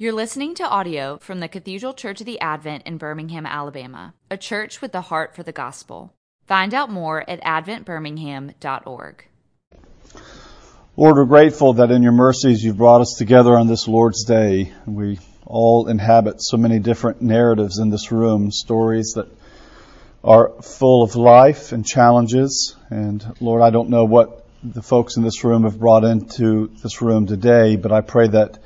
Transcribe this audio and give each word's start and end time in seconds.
You're 0.00 0.14
listening 0.14 0.54
to 0.54 0.66
audio 0.66 1.18
from 1.18 1.40
the 1.40 1.48
Cathedral 1.48 1.92
Church 1.92 2.20
of 2.20 2.26
the 2.26 2.40
Advent 2.40 2.84
in 2.86 2.96
Birmingham, 2.96 3.44
Alabama, 3.44 4.14
a 4.30 4.38
church 4.38 4.80
with 4.80 4.92
the 4.92 5.02
heart 5.02 5.36
for 5.36 5.42
the 5.42 5.52
gospel. 5.52 6.14
Find 6.46 6.72
out 6.72 6.90
more 6.90 7.22
at 7.28 7.42
adventbirmingham.org. 7.42 9.24
Lord, 10.96 11.16
we're 11.16 11.24
grateful 11.26 11.74
that 11.74 11.90
in 11.90 12.02
your 12.02 12.12
mercies 12.12 12.64
you've 12.64 12.78
brought 12.78 13.02
us 13.02 13.16
together 13.18 13.54
on 13.54 13.66
this 13.66 13.86
Lord's 13.86 14.24
Day. 14.24 14.72
We 14.86 15.18
all 15.44 15.86
inhabit 15.86 16.36
so 16.38 16.56
many 16.56 16.78
different 16.78 17.20
narratives 17.20 17.78
in 17.78 17.90
this 17.90 18.10
room, 18.10 18.50
stories 18.50 19.12
that 19.16 19.28
are 20.24 20.62
full 20.62 21.02
of 21.02 21.14
life 21.14 21.72
and 21.72 21.84
challenges. 21.84 22.74
And 22.88 23.22
Lord, 23.38 23.60
I 23.60 23.68
don't 23.68 23.90
know 23.90 24.06
what 24.06 24.46
the 24.62 24.80
folks 24.80 25.18
in 25.18 25.22
this 25.24 25.44
room 25.44 25.64
have 25.64 25.78
brought 25.78 26.04
into 26.04 26.68
this 26.82 27.02
room 27.02 27.26
today, 27.26 27.76
but 27.76 27.92
I 27.92 28.00
pray 28.00 28.28
that 28.28 28.60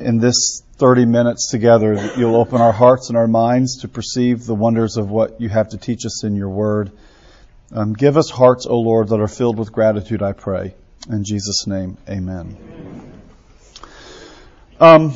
in 0.00 0.18
this 0.18 0.62
30 0.76 1.04
minutes 1.04 1.50
together, 1.50 2.12
you'll 2.16 2.36
open 2.36 2.60
our 2.60 2.72
hearts 2.72 3.08
and 3.08 3.18
our 3.18 3.28
minds 3.28 3.82
to 3.82 3.88
perceive 3.88 4.46
the 4.46 4.54
wonders 4.54 4.96
of 4.96 5.10
what 5.10 5.40
you 5.40 5.48
have 5.48 5.68
to 5.70 5.78
teach 5.78 6.06
us 6.06 6.24
in 6.24 6.34
your 6.34 6.48
word. 6.48 6.90
Um, 7.72 7.92
give 7.92 8.16
us 8.16 8.30
hearts, 8.30 8.66
O 8.66 8.80
Lord, 8.80 9.08
that 9.08 9.20
are 9.20 9.28
filled 9.28 9.58
with 9.58 9.72
gratitude, 9.72 10.22
I 10.22 10.32
pray. 10.32 10.74
In 11.08 11.24
Jesus' 11.24 11.66
name, 11.66 11.98
amen. 12.08 12.56
Um, 14.80 15.12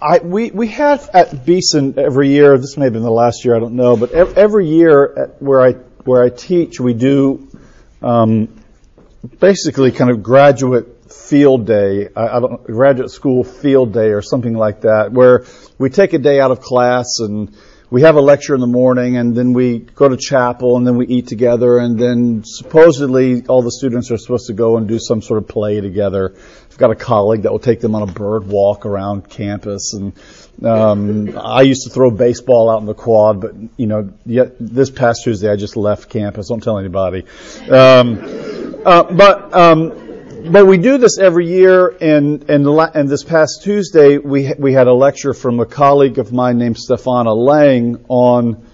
I, 0.00 0.18
we, 0.18 0.50
we 0.50 0.68
have 0.68 1.10
at 1.12 1.44
Beeson 1.44 1.98
every 1.98 2.30
year, 2.30 2.58
this 2.58 2.76
may 2.76 2.84
have 2.84 2.92
been 2.92 3.02
the 3.02 3.10
last 3.10 3.44
year, 3.44 3.54
I 3.56 3.60
don't 3.60 3.76
know, 3.76 3.96
but 3.96 4.12
every 4.12 4.68
year 4.68 5.34
where 5.38 5.60
I, 5.60 5.72
where 6.04 6.22
I 6.22 6.30
teach, 6.30 6.80
we 6.80 6.94
do 6.94 7.48
um, 8.02 8.48
basically 9.38 9.92
kind 9.92 10.10
of 10.10 10.22
graduate 10.22 10.95
field 11.10 11.66
day, 11.66 12.08
I, 12.14 12.36
I 12.36 12.40
don't 12.40 12.64
graduate 12.64 13.10
school 13.10 13.44
field 13.44 13.92
day 13.92 14.10
or 14.10 14.22
something 14.22 14.54
like 14.54 14.82
that, 14.82 15.12
where 15.12 15.44
we 15.78 15.90
take 15.90 16.12
a 16.12 16.18
day 16.18 16.40
out 16.40 16.50
of 16.50 16.60
class 16.60 17.18
and 17.20 17.54
we 17.88 18.02
have 18.02 18.16
a 18.16 18.20
lecture 18.20 18.54
in 18.54 18.60
the 18.60 18.66
morning 18.66 19.16
and 19.16 19.36
then 19.36 19.52
we 19.52 19.78
go 19.78 20.08
to 20.08 20.16
chapel 20.16 20.76
and 20.76 20.86
then 20.86 20.96
we 20.96 21.06
eat 21.06 21.28
together 21.28 21.78
and 21.78 21.98
then 21.98 22.42
supposedly 22.44 23.46
all 23.46 23.62
the 23.62 23.70
students 23.70 24.10
are 24.10 24.18
supposed 24.18 24.48
to 24.48 24.54
go 24.54 24.76
and 24.76 24.88
do 24.88 24.98
some 24.98 25.22
sort 25.22 25.38
of 25.38 25.48
play 25.48 25.80
together. 25.80 26.34
I've 26.68 26.78
got 26.78 26.90
a 26.90 26.96
colleague 26.96 27.42
that 27.42 27.52
will 27.52 27.60
take 27.60 27.80
them 27.80 27.94
on 27.94 28.02
a 28.02 28.12
bird 28.12 28.48
walk 28.48 28.86
around 28.86 29.30
campus 29.30 29.94
and 29.94 30.12
um, 30.64 31.38
I 31.38 31.62
used 31.62 31.84
to 31.84 31.90
throw 31.90 32.10
baseball 32.10 32.70
out 32.70 32.80
in 32.80 32.86
the 32.86 32.94
quad, 32.94 33.40
but 33.40 33.54
you 33.76 33.86
know, 33.86 34.12
yet 34.24 34.56
this 34.58 34.90
past 34.90 35.20
Tuesday 35.22 35.50
I 35.50 35.56
just 35.56 35.76
left 35.76 36.10
campus. 36.10 36.48
Don't 36.48 36.62
tell 36.62 36.78
anybody. 36.78 37.24
Um, 37.70 38.18
uh, 38.84 39.02
but 39.04 39.54
um, 39.54 40.05
but 40.50 40.66
we 40.66 40.78
do 40.78 40.98
this 40.98 41.18
every 41.18 41.46
year, 41.46 41.88
and, 41.88 42.48
and, 42.48 42.66
and 42.66 43.08
this 43.08 43.24
past 43.24 43.62
Tuesday 43.62 44.18
we 44.18 44.52
we 44.58 44.72
had 44.72 44.86
a 44.86 44.92
lecture 44.92 45.34
from 45.34 45.60
a 45.60 45.66
colleague 45.66 46.18
of 46.18 46.32
mine 46.32 46.58
named 46.58 46.76
Stefana 46.76 47.34
Lang 47.36 48.04
on 48.08 48.66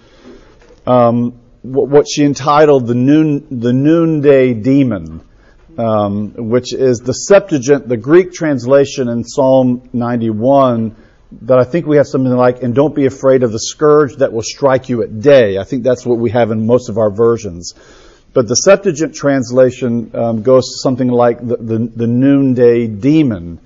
um, 0.86 1.40
what 1.62 2.06
she 2.08 2.24
entitled 2.24 2.86
the 2.86 2.94
noon 2.94 3.60
the 3.60 3.72
noonday 3.72 4.54
demon, 4.54 5.22
um, 5.78 6.34
which 6.36 6.72
is 6.72 6.98
the 6.98 7.12
Septuagint, 7.12 7.88
the 7.88 7.96
Greek 7.96 8.32
translation 8.32 9.08
in 9.08 9.24
Psalm 9.24 9.88
91 9.92 10.96
that 11.42 11.58
I 11.58 11.64
think 11.64 11.86
we 11.86 11.96
have 11.96 12.06
something 12.06 12.32
like, 12.32 12.62
and 12.62 12.74
don't 12.74 12.94
be 12.94 13.06
afraid 13.06 13.42
of 13.42 13.52
the 13.52 13.58
scourge 13.58 14.16
that 14.16 14.34
will 14.34 14.42
strike 14.42 14.90
you 14.90 15.02
at 15.02 15.20
day. 15.20 15.56
I 15.56 15.64
think 15.64 15.82
that's 15.82 16.04
what 16.04 16.18
we 16.18 16.30
have 16.30 16.50
in 16.50 16.66
most 16.66 16.90
of 16.90 16.98
our 16.98 17.10
versions. 17.10 17.72
But 18.34 18.48
the 18.48 18.54
Septuagint 18.54 19.14
translation 19.14 20.10
um, 20.14 20.42
goes 20.42 20.64
to 20.64 20.78
something 20.82 21.08
like 21.08 21.38
the, 21.38 21.56
the, 21.56 21.78
the 21.94 22.06
noonday 22.06 22.86
demon. 22.86 23.60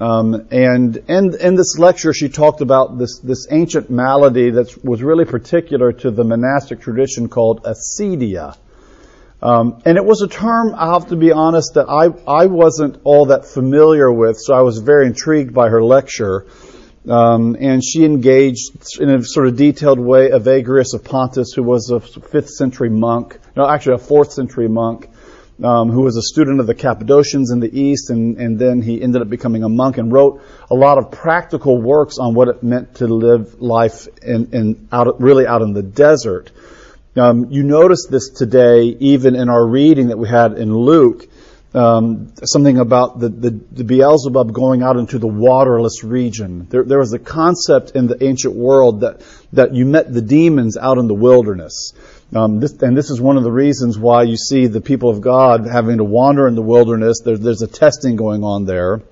Um, 0.00 0.46
and 0.50 0.96
in, 0.96 1.56
this 1.56 1.76
lecture, 1.78 2.14
she 2.14 2.28
talked 2.28 2.60
about 2.60 2.98
this, 2.98 3.18
this 3.18 3.48
ancient 3.50 3.90
malady 3.90 4.50
that 4.50 4.84
was 4.84 5.02
really 5.02 5.24
particular 5.24 5.92
to 5.92 6.10
the 6.10 6.24
monastic 6.24 6.80
tradition 6.80 7.28
called 7.28 7.64
acedia. 7.64 8.56
Um, 9.42 9.82
and 9.84 9.96
it 9.96 10.04
was 10.04 10.22
a 10.22 10.28
term, 10.28 10.74
I 10.74 10.92
have 10.92 11.08
to 11.08 11.16
be 11.16 11.32
honest, 11.32 11.74
that 11.74 11.88
I, 11.88 12.06
I 12.30 12.46
wasn't 12.46 13.00
all 13.04 13.26
that 13.26 13.44
familiar 13.44 14.10
with, 14.10 14.38
so 14.38 14.54
I 14.54 14.62
was 14.62 14.78
very 14.78 15.06
intrigued 15.06 15.52
by 15.52 15.68
her 15.68 15.82
lecture. 15.82 16.46
Um, 17.08 17.56
and 17.58 17.82
she 17.82 18.04
engaged 18.04 19.00
in 19.00 19.08
a 19.08 19.24
sort 19.24 19.48
of 19.48 19.56
detailed 19.56 19.98
way 19.98 20.28
Evagrius 20.28 20.92
of 20.92 21.04
Pontus, 21.04 21.52
who 21.54 21.62
was 21.62 21.90
a 21.90 22.00
fifth 22.00 22.50
century 22.50 22.90
monk, 22.90 23.38
no, 23.56 23.66
actually 23.66 23.94
a 23.94 23.98
fourth 23.98 24.32
century 24.32 24.68
monk, 24.68 25.08
um, 25.64 25.90
who 25.90 26.02
was 26.02 26.16
a 26.16 26.22
student 26.22 26.60
of 26.60 26.66
the 26.66 26.74
Cappadocians 26.74 27.50
in 27.50 27.60
the 27.60 27.80
East, 27.80 28.10
and, 28.10 28.36
and 28.36 28.58
then 28.58 28.82
he 28.82 29.00
ended 29.02 29.22
up 29.22 29.30
becoming 29.30 29.64
a 29.64 29.68
monk 29.68 29.96
and 29.96 30.12
wrote 30.12 30.42
a 30.70 30.74
lot 30.74 30.98
of 30.98 31.10
practical 31.10 31.80
works 31.80 32.18
on 32.18 32.34
what 32.34 32.48
it 32.48 32.62
meant 32.62 32.96
to 32.96 33.06
live 33.06 33.60
life 33.60 34.06
in, 34.22 34.50
in 34.52 34.88
out, 34.92 35.20
really 35.20 35.46
out 35.46 35.62
in 35.62 35.72
the 35.72 35.82
desert. 35.82 36.52
Um, 37.16 37.46
you 37.50 37.62
notice 37.62 38.06
this 38.08 38.28
today, 38.28 38.82
even 38.84 39.34
in 39.34 39.48
our 39.48 39.66
reading 39.66 40.08
that 40.08 40.18
we 40.18 40.28
had 40.28 40.52
in 40.52 40.76
Luke 40.76 41.26
um, 41.74 42.32
something 42.44 42.78
about 42.78 43.20
the, 43.20 43.28
the, 43.28 43.50
the, 43.50 43.84
Beelzebub 43.84 44.52
going 44.52 44.82
out 44.82 44.96
into 44.96 45.18
the 45.18 45.26
waterless 45.26 46.02
region. 46.02 46.66
There, 46.70 46.82
there 46.82 46.98
was 46.98 47.12
a 47.12 47.18
concept 47.18 47.90
in 47.90 48.06
the 48.06 48.22
ancient 48.24 48.54
world 48.54 49.00
that, 49.00 49.20
that 49.52 49.74
you 49.74 49.84
met 49.84 50.12
the 50.12 50.22
demons 50.22 50.78
out 50.78 50.96
in 50.96 51.08
the 51.08 51.14
wilderness. 51.14 51.92
Um, 52.34 52.60
this, 52.60 52.72
and 52.80 52.96
this 52.96 53.10
is 53.10 53.20
one 53.20 53.36
of 53.36 53.42
the 53.42 53.52
reasons 53.52 53.98
why 53.98 54.22
you 54.22 54.36
see 54.36 54.66
the 54.66 54.80
people 54.80 55.10
of 55.10 55.20
God 55.20 55.66
having 55.66 55.98
to 55.98 56.04
wander 56.04 56.48
in 56.48 56.54
the 56.54 56.62
wilderness. 56.62 57.20
There, 57.22 57.36
there's 57.36 57.62
a 57.62 57.66
testing 57.66 58.16
going 58.16 58.44
on 58.44 58.64
there. 58.64 59.02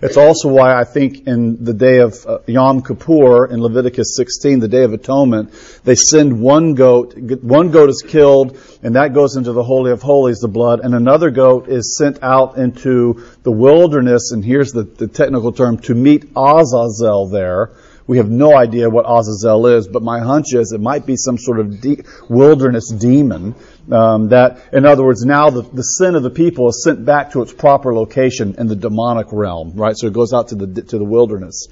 It's 0.00 0.16
also 0.16 0.48
why 0.48 0.78
I 0.78 0.84
think 0.84 1.26
in 1.26 1.64
the 1.64 1.74
day 1.74 1.98
of 1.98 2.24
uh, 2.24 2.38
Yom 2.46 2.82
Kippur 2.82 3.46
in 3.46 3.60
Leviticus 3.60 4.14
16, 4.16 4.60
the 4.60 4.68
Day 4.68 4.84
of 4.84 4.92
Atonement, 4.92 5.52
they 5.82 5.96
send 5.96 6.40
one 6.40 6.74
goat. 6.74 7.18
One 7.42 7.72
goat 7.72 7.90
is 7.90 8.04
killed, 8.06 8.56
and 8.82 8.94
that 8.94 9.12
goes 9.12 9.34
into 9.34 9.52
the 9.52 9.64
Holy 9.64 9.90
of 9.90 10.00
Holies, 10.00 10.38
the 10.38 10.48
blood, 10.48 10.80
and 10.80 10.94
another 10.94 11.30
goat 11.30 11.68
is 11.68 11.96
sent 11.98 12.22
out 12.22 12.58
into 12.58 13.24
the 13.42 13.50
wilderness, 13.50 14.30
and 14.30 14.44
here's 14.44 14.70
the, 14.70 14.84
the 14.84 15.08
technical 15.08 15.50
term, 15.50 15.78
to 15.78 15.94
meet 15.96 16.26
Azazel 16.36 17.28
there. 17.28 17.72
We 18.06 18.16
have 18.16 18.30
no 18.30 18.56
idea 18.56 18.88
what 18.88 19.04
Azazel 19.04 19.66
is, 19.66 19.86
but 19.88 20.02
my 20.02 20.20
hunch 20.20 20.54
is 20.54 20.72
it 20.72 20.80
might 20.80 21.06
be 21.06 21.16
some 21.16 21.36
sort 21.36 21.58
of 21.60 21.80
de- 21.80 22.04
wilderness 22.30 22.90
demon. 22.90 23.54
Um, 23.90 24.28
that, 24.28 24.68
in 24.72 24.84
other 24.84 25.02
words, 25.02 25.24
now 25.24 25.48
the, 25.48 25.62
the 25.62 25.82
sin 25.82 26.14
of 26.14 26.22
the 26.22 26.30
people 26.30 26.68
is 26.68 26.84
sent 26.84 27.06
back 27.06 27.32
to 27.32 27.42
its 27.42 27.52
proper 27.52 27.94
location 27.94 28.56
in 28.58 28.66
the 28.66 28.76
demonic 28.76 29.28
realm, 29.32 29.72
right? 29.74 29.96
So 29.96 30.08
it 30.08 30.12
goes 30.12 30.34
out 30.34 30.48
to 30.48 30.56
the 30.56 30.82
to 30.82 30.98
the 30.98 31.04
wilderness. 31.04 31.68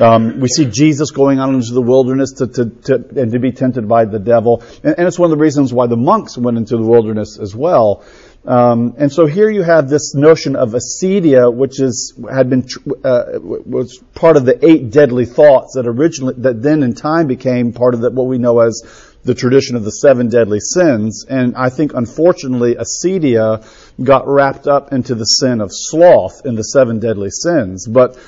Um, 0.00 0.38
we 0.38 0.48
see 0.48 0.66
Jesus 0.66 1.10
going 1.10 1.40
out 1.40 1.52
into 1.52 1.72
the 1.72 1.82
wilderness 1.82 2.34
to, 2.38 2.46
to, 2.46 2.64
to 2.66 2.94
and 3.20 3.32
to 3.32 3.38
be 3.40 3.50
tempted 3.50 3.88
by 3.88 4.04
the 4.04 4.20
devil, 4.20 4.62
and, 4.84 4.94
and 4.98 5.08
it's 5.08 5.18
one 5.18 5.32
of 5.32 5.36
the 5.36 5.42
reasons 5.42 5.72
why 5.72 5.88
the 5.88 5.96
monks 5.96 6.38
went 6.38 6.58
into 6.58 6.76
the 6.76 6.84
wilderness 6.84 7.38
as 7.40 7.56
well. 7.56 8.04
Um, 8.44 8.94
and 8.96 9.12
so 9.12 9.26
here 9.26 9.50
you 9.50 9.62
have 9.62 9.90
this 9.90 10.14
notion 10.14 10.56
of 10.56 10.70
acedia, 10.70 11.52
which 11.52 11.80
is 11.80 12.14
had 12.32 12.48
been 12.48 12.66
uh, 13.04 13.24
was 13.40 13.98
part 14.14 14.36
of 14.36 14.44
the 14.44 14.64
eight 14.64 14.90
deadly 14.90 15.26
thoughts 15.26 15.74
that 15.74 15.86
originally 15.86 16.34
that 16.38 16.62
then 16.62 16.82
in 16.82 16.94
time 16.94 17.26
became 17.26 17.72
part 17.72 17.94
of 17.94 18.00
the, 18.00 18.10
what 18.10 18.26
we 18.26 18.38
know 18.38 18.60
as 18.60 18.82
the 19.28 19.34
tradition 19.34 19.76
of 19.76 19.84
the 19.84 19.90
seven 19.90 20.28
deadly 20.28 20.58
sins. 20.58 21.26
And 21.28 21.54
I 21.54 21.68
think 21.68 21.92
unfortunately 21.92 22.76
acedia 22.76 23.62
got 24.02 24.26
wrapped 24.26 24.66
up 24.66 24.90
into 24.92 25.14
the 25.14 25.24
sin 25.24 25.60
of 25.60 25.70
sloth 25.70 26.46
in 26.46 26.54
the 26.54 26.62
seven 26.62 26.98
deadly 26.98 27.28
sins. 27.30 27.86
But 27.86 28.18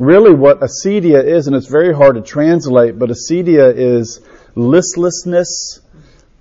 really, 0.00 0.34
what 0.34 0.58
acedia 0.60 1.24
is, 1.24 1.46
and 1.46 1.54
it's 1.54 1.68
very 1.68 1.94
hard 1.94 2.16
to 2.16 2.22
translate, 2.22 2.98
but 2.98 3.08
acedia 3.08 3.72
is 3.72 4.20
listlessness, 4.56 5.80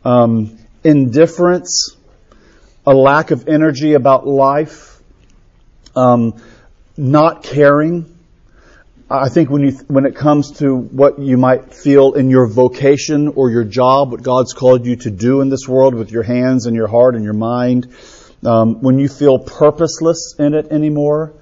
um, 0.03 0.57
indifference 0.83 1.95
a 2.87 2.93
lack 2.93 3.31
of 3.31 3.47
energy 3.47 3.93
about 3.93 4.25
life, 4.25 4.99
um, 5.95 6.41
not 6.97 7.43
caring. 7.43 8.16
I 9.09 9.29
think 9.29 9.49
when 9.49 9.61
you 9.61 9.71
when 9.87 10.05
it 10.05 10.17
comes 10.17 10.59
to 10.59 10.75
what 10.75 11.17
you 11.17 11.37
might 11.37 11.73
feel 11.73 12.13
in 12.13 12.29
your 12.29 12.45
vocation 12.45 13.29
or 13.29 13.49
your 13.49 13.63
job, 13.63 14.11
what 14.11 14.21
God's 14.21 14.51
called 14.51 14.85
you 14.85 14.97
to 14.97 15.09
do 15.09 15.39
in 15.39 15.47
this 15.47 15.65
world 15.65 15.95
with 15.95 16.11
your 16.11 16.23
hands 16.23 16.65
and 16.65 16.75
your 16.75 16.87
heart 16.87 17.15
and 17.15 17.23
your 17.23 17.33
mind, 17.33 17.87
um, 18.45 18.81
when 18.81 18.99
you 18.99 19.07
feel 19.07 19.39
purposeless 19.39 20.35
in 20.37 20.53
it 20.53 20.67
anymore, 20.71 21.33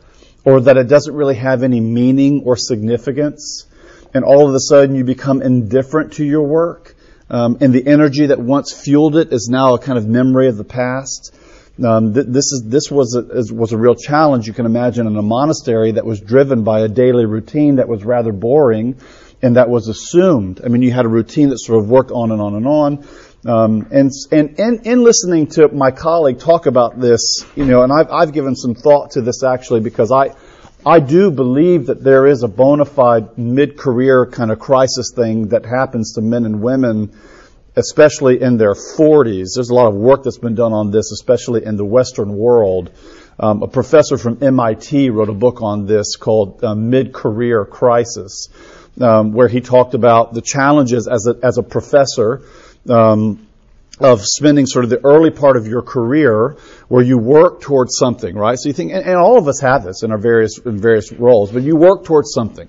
or 0.44 0.62
that 0.62 0.78
it 0.78 0.88
doesn't 0.88 1.16
really 1.16 1.34
have 1.34 1.64
any 1.64 1.80
meaning 1.80 2.44
or 2.46 2.56
significance, 2.56 3.66
and 4.14 4.24
all 4.24 4.48
of 4.48 4.54
a 4.54 4.60
sudden 4.60 4.94
you 4.94 5.04
become 5.04 5.42
indifferent 5.42 6.14
to 6.14 6.24
your 6.24 6.44
work, 6.44 6.96
um, 7.32 7.58
and 7.62 7.74
the 7.74 7.88
energy 7.88 8.28
that 8.28 8.40
once 8.40 8.74
fueled 8.74 9.16
it 9.16 9.34
is 9.34 9.50
now 9.50 9.74
a 9.74 9.80
kind 9.80 9.98
of 9.98 10.06
memory 10.06 10.50
of 10.50 10.58
the 10.58 10.64
past. 10.64 11.34
Um, 11.84 12.14
th- 12.14 12.28
this 12.28 12.52
is 12.54 12.64
this 12.66 12.90
was 12.90 13.16
a, 13.16 13.54
was 13.54 13.74
a 13.74 13.78
real 13.78 13.96
challenge. 13.96 14.48
You 14.48 14.54
can 14.54 14.66
imagine 14.66 15.08
in 15.08 15.16
a 15.16 15.22
monastery 15.22 15.92
that 15.92 16.06
was 16.06 16.22
driven 16.22 16.64
by 16.64 16.82
a 16.82 16.88
daily 16.88 17.26
routine 17.26 17.76
that 17.76 17.90
was 17.90 18.04
rather 18.06 18.32
boring, 18.32 18.98
and 19.42 19.58
that 19.58 19.70
was 19.70 19.88
assumed. 19.90 20.62
I 20.64 20.70
mean, 20.70 20.82
you 20.82 20.92
had 20.92 21.06
a 21.06 21.10
routine 21.10 21.50
that 21.50 21.60
sort 21.60 21.80
of 21.80 21.90
worked 21.90 22.12
on 22.12 22.32
and 22.32 22.42
on 22.42 22.56
and 22.56 22.68
on. 22.68 23.08
Um, 23.46 23.88
and 23.92 24.12
and 24.32 24.60
in, 24.60 24.82
in 24.86 25.04
listening 25.04 25.48
to 25.48 25.68
my 25.68 25.92
colleague 25.92 26.40
talk 26.40 26.66
about 26.66 27.00
this, 27.00 27.46
you 27.56 27.66
know, 27.66 27.84
and 27.84 27.92
I've 27.92 28.10
I've 28.12 28.34
given 28.34 28.56
some 28.56 28.74
thought 28.74 29.12
to 29.12 29.22
this 29.22 29.44
actually 29.44 29.82
because 29.82 30.12
I 30.12 30.34
I 30.86 31.00
do 31.00 31.30
believe 31.30 31.88
that 31.88 32.04
there 32.04 32.26
is 32.26 32.44
a 32.44 32.48
bona 32.48 32.86
fide 32.86 33.38
mid-career 33.38 34.28
kind 34.28 34.52
of 34.52 34.60
crisis 34.60 35.12
thing 35.16 35.50
that 35.50 35.66
happens 35.66 36.14
to 36.14 36.22
men 36.22 36.46
and 36.46 36.62
women, 36.62 37.12
especially 37.76 38.42
in 38.42 38.58
their 38.58 38.74
40s. 38.74 39.56
There's 39.56 39.70
a 39.70 39.74
lot 39.74 39.88
of 39.88 39.96
work 39.96 40.24
that's 40.24 40.38
been 40.38 40.56
done 40.56 40.74
on 40.74 40.92
this, 40.92 41.12
especially 41.12 41.66
in 41.66 41.76
the 41.76 41.86
Western 41.86 42.36
world. 42.38 42.92
Um, 43.38 43.64
a 43.64 43.68
professor 43.68 44.18
from 44.18 44.42
MIT 44.42 45.10
wrote 45.10 45.30
a 45.30 45.34
book 45.34 45.62
on 45.62 45.86
this 45.86 46.16
called 46.16 46.64
uh, 46.64 46.74
Mid-Career 46.74 47.66
Crisis, 47.66 48.48
um, 49.02 49.34
where 49.34 49.50
he 49.50 49.60
talked 49.60 49.94
about 49.94 50.34
the 50.34 50.42
challenges 50.42 51.08
as 51.08 51.28
a, 51.28 51.36
as 51.46 51.58
a 51.58 51.64
professor 51.64 52.44
um, 52.90 53.46
of 54.00 54.22
spending 54.24 54.66
sort 54.66 54.86
of 54.86 54.90
the 54.90 55.04
early 55.04 55.32
part 55.32 55.58
of 55.58 55.68
your 55.68 55.82
career 55.82 56.58
where 56.88 57.04
you 57.04 57.18
work 57.18 57.62
towards 57.62 57.98
something, 57.98 58.36
right? 58.36 58.58
So 58.58 58.70
you 58.70 58.74
think, 58.74 58.92
and, 58.92 59.06
and 59.06 59.16
all 59.16 59.38
of 59.38 59.48
us 59.48 59.60
have 59.62 59.84
this 59.84 60.04
in 60.04 60.12
our 60.12 60.18
various 60.18 60.58
in 60.60 60.80
various 60.80 61.12
roles, 61.12 61.52
but 61.52 61.64
you 61.64 61.76
work 61.76 62.06
towards 62.06 62.32
something. 62.34 62.68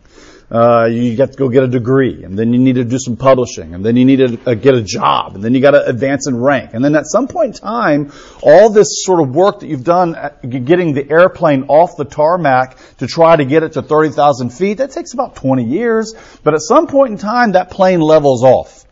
Uh, 0.48 0.84
you 0.84 1.16
get 1.16 1.32
to 1.32 1.38
go 1.38 1.48
get 1.48 1.64
a 1.64 1.68
degree, 1.68 2.22
and 2.22 2.38
then 2.38 2.52
you 2.52 2.60
need 2.60 2.76
to 2.76 2.84
do 2.84 2.98
some 3.00 3.16
publishing, 3.16 3.74
and 3.74 3.84
then 3.84 3.96
you 3.96 4.04
need 4.04 4.18
to 4.18 4.50
uh, 4.50 4.54
get 4.54 4.74
a 4.74 4.82
job, 4.82 5.34
and 5.34 5.42
then 5.42 5.54
you 5.54 5.60
got 5.60 5.72
to 5.72 5.84
advance 5.84 6.28
in 6.28 6.40
rank, 6.40 6.70
and 6.72 6.84
then 6.84 6.94
at 6.94 7.04
some 7.04 7.26
point 7.26 7.56
in 7.56 7.60
time, 7.60 8.12
all 8.42 8.70
this 8.70 9.04
sort 9.04 9.20
of 9.20 9.34
work 9.34 9.58
that 9.60 9.66
you've 9.66 9.82
done, 9.82 10.16
getting 10.48 10.94
the 10.94 11.10
airplane 11.10 11.64
off 11.64 11.96
the 11.96 12.04
tarmac 12.04 12.78
to 12.98 13.08
try 13.08 13.34
to 13.34 13.44
get 13.44 13.64
it 13.64 13.72
to 13.72 13.82
30,000 13.82 14.50
feet, 14.50 14.74
that 14.74 14.92
takes 14.92 15.14
about 15.14 15.34
20 15.34 15.64
years. 15.64 16.14
But 16.44 16.54
at 16.54 16.60
some 16.60 16.86
point 16.86 17.10
in 17.10 17.18
time, 17.18 17.52
that 17.52 17.72
plane 17.72 18.00
levels 18.00 18.44
off. 18.44 18.84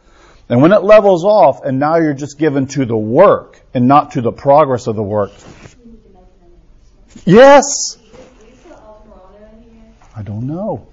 And 0.48 0.60
when 0.60 0.72
it 0.72 0.82
levels 0.82 1.24
off, 1.24 1.62
and 1.64 1.78
now 1.78 1.98
you're 1.98 2.14
just 2.14 2.36
given 2.36 2.66
to 2.68 2.84
the 2.84 2.96
work 2.96 3.60
and 3.72 3.86
not 3.86 4.12
to 4.12 4.20
the 4.20 4.32
progress 4.32 4.88
of 4.88 4.96
the 4.96 5.02
work. 5.04 5.30
Yes. 7.24 7.96
I 10.16 10.22
don't 10.22 10.46
know. 10.46 10.88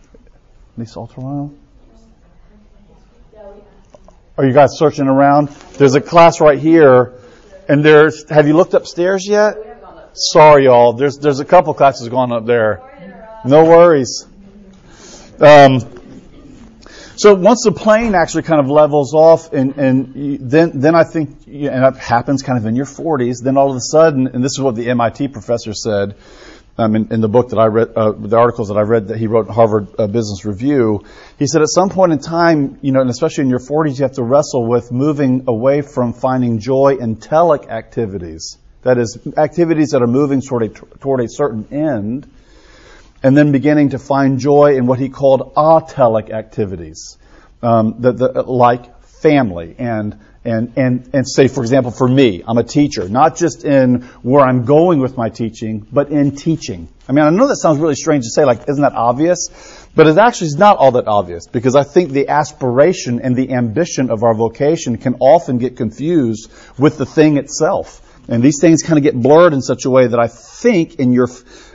Lisa 0.82 0.98
Alterano. 0.98 1.56
Are 4.36 4.46
you 4.46 4.52
guys 4.52 4.80
searching 4.80 5.08
around? 5.08 5.50
There's 5.78 5.94
a 5.94 6.02
class 6.02 6.42
right 6.42 6.58
here, 6.58 7.14
and 7.70 7.86
there's. 7.86 8.28
Have 8.32 8.48
you 8.48 8.56
looked 8.56 8.74
upstairs 8.74 9.28
yet? 9.28 9.58
Sorry, 10.14 10.64
y'all. 10.64 10.94
There's 10.94 11.20
there's 11.20 11.40
a 11.40 11.46
couple 11.46 11.76
classes 11.76 12.10
going 12.10 12.32
up 12.32 12.48
there. 12.48 12.82
No 13.46 13.64
worries. 13.64 14.26
Um, 15.40 15.82
so 17.16 17.36
once 17.36 17.62
the 17.64 17.72
plane 17.72 18.16
actually 18.16 18.44
kind 18.44 18.60
of 18.60 18.68
levels 18.68 19.14
off, 19.14 19.54
and, 19.54 19.78
and 19.78 20.50
then 20.50 20.80
then 20.80 20.96
I 20.96 21.04
think, 21.04 21.46
and 21.46 21.84
that 21.84 21.98
happens 21.98 22.42
kind 22.42 22.58
of 22.58 22.66
in 22.66 22.76
your 22.76 22.88
40s, 22.88 23.44
then 23.44 23.56
all 23.56 23.70
of 23.70 23.76
a 23.76 23.82
sudden, 23.82 24.26
and 24.26 24.44
this 24.44 24.54
is 24.54 24.62
what 24.62 24.74
the 24.74 24.90
MIT 24.90 25.28
professor 25.28 25.76
said 25.76 26.16
um, 26.78 26.96
in, 26.96 27.12
in, 27.12 27.22
the 27.22 27.28
book 27.28 27.50
that 27.50 27.60
I 27.60 27.66
read, 27.66 27.90
uh, 27.96 28.12
the 28.12 28.38
articles 28.38 28.70
that 28.70 28.78
I 28.78 28.82
read 28.82 29.10
that 29.10 29.18
he 29.18 29.28
wrote 29.28 29.48
in 29.48 29.54
Harvard 29.54 29.88
uh, 30.00 30.08
Business 30.08 30.46
Review, 30.46 31.04
he 31.38 31.46
said 31.48 31.62
at 31.62 31.70
some 31.70 31.90
point 31.90 32.14
in 32.14 32.20
time, 32.20 32.80
you 32.82 32.92
know, 32.92 33.02
and 33.02 33.10
especially 33.10 33.44
in 33.44 33.50
your 33.50 33.60
40s, 33.60 33.98
you 33.98 34.04
have 34.04 34.14
to 34.14 34.24
wrestle 34.24 34.66
with 34.66 34.92
moving 34.92 35.44
away 35.48 35.82
from 35.82 36.14
finding 36.14 36.60
joy 36.60 36.98
in 37.00 37.18
telic 37.18 37.70
activities. 37.70 38.58
That 38.84 38.98
is, 38.98 39.20
activities 39.38 39.92
that 39.92 40.02
are 40.02 40.08
moving 40.08 40.42
toward 40.42 40.64
a, 40.64 40.70
toward 40.70 41.20
a 41.20 41.30
certain 41.30 41.68
end 41.72 42.30
and 43.24 43.38
then 43.38 43.52
beginning 43.52 43.90
to 43.90 44.00
find 44.00 44.40
joy 44.40 44.76
in 44.76 44.88
what 44.88 45.00
he 45.00 45.10
called 45.10 45.54
atelic 45.56 46.32
activities, 46.32 47.18
um, 47.62 47.96
the, 48.00 48.12
the, 48.12 48.44
like 48.44 49.02
family 49.04 49.76
and 49.78 50.18
and, 50.44 50.74
and, 50.76 51.10
and 51.14 51.30
say, 51.30 51.48
for 51.48 51.62
example, 51.62 51.92
for 51.92 52.08
me, 52.08 52.44
I'm 52.48 52.58
a 52.58 52.64
teacher, 52.64 53.08
not 53.08 53.38
just 53.38 53.64
in 53.64 54.02
where 54.24 54.44
I'm 54.44 54.66
going 54.66 55.00
with 55.00 55.16
my 55.16 55.30
teaching, 55.30 55.86
but 55.92 56.10
in 56.10 56.36
teaching. 56.36 56.88
I 57.08 57.12
mean, 57.12 57.24
I 57.24 57.30
know 57.30 57.48
that 57.48 57.58
sounds 57.58 57.80
really 57.80 57.96
strange 57.96 58.24
to 58.24 58.32
say, 58.32 58.46
like, 58.46 58.68
isn't 58.68 58.82
that 58.82 58.94
obvious? 58.94 59.50
But 59.94 60.08
it 60.08 60.18
actually 60.18 60.48
is 60.48 60.56
not 60.56 60.78
all 60.78 60.94
that 60.94 61.08
obvious 61.08 61.48
because 61.48 61.76
I 61.76 61.84
think 61.84 62.12
the 62.12 62.30
aspiration 62.30 63.20
and 63.22 63.36
the 63.36 63.52
ambition 63.52 64.10
of 64.10 64.24
our 64.24 64.34
vocation 64.34 64.98
can 64.98 65.16
often 65.20 65.58
get 65.58 65.78
confused 65.78 66.52
with 66.78 66.98
the 66.98 67.06
thing 67.06 67.38
itself. 67.38 68.02
And 68.28 68.44
these 68.44 68.60
things 68.62 68.84
kind 68.84 68.98
of 68.98 69.04
get 69.04 69.20
blurred 69.20 69.54
in 69.54 69.62
such 69.62 69.86
a 69.86 69.90
way 69.90 70.08
that 70.08 70.20
I 70.20 70.28
think 70.28 70.96
in 70.96 71.12
your, 71.12 71.28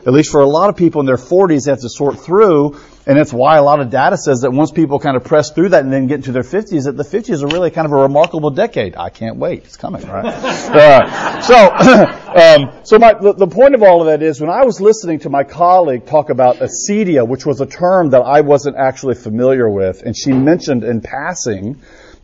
at 0.07 0.13
least 0.13 0.31
for 0.31 0.41
a 0.41 0.47
lot 0.47 0.71
of 0.71 0.77
people 0.77 1.01
in 1.01 1.07
their 1.07 1.17
40s, 1.17 1.65
they 1.65 1.73
have 1.73 1.81
to 1.81 1.89
sort 1.89 2.21
through. 2.21 2.79
And 3.05 3.19
that's 3.19 3.33
why 3.33 3.57
a 3.57 3.63
lot 3.63 3.81
of 3.81 3.91
data 3.91 4.17
says 4.17 4.41
that 4.41 4.53
once 4.53 4.71
people 4.71 4.99
kind 4.99 5.17
of 5.17 5.25
press 5.25 5.51
through 5.51 5.71
that 5.71 5.85
and 5.85 5.93
then 5.93 6.07
get 6.07 6.17
into 6.17 6.33
their 6.33 6.43
50s, 6.43 6.85
that 6.85 6.97
the 6.97 7.05
50s 7.05 7.43
are 7.43 7.49
really 7.49 7.71
kind 7.71 7.85
of 7.85 7.93
a 7.93 7.97
remarkable 7.97 8.51
decade. 8.51 8.97
I 8.97 9.11
can't 9.11 9.37
wait. 9.37 9.65
It's 9.65 9.77
coming, 9.77 10.07
right? 10.07 10.25
uh, 10.35 11.41
so, 11.41 11.55
um, 12.75 12.85
so 12.85 12.99
my, 12.99 13.15
the, 13.15 13.35
the, 13.35 13.47
point 13.47 13.75
of 13.75 13.83
all 13.83 14.01
of 14.01 14.07
that 14.07 14.23
is 14.23 14.41
when 14.41 14.51
I 14.51 14.65
was 14.65 14.81
listening 14.81 15.21
to 15.21 15.31
my 15.31 15.45
colleague 15.45 16.07
talk 16.07 16.31
about 16.31 16.57
acedia, 16.57 17.27
which 17.27 17.45
was 17.45 17.61
a 17.61 17.67
term 17.67 18.11
that 18.11 18.23
I 18.23 18.41
wasn't 18.41 18.77
actually 18.77 19.15
familiar 19.15 19.69
with, 19.69 20.03
and 20.03 20.17
she 20.17 20.33
mentioned 20.33 20.85
in 20.85 21.01
passing 21.01 21.81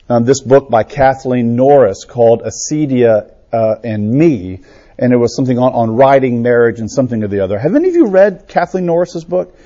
um, 0.08 0.24
this 0.24 0.40
book 0.40 0.68
by 0.68 0.82
Kathleen 0.82 1.54
Norris 1.54 2.04
called 2.04 2.42
Acedia 2.42 3.30
uh, 3.52 3.76
and 3.84 4.10
me, 4.10 4.60
and 4.98 5.12
it 5.12 5.16
was 5.16 5.34
something 5.36 5.58
on, 5.58 5.72
on 5.72 5.96
writing, 5.96 6.42
marriage, 6.42 6.80
and 6.80 6.90
something 6.90 7.22
or 7.22 7.28
the 7.28 7.40
other. 7.40 7.58
Have 7.58 7.74
any 7.74 7.88
of 7.88 7.94
you 7.94 8.06
read 8.06 8.46
Kathleen 8.48 8.86
Norris's 8.86 9.24
book? 9.24 9.56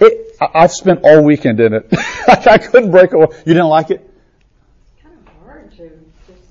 It, 0.00 0.36
I've 0.40 0.72
spent 0.72 1.00
all 1.04 1.22
weekend 1.22 1.60
in 1.60 1.74
it. 1.74 1.86
I 2.28 2.58
couldn't 2.58 2.90
break 2.90 3.12
away. 3.12 3.26
You 3.46 3.54
didn't 3.54 3.68
like 3.68 3.90
it? 3.90 4.10
kind 5.02 5.16
of 5.16 5.46
hard 5.46 5.70
to 5.76 5.90
just 6.26 6.42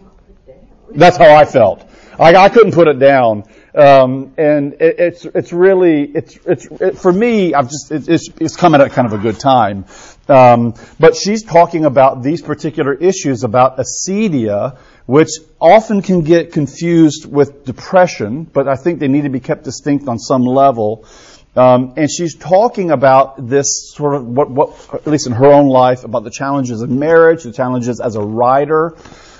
not 0.00 0.16
put 0.26 0.46
down. 0.46 0.56
That's 0.94 1.16
how 1.16 1.34
I 1.34 1.44
felt. 1.44 1.88
I, 2.18 2.34
I 2.34 2.48
couldn't 2.48 2.72
put 2.72 2.88
it 2.88 2.98
down. 2.98 3.44
Um, 3.74 4.32
and 4.38 4.72
it, 4.74 4.98
it's 4.98 5.24
it's 5.26 5.52
really 5.52 6.04
it's 6.04 6.38
it's 6.46 6.66
it, 6.80 6.98
for 6.98 7.12
me. 7.12 7.52
I've 7.52 7.68
just 7.68 7.92
it, 7.92 8.08
it's 8.08 8.30
it's 8.40 8.56
come 8.56 8.74
at 8.74 8.80
a 8.80 8.88
kind 8.88 9.06
of 9.06 9.12
a 9.12 9.22
good 9.22 9.38
time. 9.38 9.84
Um, 10.28 10.74
but 10.98 11.14
she's 11.14 11.44
talking 11.44 11.84
about 11.84 12.22
these 12.22 12.42
particular 12.42 12.92
issues 12.92 13.44
about 13.44 13.78
acedia 13.78 14.76
which 15.06 15.30
often 15.60 16.02
can 16.02 16.22
get 16.22 16.52
confused 16.52 17.26
with 17.26 17.64
depression, 17.64 18.42
but 18.42 18.68
I 18.68 18.74
think 18.74 18.98
they 18.98 19.08
need 19.08 19.22
to 19.22 19.30
be 19.30 19.40
kept 19.40 19.64
distinct 19.64 20.08
on 20.08 20.18
some 20.18 20.42
level. 20.42 21.06
Um, 21.54 21.94
and 21.96 22.10
she's 22.10 22.34
talking 22.34 22.90
about 22.90 23.48
this 23.48 23.92
sort 23.94 24.16
of 24.16 24.26
what, 24.26 24.50
what, 24.50 24.94
at 24.94 25.06
least 25.06 25.26
in 25.26 25.32
her 25.32 25.46
own 25.46 25.68
life, 25.68 26.04
about 26.04 26.24
the 26.24 26.30
challenges 26.30 26.82
of 26.82 26.90
marriage, 26.90 27.44
the 27.44 27.52
challenges 27.52 28.00
as 28.00 28.16
a 28.16 28.20
writer, 28.20 28.96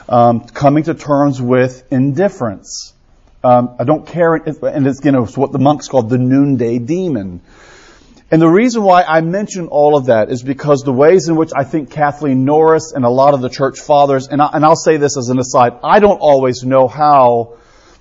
um, 0.09 0.45
coming 0.45 0.85
to 0.85 0.95
terms 0.95 1.43
with 1.43 1.85
indifference. 1.93 2.95
Um, 3.45 3.77
I 3.79 3.85
don't 3.85 4.07
care, 4.07 4.35
and 4.35 4.87
it's 4.87 5.05
you 5.05 5.13
know 5.13 5.25
it's 5.25 5.37
what 5.37 5.53
the 5.53 5.59
monks 5.59 5.89
called 5.89 6.09
the 6.09 6.19
noonday 6.19 6.79
demon. 6.79 7.43
And 8.29 8.43
the 8.43 8.49
reason 8.49 8.83
why 8.83 9.03
I 9.03 9.21
mention 9.21 9.69
all 9.69 9.97
of 9.97 10.07
that 10.07 10.31
is 10.31 10.43
because 10.43 10.83
the 10.83 10.93
ways 10.93 11.29
in 11.29 11.37
which 11.37 11.53
I 11.55 11.63
think 11.63 11.91
Kathleen 11.91 12.45
Norris 12.45 12.93
and 12.93 13.05
a 13.05 13.09
lot 13.09 13.35
of 13.35 13.41
the 13.41 13.49
church 13.49 13.79
fathers, 13.79 14.27
and, 14.27 14.43
I, 14.43 14.59
will 14.59 14.75
say 14.75 14.97
this 14.97 15.17
as 15.17 15.29
an 15.29 15.39
aside, 15.39 15.75
I 15.85 16.01
don't 16.01 16.19
always 16.19 16.65
know 16.65 16.89
how 16.89 17.55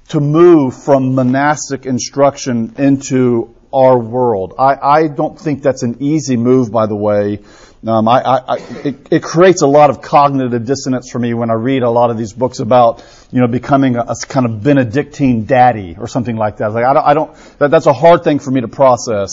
to 0.10 0.20
move 0.20 0.76
from 0.76 1.14
monastic 1.14 1.86
instruction 1.86 2.74
into 2.78 3.55
our 3.76 4.00
world. 4.00 4.54
I, 4.58 4.78
I 4.82 5.08
don't 5.08 5.38
think 5.38 5.62
that's 5.62 5.84
an 5.84 5.98
easy 6.00 6.38
move, 6.38 6.72
by 6.72 6.88
the 6.88 6.96
way. 6.96 7.40
Um, 7.86 8.08
I, 8.08 8.22
I, 8.24 8.56
it, 8.84 8.96
it, 9.12 9.22
creates 9.22 9.62
a 9.62 9.68
lot 9.68 9.92
of 9.92 10.02
cognitive 10.02 10.66
dissonance 10.66 11.12
for 11.12 11.20
me 11.20 11.36
when 11.36 11.52
I 11.52 11.54
read 11.54 11.84
a 11.84 11.90
lot 11.90 12.10
of 12.10 12.18
these 12.18 12.34
books 12.34 12.60
about, 12.60 13.06
you 13.32 13.42
know, 13.42 13.48
becoming 13.48 13.96
a, 13.96 14.02
a 14.02 14.16
kind 14.28 14.48
of 14.48 14.64
Benedictine 14.64 15.46
daddy 15.46 15.96
or 16.00 16.08
something 16.08 16.36
like 16.36 16.58
that. 16.58 16.74
Like 16.74 16.84
I 16.84 16.94
don't, 16.94 17.06
I 17.06 17.14
don't 17.14 17.60
that, 17.60 17.70
that's 17.70 17.86
a 17.86 17.94
hard 17.94 18.24
thing 18.24 18.40
for 18.40 18.50
me 18.50 18.62
to 18.62 18.68
process. 18.68 19.30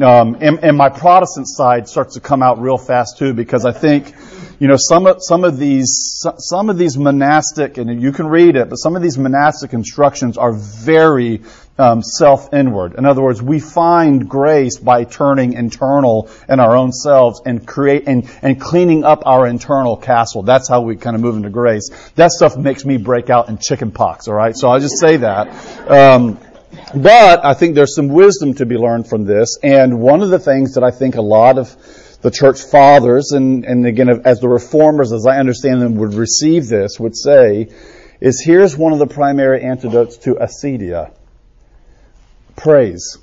Um, 0.00 0.36
and, 0.40 0.64
and 0.64 0.76
my 0.76 0.88
Protestant 0.88 1.46
side 1.46 1.88
starts 1.88 2.14
to 2.14 2.20
come 2.20 2.42
out 2.42 2.60
real 2.60 2.78
fast 2.78 3.18
too 3.18 3.34
because 3.34 3.64
I 3.64 3.70
think, 3.72 4.12
you 4.62 4.68
know, 4.68 4.76
some 4.78 5.08
of, 5.08 5.16
some 5.18 5.42
of 5.42 5.58
these, 5.58 6.24
some 6.38 6.70
of 6.70 6.78
these 6.78 6.96
monastic, 6.96 7.78
and 7.78 8.00
you 8.00 8.12
can 8.12 8.28
read 8.28 8.54
it, 8.54 8.70
but 8.70 8.76
some 8.76 8.94
of 8.94 9.02
these 9.02 9.18
monastic 9.18 9.72
instructions 9.72 10.38
are 10.38 10.52
very 10.52 11.42
um, 11.78 12.00
self-inward. 12.00 12.94
In 12.96 13.04
other 13.04 13.22
words, 13.22 13.42
we 13.42 13.58
find 13.58 14.28
grace 14.28 14.78
by 14.78 15.02
turning 15.02 15.54
internal 15.54 16.30
in 16.48 16.60
our 16.60 16.76
own 16.76 16.92
selves 16.92 17.42
and 17.44 17.66
create 17.66 18.04
and, 18.06 18.30
and 18.40 18.60
cleaning 18.60 19.02
up 19.02 19.24
our 19.26 19.48
internal 19.48 19.96
castle. 19.96 20.44
That's 20.44 20.68
how 20.68 20.82
we 20.82 20.94
kind 20.94 21.16
of 21.16 21.22
move 21.22 21.34
into 21.34 21.50
grace. 21.50 21.90
That 22.14 22.30
stuff 22.30 22.56
makes 22.56 22.84
me 22.84 22.98
break 22.98 23.30
out 23.30 23.48
in 23.48 23.58
chicken 23.58 23.90
pox. 23.90 24.28
All 24.28 24.34
right, 24.34 24.56
so 24.56 24.68
I'll 24.68 24.78
just 24.78 25.00
say 25.00 25.16
that. 25.16 25.90
Um, 25.90 26.38
but 26.94 27.44
I 27.44 27.54
think 27.54 27.74
there's 27.74 27.96
some 27.96 28.10
wisdom 28.10 28.54
to 28.54 28.64
be 28.64 28.76
learned 28.76 29.08
from 29.08 29.24
this, 29.24 29.58
and 29.60 29.98
one 29.98 30.22
of 30.22 30.30
the 30.30 30.38
things 30.38 30.74
that 30.74 30.84
I 30.84 30.92
think 30.92 31.16
a 31.16 31.20
lot 31.20 31.58
of 31.58 31.76
the 32.22 32.30
church 32.30 32.62
fathers, 32.62 33.32
and, 33.32 33.64
and 33.64 33.84
again, 33.84 34.08
as 34.24 34.40
the 34.40 34.48
reformers, 34.48 35.12
as 35.12 35.26
I 35.26 35.38
understand 35.38 35.82
them, 35.82 35.96
would 35.96 36.14
receive 36.14 36.68
this, 36.68 36.98
would 36.98 37.16
say, 37.16 37.68
is 38.20 38.40
here's 38.40 38.76
one 38.76 38.92
of 38.92 39.00
the 39.00 39.06
primary 39.06 39.62
antidotes 39.62 40.16
to 40.18 40.34
acedia 40.34 41.12
praise 42.54 43.18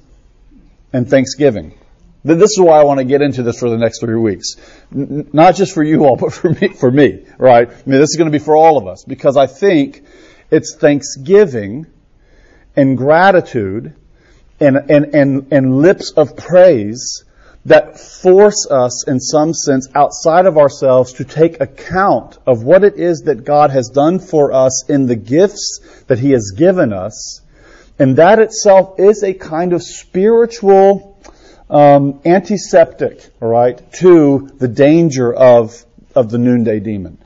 and 0.91 1.09
thanksgiving. 1.09 1.77
This 2.25 2.51
is 2.51 2.59
why 2.59 2.79
I 2.79 2.83
want 2.83 2.99
to 2.99 3.05
get 3.05 3.21
into 3.21 3.43
this 3.43 3.59
for 3.59 3.69
the 3.69 3.77
next 3.77 4.01
three 4.01 4.19
weeks. 4.19 4.55
N- 4.93 5.29
not 5.31 5.55
just 5.55 5.73
for 5.73 5.83
you 5.83 6.05
all, 6.05 6.17
but 6.17 6.33
for 6.33 6.49
me, 6.49 6.67
for 6.67 6.91
me, 6.91 7.25
right? 7.37 7.69
I 7.69 7.71
mean, 7.71 7.99
this 7.99 8.09
is 8.09 8.17
going 8.17 8.29
to 8.29 8.37
be 8.37 8.43
for 8.43 8.57
all 8.57 8.77
of 8.77 8.87
us 8.87 9.05
because 9.07 9.37
I 9.37 9.47
think 9.47 10.03
it's 10.51 10.75
thanksgiving 10.75 11.87
and 12.75 12.97
gratitude 12.97 13.95
and, 14.59 14.77
and, 14.89 15.15
and, 15.15 15.53
and 15.53 15.81
lips 15.81 16.11
of 16.11 16.35
praise 16.35 17.23
that 17.69 17.99
force 17.99 18.67
us, 18.69 19.07
in 19.07 19.19
some 19.19 19.53
sense, 19.53 19.87
outside 19.93 20.47
of 20.47 20.57
ourselves 20.57 21.13
to 21.13 21.23
take 21.23 21.61
account 21.61 22.39
of 22.47 22.63
what 22.63 22.83
it 22.83 22.95
is 22.95 23.21
that 23.25 23.45
God 23.45 23.69
has 23.69 23.89
done 23.89 24.17
for 24.17 24.51
us 24.51 24.89
in 24.89 25.05
the 25.05 25.15
gifts 25.15 25.79
that 26.07 26.17
He 26.17 26.31
has 26.31 26.51
given 26.57 26.91
us. 26.91 27.41
And 27.99 28.15
that 28.15 28.39
itself 28.39 28.99
is 28.99 29.23
a 29.23 29.35
kind 29.35 29.73
of 29.73 29.83
spiritual 29.83 31.21
um, 31.69 32.21
antiseptic, 32.25 33.29
all 33.39 33.49
right, 33.49 33.79
to 33.93 34.49
the 34.57 34.67
danger 34.67 35.31
of, 35.31 35.85
of 36.15 36.31
the 36.31 36.39
noonday 36.39 36.79
demon. 36.79 37.19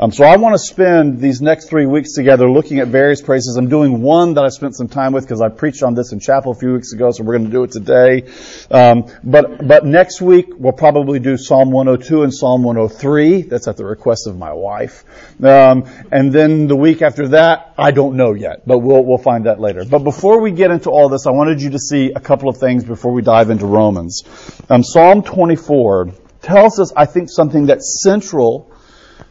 Um, 0.00 0.12
so 0.12 0.24
I 0.24 0.36
want 0.36 0.54
to 0.54 0.60
spend 0.60 1.18
these 1.18 1.42
next 1.42 1.68
three 1.68 1.84
weeks 1.84 2.12
together 2.12 2.48
looking 2.48 2.78
at 2.78 2.86
various 2.86 3.20
praises. 3.20 3.56
I'm 3.56 3.68
doing 3.68 4.00
one 4.00 4.34
that 4.34 4.44
I 4.44 4.48
spent 4.48 4.76
some 4.76 4.86
time 4.86 5.12
with 5.12 5.24
because 5.24 5.40
I 5.40 5.48
preached 5.48 5.82
on 5.82 5.94
this 5.94 6.12
in 6.12 6.20
chapel 6.20 6.52
a 6.52 6.54
few 6.54 6.74
weeks 6.74 6.92
ago, 6.92 7.10
so 7.10 7.24
we're 7.24 7.36
going 7.36 7.46
to 7.46 7.50
do 7.50 7.64
it 7.64 7.72
today. 7.72 8.22
Um, 8.70 9.06
but 9.24 9.66
but 9.66 9.84
next 9.84 10.20
week 10.20 10.50
we'll 10.56 10.72
probably 10.72 11.18
do 11.18 11.36
Psalm 11.36 11.72
102 11.72 12.22
and 12.22 12.32
Psalm 12.32 12.62
103. 12.62 13.42
That's 13.42 13.66
at 13.66 13.76
the 13.76 13.84
request 13.84 14.28
of 14.28 14.38
my 14.38 14.52
wife. 14.52 15.04
Um, 15.42 15.84
and 16.12 16.32
then 16.32 16.68
the 16.68 16.76
week 16.76 17.02
after 17.02 17.28
that, 17.28 17.74
I 17.76 17.90
don't 17.90 18.16
know 18.16 18.34
yet, 18.34 18.62
but 18.64 18.78
we'll 18.78 19.04
we'll 19.04 19.18
find 19.18 19.46
that 19.46 19.58
later. 19.58 19.84
But 19.84 20.04
before 20.04 20.40
we 20.40 20.52
get 20.52 20.70
into 20.70 20.90
all 20.90 21.08
this, 21.08 21.26
I 21.26 21.32
wanted 21.32 21.60
you 21.60 21.70
to 21.70 21.78
see 21.80 22.12
a 22.12 22.20
couple 22.20 22.48
of 22.48 22.58
things 22.58 22.84
before 22.84 23.12
we 23.12 23.22
dive 23.22 23.50
into 23.50 23.66
Romans. 23.66 24.22
Um, 24.70 24.84
Psalm 24.84 25.24
24 25.24 26.12
tells 26.40 26.78
us, 26.78 26.92
I 26.94 27.06
think, 27.06 27.30
something 27.30 27.66
that's 27.66 28.00
central 28.04 28.67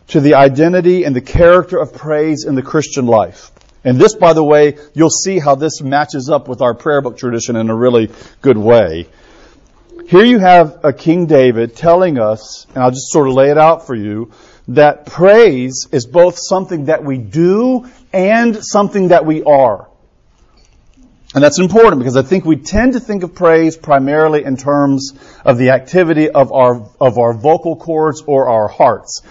to 0.08 0.22
the 0.22 0.36
identity 0.36 1.04
and 1.04 1.16
the 1.16 1.22
character 1.22 1.78
of 1.78 1.94
praise 1.94 2.46
in 2.46 2.56
the 2.56 2.62
Christian 2.62 3.06
life. 3.06 3.52
And 3.84 3.98
this, 3.98 4.16
by 4.16 4.34
the 4.34 4.44
way, 4.44 4.78
you'll 4.94 5.10
see 5.10 5.40
how 5.40 5.56
this 5.56 5.82
matches 5.82 6.30
up 6.30 6.48
with 6.48 6.62
our 6.62 6.74
prayer 6.74 7.02
book 7.02 7.18
tradition 7.18 7.56
in 7.56 7.70
a 7.70 7.76
really 7.76 8.12
good 8.42 8.58
way. 8.58 9.08
Here 10.08 10.24
you 10.24 10.40
have 10.40 10.84
a 10.84 10.94
King 10.94 11.26
David 11.26 11.76
telling 11.76 12.18
us, 12.18 12.66
and 12.74 12.84
I'll 12.84 12.92
just 12.92 13.12
sort 13.12 13.28
of 13.28 13.34
lay 13.34 13.52
it 13.52 13.58
out 13.58 13.88
for 13.88 13.96
you, 13.96 14.32
that 14.70 15.06
praise 15.06 15.88
is 15.92 16.06
both 16.06 16.38
something 16.38 16.86
that 16.86 17.04
we 17.04 17.18
do 17.18 17.90
and 18.14 18.64
something 18.64 19.10
that 19.10 19.26
we 19.26 19.44
are. 19.44 19.88
And 21.36 21.44
that's 21.44 21.60
important 21.60 22.00
because 22.00 22.16
I 22.16 22.22
think 22.22 22.46
we 22.46 22.56
tend 22.56 22.94
to 22.94 23.00
think 23.00 23.24
of 23.24 23.36
praise 23.36 23.76
primarily 23.76 24.46
in 24.46 24.56
terms 24.56 25.14
of 25.44 25.58
the 25.58 25.72
activity 25.72 26.30
of 26.30 26.54
our, 26.54 26.90
of 27.02 27.18
our 27.18 27.34
vocal 27.34 27.76
cords 27.76 28.22
or 28.26 28.48
our 28.48 28.68
hearts 28.70 29.22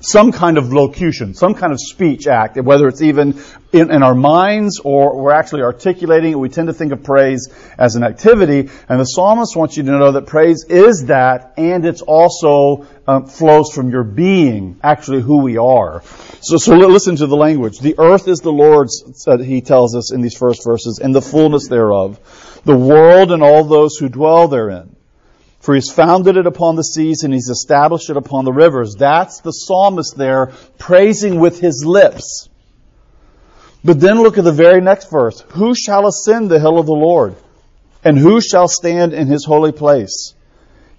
some 0.00 0.30
kind 0.30 0.58
of 0.58 0.72
locution, 0.72 1.34
some 1.34 1.54
kind 1.54 1.72
of 1.72 1.80
speech 1.80 2.26
act, 2.26 2.56
whether 2.56 2.86
it's 2.86 3.02
even 3.02 3.40
in, 3.72 3.90
in, 3.90 4.02
our 4.02 4.14
minds 4.14 4.80
or 4.82 5.20
we're 5.20 5.32
actually 5.32 5.62
articulating 5.62 6.32
it. 6.32 6.36
We 6.36 6.48
tend 6.48 6.68
to 6.68 6.72
think 6.72 6.92
of 6.92 7.02
praise 7.02 7.48
as 7.76 7.96
an 7.96 8.04
activity, 8.04 8.70
and 8.88 9.00
the 9.00 9.04
psalmist 9.04 9.56
wants 9.56 9.76
you 9.76 9.82
to 9.82 9.90
know 9.90 10.12
that 10.12 10.26
praise 10.26 10.64
is 10.68 11.06
that, 11.06 11.54
and 11.56 11.84
it's 11.84 12.02
also 12.02 12.86
um, 13.08 13.26
flows 13.26 13.72
from 13.72 13.90
your 13.90 14.04
being, 14.04 14.78
actually 14.82 15.20
who 15.20 15.38
we 15.38 15.58
are. 15.58 16.02
So, 16.40 16.58
so 16.58 16.76
listen 16.76 17.16
to 17.16 17.26
the 17.26 17.36
language. 17.36 17.80
The 17.80 17.96
earth 17.98 18.28
is 18.28 18.38
the 18.38 18.52
Lord's, 18.52 19.02
he 19.44 19.60
tells 19.60 19.96
us 19.96 20.12
in 20.12 20.20
these 20.20 20.36
first 20.36 20.64
verses, 20.64 21.00
and 21.02 21.14
the 21.14 21.22
fullness 21.22 21.68
thereof, 21.68 22.20
the 22.64 22.76
world 22.76 23.32
and 23.32 23.42
all 23.42 23.64
those 23.64 23.96
who 23.96 24.08
dwell 24.08 24.46
therein. 24.46 24.94
For 25.60 25.74
he's 25.74 25.90
founded 25.90 26.36
it 26.36 26.46
upon 26.46 26.76
the 26.76 26.82
seas 26.82 27.24
and 27.24 27.34
he's 27.34 27.48
established 27.48 28.10
it 28.10 28.16
upon 28.16 28.44
the 28.44 28.52
rivers. 28.52 28.94
That's 28.94 29.40
the 29.40 29.50
psalmist 29.50 30.16
there 30.16 30.52
praising 30.78 31.40
with 31.40 31.60
his 31.60 31.84
lips. 31.84 32.48
But 33.84 34.00
then 34.00 34.22
look 34.22 34.38
at 34.38 34.44
the 34.44 34.52
very 34.52 34.80
next 34.80 35.10
verse. 35.10 35.40
Who 35.50 35.74
shall 35.74 36.06
ascend 36.06 36.50
the 36.50 36.60
hill 36.60 36.78
of 36.78 36.86
the 36.86 36.92
Lord? 36.92 37.36
And 38.04 38.18
who 38.18 38.40
shall 38.40 38.68
stand 38.68 39.12
in 39.12 39.26
his 39.26 39.44
holy 39.44 39.72
place? 39.72 40.34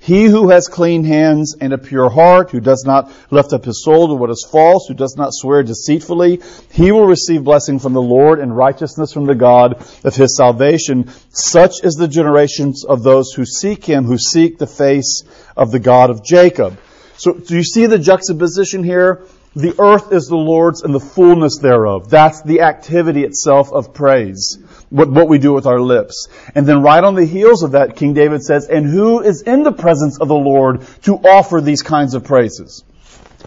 He 0.01 0.25
who 0.25 0.49
has 0.49 0.69
clean 0.69 1.03
hands 1.03 1.55
and 1.59 1.73
a 1.73 1.77
pure 1.77 2.09
heart, 2.09 2.51
who 2.51 2.61
does 2.61 2.85
not 2.85 3.11
lift 3.31 3.51
up 3.51 3.65
his 3.65 3.83
soul 3.83 4.07
to 4.07 4.13
what 4.13 4.29
is 4.29 4.47
false, 4.49 4.87
who 4.87 4.93
does 4.93 5.17
not 5.17 5.33
swear 5.33 5.61
deceitfully, 5.61 6.41
he 6.71 6.93
will 6.93 7.05
receive 7.05 7.43
blessing 7.43 7.79
from 7.79 7.91
the 7.91 8.01
Lord 8.01 8.39
and 8.39 8.55
righteousness 8.55 9.11
from 9.11 9.25
the 9.25 9.35
God 9.35 9.85
of 10.05 10.15
his 10.15 10.37
salvation. 10.37 11.09
Such 11.31 11.83
is 11.83 11.95
the 11.95 12.07
generations 12.07 12.85
of 12.85 13.03
those 13.03 13.33
who 13.33 13.45
seek 13.45 13.83
him, 13.83 14.05
who 14.05 14.17
seek 14.17 14.57
the 14.57 14.67
face 14.67 15.23
of 15.57 15.71
the 15.71 15.79
God 15.79 16.09
of 16.09 16.23
Jacob. 16.23 16.79
So 17.17 17.33
do 17.33 17.57
you 17.57 17.63
see 17.63 17.85
the 17.85 17.99
juxtaposition 17.99 18.85
here? 18.85 19.25
The 19.53 19.75
earth 19.79 20.13
is 20.13 20.27
the 20.27 20.37
Lord's 20.37 20.81
and 20.83 20.95
the 20.95 21.01
fullness 21.01 21.57
thereof. 21.57 22.09
That's 22.09 22.41
the 22.43 22.61
activity 22.61 23.25
itself 23.25 23.73
of 23.73 23.93
praise 23.93 24.57
what, 24.89 25.09
what 25.09 25.27
we 25.27 25.37
do 25.37 25.53
with 25.53 25.65
our 25.65 25.79
lips. 25.79 26.27
And 26.55 26.67
then 26.67 26.81
right 26.81 27.03
on 27.03 27.15
the 27.15 27.25
heels 27.25 27.63
of 27.63 27.71
that, 27.71 27.95
King 27.95 28.13
David 28.13 28.43
says, 28.43 28.67
and 28.67 28.85
who 28.85 29.21
is 29.21 29.41
in 29.41 29.63
the 29.63 29.71
presence 29.71 30.19
of 30.19 30.27
the 30.27 30.35
Lord 30.35 30.85
to 31.03 31.15
offer 31.15 31.61
these 31.61 31.81
kinds 31.81 32.13
of 32.13 32.23
praises? 32.23 32.83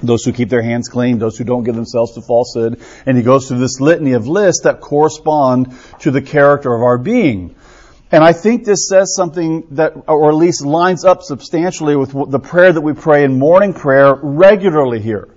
Those 0.03 0.25
who 0.25 0.33
keep 0.33 0.49
their 0.49 0.63
hands 0.63 0.89
clean, 0.89 1.19
those 1.19 1.37
who 1.37 1.45
don't 1.45 1.65
give 1.65 1.75
themselves 1.75 2.15
to 2.15 2.23
falsehood. 2.23 2.81
And 3.07 3.17
he 3.17 3.23
goes 3.23 3.49
through 3.49 3.59
this 3.59 3.81
litany 3.81 4.13
of 4.13 4.27
lists 4.27 4.63
that 4.65 4.81
correspond 4.81 5.77
to 6.01 6.11
the 6.11 6.23
character 6.23 6.75
of 6.75 6.83
our 6.83 6.99
being. 6.99 7.55
And 8.11 8.23
I 8.23 8.33
think 8.33 8.65
this 8.65 8.89
says 8.89 9.15
something 9.15 9.65
that, 9.73 9.95
or 10.07 10.31
at 10.31 10.35
least 10.35 10.65
lines 10.65 11.05
up 11.05 11.23
substantially 11.23 11.97
with 11.97 12.13
the 12.31 12.39
prayer 12.39 12.73
that 12.73 12.81
we 12.81 12.93
pray 12.93 13.25
in 13.25 13.39
morning 13.39 13.73
prayer 13.73 14.15
regularly 14.15 15.01
here. 15.01 15.29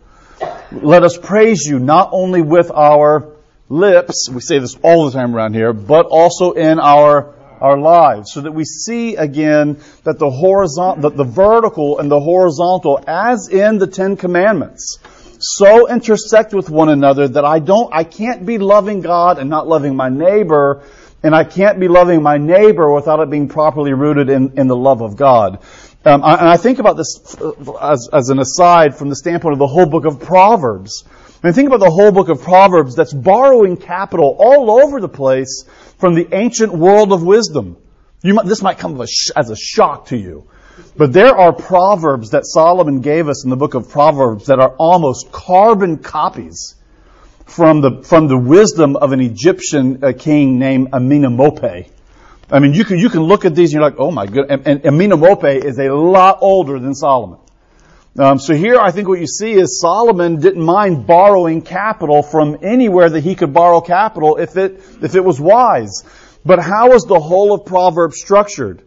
Let 0.72 1.04
us 1.04 1.18
praise 1.18 1.62
you 1.66 1.80
not 1.80 2.10
only 2.12 2.42
with 2.42 2.72
our 2.72 3.35
lips, 3.70 4.30
we 4.30 4.42
say 4.42 4.60
this 4.60 4.76
all 4.82 5.06
the 5.06 5.12
time 5.12 5.36
around 5.36 5.54
here, 5.54 5.74
but 5.74 6.06
also 6.06 6.52
in 6.52 6.80
our 6.80 7.34
our 7.62 7.78
lives, 7.78 8.34
so 8.34 8.42
that 8.42 8.52
we 8.52 8.66
see 8.66 9.16
again 9.16 9.80
that 10.04 10.20
the 10.20 10.30
horizontal, 10.30 11.10
the, 11.10 11.16
the 11.16 11.24
vertical 11.24 12.00
and 12.00 12.12
the 12.12 12.20
horizontal, 12.20 13.02
as 13.08 13.48
in 13.48 13.78
the 13.78 13.88
Ten 13.88 14.18
Commandments, 14.18 15.00
so 15.40 15.90
intersect 15.90 16.54
with 16.54 16.70
one 16.70 16.90
another 16.90 17.28
that 17.30 17.46
I 17.46 17.60
don't, 17.60 17.94
I 17.94 18.04
can't 18.04 18.46
be 18.46 18.58
loving 18.58 19.02
God 19.02 19.40
and 19.40 19.50
not 19.50 19.68
loving 19.68 19.96
my 19.96 20.10
neighbor, 20.10 20.84
and 21.24 21.34
I 21.34 21.44
can't 21.44 21.80
be 21.80 21.88
loving 21.88 22.22
my 22.22 22.38
neighbor 22.38 22.94
without 22.94 23.20
it 23.20 23.30
being 23.30 23.48
properly 23.48 23.94
rooted 23.94 24.30
in, 24.30 24.58
in 24.60 24.68
the 24.68 24.76
love 24.76 25.02
of 25.02 25.16
God. 25.16 25.60
Um, 26.04 26.24
I, 26.24 26.36
and 26.36 26.50
I 26.50 26.58
think 26.58 26.80
about 26.80 26.98
this 26.98 27.36
as, 27.82 28.10
as 28.14 28.30
an 28.30 28.40
aside 28.40 28.96
from 28.96 29.10
the 29.10 29.16
standpoint 29.16 29.54
of 29.54 29.60
the 29.60 29.68
whole 29.68 29.88
book 29.88 30.06
of 30.06 30.20
Proverbs. 30.20 31.04
Mean, 31.46 31.54
think 31.54 31.68
about 31.68 31.80
the 31.80 31.92
whole 31.92 32.12
book 32.12 32.30
of 32.30 32.42
Proverbs 32.42 32.96
that's 32.96 33.14
borrowing 33.14 33.78
capital 33.78 34.36
all 34.40 34.84
over 34.84 35.00
the 35.00 35.08
place 35.08 35.64
from 36.00 36.16
the 36.16 36.28
ancient 36.34 36.74
world 36.74 37.14
of 37.14 37.22
wisdom. 37.22 37.78
Might, 38.24 38.48
this 38.48 38.64
might 38.64 38.80
come 38.80 39.00
as 39.00 39.50
a 39.52 39.56
shock 39.56 40.08
to 40.08 40.18
you. 40.18 40.48
But 40.98 41.14
there 41.14 41.38
are 41.38 41.54
proverbs 41.54 42.32
that 42.32 42.48
Solomon 42.48 43.02
gave 43.02 43.28
us 43.28 43.44
in 43.44 43.52
the 43.52 43.56
book 43.56 43.75
of 43.75 43.90
Proverbs 43.90 44.48
that 44.48 44.60
are 44.60 44.75
almost 44.80 45.32
carbon 45.32 46.00
copies 46.00 46.74
from 47.46 47.82
the, 47.82 48.02
from 48.02 48.28
the 48.28 48.40
wisdom 48.40 48.96
of 48.96 49.12
an 49.12 49.22
Egyptian 49.22 50.04
uh, 50.04 50.14
king 50.18 50.58
named 50.58 50.90
Amenemope. 50.94 51.92
I 52.50 52.58
mean, 52.58 52.74
you 52.74 52.86
can, 52.86 52.98
you 52.98 53.10
can 53.10 53.22
look 53.22 53.46
at 53.46 53.54
these 53.54 53.72
and 53.72 53.82
you're 53.82 53.88
like, 53.88 54.00
oh 54.00 54.10
my 54.10 54.25
god, 54.25 54.50
and, 54.50 54.84
and 54.84 55.64
is 55.64 55.78
a 55.78 55.90
lot 55.90 56.40
older 56.42 56.80
than 56.80 56.96
Solomon. 56.96 57.38
Um, 58.18 58.40
so 58.40 58.54
here 58.54 58.78
I 58.80 58.92
think 58.92 59.10
what 59.10 59.20
you 59.20 59.28
see 59.28 59.52
is 59.52 59.82
Solomon 59.82 60.40
didn't 60.40 60.64
mind 60.64 61.06
borrowing 61.06 61.62
capital 61.62 62.24
from 62.24 62.58
anywhere 62.62 63.10
that 63.10 63.22
he 63.22 63.36
could 63.36 63.54
borrow 63.54 63.82
capital 63.82 64.38
if 64.38 64.56
it, 64.56 64.82
if 65.02 65.16
it 65.16 65.24
was 65.24 65.40
wise. 65.40 66.04
But 66.46 66.60
how 66.60 66.94
is 66.94 67.04
the 67.04 67.20
whole 67.20 67.54
of 67.54 67.66
Proverbs 67.66 68.18
structured? 68.18 68.84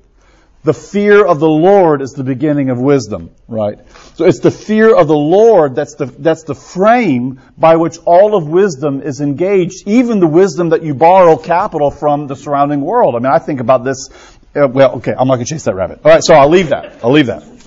The 0.65 0.73
fear 0.73 1.25
of 1.25 1.41
the 1.41 1.49
Lord 1.49 2.01
is 2.01 2.13
the 2.13 2.25
beginning 2.25 2.71
of 2.71 2.79
wisdom, 2.79 3.31
right? 3.47 3.79
So 4.15 4.25
it's 4.25 4.41
the 4.41 4.51
fear 4.51 4.95
of 4.95 5.09
the 5.09 5.17
Lord 5.17 5.75
that's 5.75 5.95
the, 5.95 6.07
that's 6.07 6.45
the 6.45 6.55
frame 6.55 7.41
by 7.57 7.77
which 7.77 7.99
all 8.07 8.35
of 8.35 8.49
wisdom 8.49 9.03
is 9.03 9.21
engaged, 9.21 9.87
even 9.87 10.21
the 10.21 10.27
wisdom 10.27 10.71
that 10.71 10.83
you 10.83 10.95
borrow 10.95 11.37
capital 11.37 11.91
from 11.91 12.29
the 12.29 12.35
surrounding 12.35 12.81
world. 12.81 13.15
I 13.15 13.19
mean, 13.19 13.33
I 13.33 13.39
think 13.39 13.61
about 13.61 13.85
this, 13.85 14.09
uh, 14.57 14.69
well, 14.69 14.97
okay, 14.97 15.13
I'm 15.13 15.29
not 15.29 15.37
going 15.37 15.47
to 15.47 15.55
chase 15.55 15.65
that 15.65 15.75
rabbit. 15.75 16.01
Alright, 16.05 16.25
so 16.25 16.35
I'll 16.35 16.51
leave 16.51 16.71
that. 16.71 17.05
I'll 17.05 17.13
leave 17.13 17.27
that. 17.27 17.58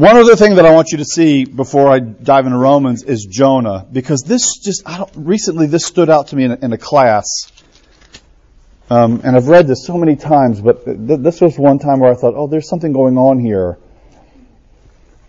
One 0.00 0.16
other 0.16 0.34
thing 0.34 0.54
that 0.54 0.64
I 0.64 0.72
want 0.72 0.92
you 0.92 0.96
to 0.96 1.04
see 1.04 1.44
before 1.44 1.90
I 1.90 1.98
dive 1.98 2.46
into 2.46 2.56
Romans 2.56 3.02
is 3.02 3.26
Jonah, 3.26 3.86
because 3.92 4.22
this 4.22 4.56
just 4.56 4.88
I 4.88 4.96
don't, 4.96 5.10
recently 5.14 5.66
this 5.66 5.84
stood 5.84 6.08
out 6.08 6.28
to 6.28 6.36
me 6.36 6.44
in 6.44 6.52
a, 6.52 6.58
in 6.62 6.72
a 6.72 6.78
class, 6.78 7.52
um, 8.88 9.20
and 9.24 9.36
I've 9.36 9.48
read 9.48 9.66
this 9.66 9.84
so 9.84 9.98
many 9.98 10.16
times, 10.16 10.62
but 10.62 10.86
th- 10.86 11.20
this 11.20 11.42
was 11.42 11.58
one 11.58 11.78
time 11.78 12.00
where 12.00 12.10
I 12.10 12.14
thought, 12.14 12.32
oh, 12.34 12.46
there's 12.46 12.66
something 12.66 12.94
going 12.94 13.18
on 13.18 13.40
here. 13.40 13.76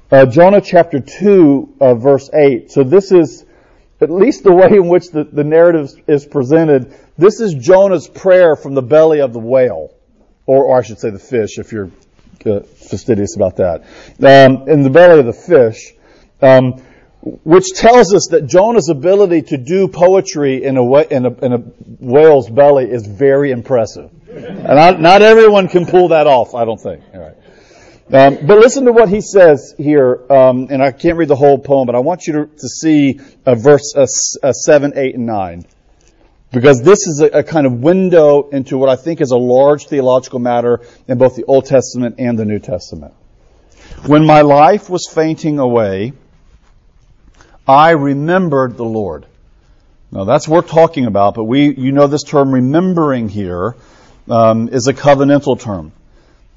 Uh, 0.09 0.25
Jonah 0.25 0.61
chapter 0.61 1.01
two, 1.01 1.75
uh, 1.81 1.95
verse 1.95 2.29
eight. 2.33 2.71
So 2.71 2.85
this 2.85 3.11
is 3.11 3.43
at 3.99 4.09
least 4.09 4.45
the 4.45 4.53
way 4.53 4.69
in 4.71 4.87
which 4.87 5.09
the, 5.09 5.25
the 5.25 5.43
narrative 5.43 5.89
is 6.07 6.25
presented. 6.25 6.95
This 7.17 7.41
is 7.41 7.55
Jonah's 7.55 8.07
prayer 8.07 8.55
from 8.55 8.75
the 8.75 8.81
belly 8.81 9.19
of 9.19 9.33
the 9.33 9.39
whale, 9.39 9.93
or, 10.45 10.63
or 10.63 10.79
I 10.79 10.81
should 10.81 10.99
say 10.99 11.09
the 11.09 11.19
fish, 11.19 11.57
if 11.57 11.73
you're 11.73 11.91
uh, 12.45 12.61
fastidious 12.61 13.35
about 13.35 13.57
that. 13.57 13.81
Um, 14.19 14.67
in 14.69 14.83
the 14.83 14.89
belly 14.89 15.19
of 15.19 15.25
the 15.25 15.33
fish, 15.33 15.93
um, 16.41 16.81
which 17.21 17.73
tells 17.75 18.13
us 18.13 18.29
that 18.31 18.47
Jonah's 18.47 18.89
ability 18.89 19.43
to 19.43 19.57
do 19.57 19.87
poetry 19.87 20.63
in 20.63 20.77
a, 20.77 20.97
in 21.03 21.25
a, 21.25 21.33
in 21.45 21.53
a 21.53 21.57
whale's 21.57 22.49
belly 22.49 22.89
is 22.89 23.05
very 23.05 23.51
impressive. 23.51 24.09
And 24.27 24.63
not, 24.63 24.99
not 24.99 25.21
everyone 25.21 25.67
can 25.67 25.85
pull 25.85 26.09
that 26.09 26.25
off, 26.25 26.55
I 26.55 26.65
don't 26.65 26.81
think. 26.81 27.03
All 27.13 27.19
right. 27.19 27.35
Um, 28.13 28.45
but 28.45 28.57
listen 28.57 28.85
to 28.85 28.91
what 28.91 29.07
he 29.07 29.21
says 29.21 29.73
here, 29.77 30.19
um, 30.29 30.67
and 30.69 30.83
I 30.83 30.91
can't 30.91 31.17
read 31.17 31.29
the 31.29 31.35
whole 31.35 31.57
poem, 31.57 31.85
but 31.85 31.95
I 31.95 31.99
want 31.99 32.27
you 32.27 32.33
to, 32.33 32.45
to 32.47 32.67
see 32.67 33.19
uh, 33.45 33.55
verse 33.55 33.95
uh, 33.95 34.05
uh, 34.43 34.51
7, 34.51 34.93
8, 34.95 35.15
and 35.15 35.25
9. 35.25 35.65
Because 36.51 36.81
this 36.81 37.07
is 37.07 37.21
a, 37.21 37.39
a 37.39 37.43
kind 37.43 37.65
of 37.65 37.73
window 37.73 38.49
into 38.49 38.77
what 38.77 38.89
I 38.89 38.95
think 38.95 39.21
is 39.21 39.31
a 39.31 39.37
large 39.37 39.87
theological 39.87 40.39
matter 40.39 40.81
in 41.07 41.17
both 41.17 41.35
the 41.35 41.45
Old 41.45 41.65
Testament 41.65 42.15
and 42.19 42.37
the 42.37 42.45
New 42.45 42.59
Testament. 42.59 43.13
When 44.05 44.25
my 44.25 44.41
life 44.41 44.89
was 44.89 45.07
fainting 45.13 45.59
away, 45.59 46.13
I 47.67 47.91
remembered 47.91 48.75
the 48.75 48.85
Lord. 48.85 49.25
Now 50.11 50.25
that's 50.25 50.47
we're 50.47 50.61
talking 50.61 51.05
about, 51.05 51.35
but 51.35 51.45
we, 51.45 51.73
you 51.73 51.93
know 51.93 52.07
this 52.07 52.23
term 52.23 52.51
remembering 52.51 53.29
here 53.29 53.75
um, 54.29 54.67
is 54.69 54.87
a 54.87 54.93
covenantal 54.93 55.59
term. 55.59 55.93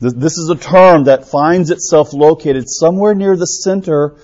This 0.01 0.39
is 0.39 0.51
a 0.51 0.57
term 0.57 1.05
that 1.05 1.29
finds 1.29 1.71
itself 1.71 2.13
located 2.13 2.65
somewhere 2.67 3.15
near 3.15 3.37
the 3.37 3.47
center 3.47 4.17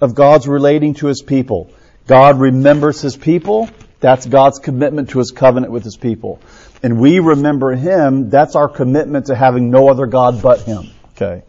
of 0.00 0.14
God's 0.14 0.48
relating 0.48 0.94
to 0.94 1.06
His 1.06 1.22
people. 1.22 1.70
God 2.06 2.40
remembers 2.40 3.02
His 3.02 3.14
people. 3.14 3.68
That's 4.00 4.26
God's 4.26 4.58
commitment 4.58 5.10
to 5.10 5.18
His 5.18 5.32
covenant 5.32 5.72
with 5.72 5.84
His 5.84 5.96
people. 5.96 6.40
And 6.82 7.00
we 7.00 7.18
remember 7.18 7.74
Him. 7.74 8.30
That's 8.30 8.54
our 8.54 8.68
commitment 8.68 9.26
to 9.26 9.34
having 9.34 9.70
no 9.70 9.88
other 9.88 10.06
God 10.06 10.40
but 10.42 10.60
Him. 10.62 10.90
Okay. 11.10 11.42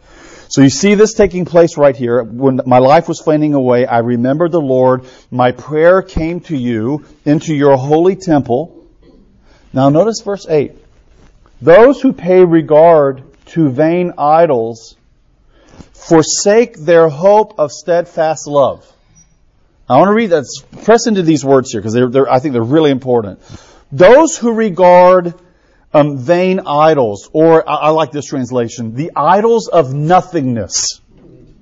So 0.50 0.62
you 0.62 0.72
see 0.72 0.96
this 0.96 1.14
taking 1.14 1.46
place 1.46 1.78
right 1.78 1.96
here. 1.96 2.24
When 2.24 2.62
my 2.66 2.80
life 2.80 3.08
was 3.08 3.22
fading 3.22 3.54
away, 3.54 3.86
I 3.86 4.00
remembered 4.00 4.52
the 4.52 4.60
Lord. 4.60 5.06
My 5.30 5.52
prayer 5.52 6.02
came 6.02 6.40
to 6.42 6.58
you 6.58 7.06
into 7.24 7.54
your 7.54 7.78
holy 7.78 8.16
temple. 8.16 8.88
Now 9.72 9.90
notice 9.90 10.22
verse 10.22 10.48
8. 10.50 10.72
Those 11.62 12.02
who 12.02 12.14
pay 12.14 12.44
regard 12.44 13.24
to 13.48 13.70
vain 13.70 14.14
idols 14.18 14.96
forsake 15.94 16.80
their 16.80 17.10
hope 17.10 17.60
of 17.60 17.72
steadfast 17.72 18.48
love. 18.48 18.92
I 19.90 19.98
want 19.98 20.10
to 20.10 20.14
read 20.14 20.30
that. 20.30 20.46
Press 20.84 21.08
into 21.08 21.24
these 21.24 21.44
words 21.44 21.72
here 21.72 21.82
because 21.82 21.94
they're, 21.94 22.10
they're, 22.10 22.32
I 22.32 22.40
think 22.40 22.54
they're 22.54 22.62
really 22.62 22.92
important. 22.92 23.40
Those 23.92 24.38
who 24.38 24.54
regard 24.54 25.34
um, 25.94 26.20
vain 26.20 26.62
idols, 26.68 27.30
or 27.34 27.68
I, 27.68 27.76
I 27.76 27.90
like 27.90 28.12
this 28.12 28.26
translation, 28.26 28.94
the 28.94 29.12
idols 29.16 29.68
of 29.68 29.92
nothingness. 29.94 31.02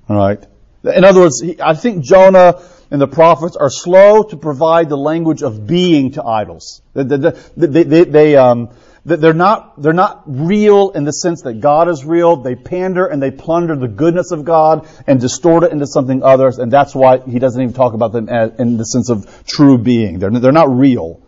All 0.09 0.17
right. 0.17 0.43
In 0.83 1.05
other 1.05 1.21
words, 1.21 1.41
I 1.63 1.73
think 1.73 2.03
Jonah 2.03 2.61
and 2.91 2.99
the 2.99 3.07
prophets 3.07 3.55
are 3.55 3.69
slow 3.69 4.23
to 4.23 4.37
provide 4.37 4.89
the 4.89 4.97
language 4.97 5.41
of 5.41 5.65
being 5.65 6.11
to 6.11 6.23
idols. 6.23 6.81
They, 6.93 7.03
they, 7.03 7.83
they, 7.83 8.03
they 8.03 8.35
um, 8.35 8.69
they're 9.07 9.33
not, 9.33 9.81
they're 9.81 9.93
not 9.93 10.23
real 10.25 10.89
in 10.89 11.05
the 11.05 11.13
sense 11.13 11.43
that 11.43 11.61
God 11.61 11.87
is 11.87 12.03
real. 12.03 12.35
They 12.35 12.55
pander 12.55 13.05
and 13.05 13.23
they 13.23 13.31
plunder 13.31 13.77
the 13.77 13.87
goodness 13.87 14.31
of 14.31 14.43
God 14.43 14.85
and 15.07 15.21
distort 15.21 15.63
it 15.63 15.71
into 15.71 15.87
something 15.87 16.23
others, 16.23 16.59
and 16.59 16.69
that's 16.69 16.93
why 16.93 17.19
he 17.19 17.39
doesn't 17.39 17.61
even 17.61 17.73
talk 17.73 17.93
about 17.93 18.11
them 18.11 18.27
as, 18.27 18.59
in 18.59 18.75
the 18.75 18.83
sense 18.83 19.09
of 19.09 19.45
true 19.47 19.77
being. 19.77 20.19
They're, 20.19 20.29
they're 20.29 20.51
not 20.51 20.69
real. 20.69 21.21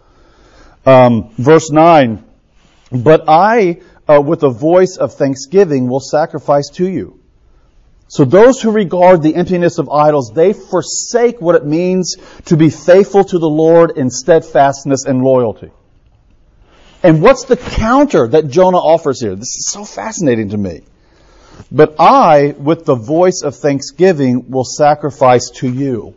Um, 0.85 1.29
verse 1.37 1.71
9, 1.71 2.21
but 2.91 3.29
I, 3.29 3.79
uh, 4.09 4.21
with 4.21 4.43
a 4.43 4.49
voice 4.49 4.97
of 4.97 5.13
thanksgiving, 5.13 5.87
will 5.87 6.01
sacrifice 6.01 6.69
to 6.71 6.89
you. 6.89 7.21
So 8.09 8.25
those 8.25 8.61
who 8.61 8.71
regard 8.71 9.21
the 9.21 9.35
emptiness 9.35 9.77
of 9.77 9.87
idols, 9.87 10.33
they 10.35 10.51
forsake 10.51 11.39
what 11.39 11.55
it 11.55 11.65
means 11.65 12.17
to 12.45 12.57
be 12.57 12.69
faithful 12.71 13.23
to 13.23 13.39
the 13.39 13.49
Lord 13.49 13.97
in 13.97 14.09
steadfastness 14.09 15.05
and 15.05 15.21
loyalty. 15.21 15.71
And 17.01 17.21
what's 17.21 17.45
the 17.45 17.57
counter 17.57 18.27
that 18.27 18.49
Jonah 18.49 18.77
offers 18.77 19.21
here? 19.21 19.35
This 19.35 19.55
is 19.55 19.69
so 19.71 19.85
fascinating 19.85 20.49
to 20.49 20.57
me. 20.57 20.81
But 21.71 21.95
I, 21.99 22.55
with 22.57 22.85
the 22.85 22.95
voice 22.95 23.41
of 23.43 23.55
thanksgiving, 23.55 24.49
will 24.49 24.65
sacrifice 24.65 25.49
to 25.55 25.69
you. 25.71 26.15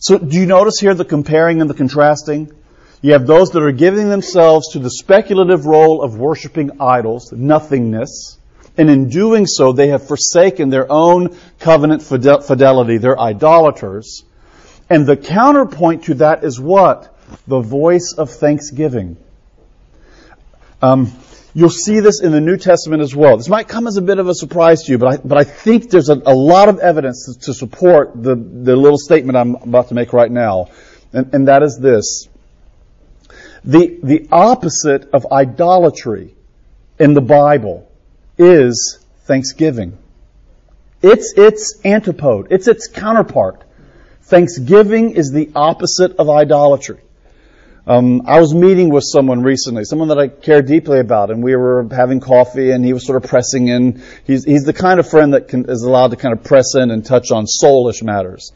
So 0.00 0.18
do 0.18 0.38
you 0.38 0.46
notice 0.46 0.78
here 0.78 0.94
the 0.94 1.04
comparing 1.04 1.60
and 1.60 1.68
the 1.68 1.74
contrasting? 1.74 2.52
You 3.00 3.12
have 3.12 3.26
those 3.26 3.50
that 3.50 3.62
are 3.62 3.72
giving 3.72 4.08
themselves 4.08 4.72
to 4.72 4.78
the 4.78 4.90
speculative 4.90 5.66
role 5.66 6.02
of 6.02 6.18
worshiping 6.18 6.80
idols, 6.80 7.32
nothingness, 7.32 8.38
and 8.76 8.88
in 8.88 9.08
doing 9.08 9.44
so, 9.46 9.72
they 9.72 9.88
have 9.88 10.06
forsaken 10.06 10.70
their 10.70 10.90
own 10.90 11.36
covenant 11.58 12.00
fidelity. 12.00 12.98
They're 12.98 13.18
idolaters. 13.18 14.24
And 14.88 15.04
the 15.04 15.16
counterpoint 15.16 16.04
to 16.04 16.14
that 16.14 16.44
is 16.44 16.60
what? 16.60 17.12
The 17.48 17.60
voice 17.60 18.14
of 18.16 18.30
thanksgiving. 18.30 19.16
Um, 20.80 21.12
you'll 21.54 21.70
see 21.70 22.00
this 22.00 22.20
in 22.22 22.32
the 22.32 22.40
New 22.40 22.56
Testament 22.56 23.02
as 23.02 23.14
well. 23.14 23.36
This 23.36 23.48
might 23.48 23.68
come 23.68 23.86
as 23.86 23.96
a 23.96 24.02
bit 24.02 24.18
of 24.18 24.28
a 24.28 24.34
surprise 24.34 24.84
to 24.84 24.92
you, 24.92 24.98
but 24.98 25.14
I, 25.14 25.16
but 25.16 25.38
I 25.38 25.44
think 25.44 25.90
there's 25.90 26.08
a, 26.08 26.14
a 26.14 26.34
lot 26.34 26.68
of 26.68 26.78
evidence 26.78 27.26
to, 27.26 27.46
to, 27.46 27.54
support 27.54 28.12
the, 28.14 28.36
the 28.36 28.76
little 28.76 28.98
statement 28.98 29.36
I'm 29.36 29.56
about 29.56 29.88
to 29.88 29.94
make 29.94 30.12
right 30.12 30.30
now. 30.30 30.68
And, 31.12 31.34
and 31.34 31.48
that 31.48 31.62
is 31.62 31.78
this. 31.78 32.28
The, 33.64 33.98
the 34.02 34.28
opposite 34.30 35.10
of 35.12 35.26
idolatry 35.32 36.34
in 36.98 37.14
the 37.14 37.20
Bible 37.20 37.90
is 38.38 38.98
thanksgiving. 39.24 39.98
It's 41.02 41.34
its 41.36 41.80
antipode. 41.84 42.48
It's 42.50 42.68
its 42.68 42.88
counterpart. 42.88 43.64
Thanksgiving 44.22 45.12
is 45.12 45.32
the 45.32 45.50
opposite 45.54 46.16
of 46.16 46.28
idolatry. 46.28 47.00
Um, 47.88 48.24
I 48.26 48.38
was 48.38 48.52
meeting 48.52 48.90
with 48.90 49.04
someone 49.06 49.42
recently, 49.42 49.82
someone 49.84 50.08
that 50.08 50.18
I 50.18 50.28
care 50.28 50.60
deeply 50.60 51.00
about, 51.00 51.30
and 51.30 51.42
we 51.42 51.56
were 51.56 51.88
having 51.90 52.20
coffee, 52.20 52.70
and 52.70 52.84
he 52.84 52.92
was 52.92 53.06
sort 53.06 53.24
of 53.24 53.30
pressing 53.30 53.68
in. 53.68 54.02
He's, 54.26 54.44
he's 54.44 54.64
the 54.64 54.74
kind 54.74 55.00
of 55.00 55.08
friend 55.08 55.32
that 55.32 55.48
can, 55.48 55.64
is 55.70 55.82
allowed 55.82 56.08
to 56.08 56.16
kind 56.16 56.36
of 56.36 56.44
press 56.44 56.74
in 56.74 56.90
and 56.90 57.02
touch 57.02 57.30
on 57.30 57.46
soulish 57.46 58.02
matters. 58.02 58.52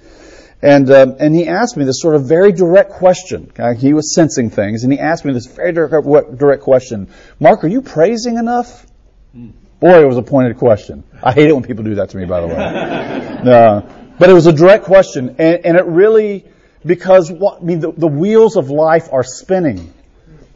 And, 0.61 0.90
um, 0.90 1.16
and 1.18 1.35
he 1.35 1.49
asked 1.49 1.79
me 1.79 1.87
this 1.87 2.03
sort 2.03 2.14
of 2.14 2.29
very 2.29 2.53
direct 2.53 2.90
question. 2.90 3.51
Okay? 3.59 3.81
He 3.81 3.95
was 3.95 4.14
sensing 4.14 4.51
things, 4.51 4.85
and 4.85 4.92
he 4.92 4.99
asked 4.99 5.25
me 5.25 5.33
this 5.33 5.47
very 5.47 5.73
direct, 5.73 6.37
direct 6.37 6.62
question. 6.62 7.09
Mark, 7.40 7.64
are 7.64 7.68
you 7.68 7.81
praising 7.81 8.37
enough? 8.37 8.87
Boy, 9.81 10.03
it 10.03 10.07
was 10.07 10.18
a 10.18 10.23
pointed 10.23 10.59
question. 10.59 11.05
I 11.23 11.33
hate 11.33 11.49
it 11.49 11.55
when 11.55 11.64
people 11.64 11.85
do 11.85 11.95
that 11.95 12.11
to 12.11 12.18
me, 12.18 12.27
by 12.27 12.42
the 12.42 12.49
way. 12.49 12.55
uh, 13.51 13.81
but 14.18 14.29
it 14.29 14.35
was 14.35 14.45
a 14.45 14.53
direct 14.53 14.85
question, 14.85 15.37
and, 15.38 15.64
and 15.64 15.77
it 15.79 15.87
really 15.87 16.45
because 16.85 17.31
what, 17.31 17.61
I 17.61 17.64
mean, 17.64 17.81
the, 17.81 17.92
the 17.92 18.09
wheels 18.09 18.57
of 18.57 18.71
life 18.71 19.09
are 19.12 19.25
spinning. 19.25 19.92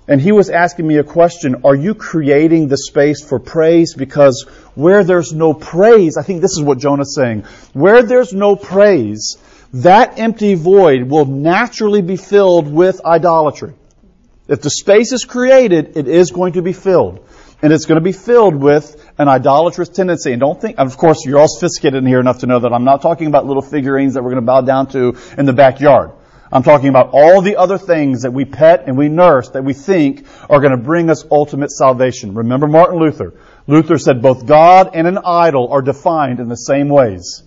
And 0.09 0.21
he 0.21 0.31
was 0.31 0.51
asking 0.51 0.87
me 0.87 0.99
a 0.99 1.05
question, 1.05 1.63
are 1.65 1.75
you 1.75 1.95
creating 1.95 2.69
the 2.69 2.77
space 2.77 3.25
for 3.25 3.41
praise? 3.41 3.95
Because 3.95 4.47
where 4.75 5.03
there's 5.03 5.33
no 5.33 5.53
praise, 5.53 6.17
I 6.17 6.23
think 6.23 6.43
this 6.43 6.53
is 6.53 6.63
what 6.63 6.79
Jonah's 6.79 7.15
saying, 7.15 7.45
where 7.73 8.03
there's 8.03 8.33
no 8.33 8.55
praise, 8.55 9.37
that 9.75 10.19
empty 10.19 10.55
void 10.55 11.03
will 11.05 11.25
naturally 11.25 12.03
be 12.03 12.17
filled 12.17 12.73
with 12.73 13.05
idolatry. 13.05 13.75
If 14.47 14.63
the 14.63 14.71
space 14.71 15.13
is 15.13 15.25
created, 15.25 15.97
it 15.97 16.07
is 16.07 16.31
going 16.31 16.53
to 16.53 16.63
be 16.63 16.73
filled. 16.73 17.27
And 17.63 17.73
it's 17.73 17.87
going 17.87 17.97
to 17.97 18.05
be 18.05 18.13
filled 18.13 18.55
with 18.55 19.03
an 19.19 19.29
idolatrous 19.29 19.89
tendency. 19.89 20.33
And 20.33 20.41
don't 20.41 20.61
think, 20.61 20.79
of 20.79 20.97
course, 20.99 21.25
you're 21.25 21.39
all 21.39 21.49
sophisticated 21.49 22.03
in 22.03 22.07
here 22.07 22.21
enough 22.21 22.41
to 22.41 22.47
know 22.47 22.59
that 22.59 22.73
I'm 22.73 22.85
not 22.85 23.01
talking 23.01 23.29
about 23.29 23.47
little 23.47 23.63
figurines 23.63 24.15
that 24.15 24.23
we're 24.23 24.31
going 24.31 24.43
to 24.43 24.47
bow 24.47 24.61
down 24.61 24.89
to 24.89 25.17
in 25.39 25.47
the 25.47 25.55
backyard. 25.55 26.13
I'm 26.53 26.63
talking 26.63 26.89
about 26.89 27.11
all 27.13 27.41
the 27.41 27.57
other 27.57 27.79
things 27.79 28.23
that 28.23 28.33
we 28.33 28.45
pet 28.45 28.85
and 28.87 28.97
we 28.97 29.09
nurse 29.09 29.51
that 29.51 29.65
we 29.65 29.73
think 29.73 30.27
are 30.49 30.61
going 30.61 30.71
to 30.71 30.77
bring 30.77 31.11
us 31.11 31.25
ultimate 31.31 31.71
salvation. 31.71 32.35
Remember 32.35 32.69
Martin 32.69 32.99
Luther. 32.99 33.35
Luther 33.67 33.99
said 33.99 34.23
both 34.23 34.47
God 34.47 34.91
and 34.95 35.07
an 35.07 35.19
idol 35.19 35.73
are 35.73 35.83
defined 35.83 36.39
in 36.39 36.49
the 36.49 36.57
same 36.57 36.89
ways. 36.89 37.43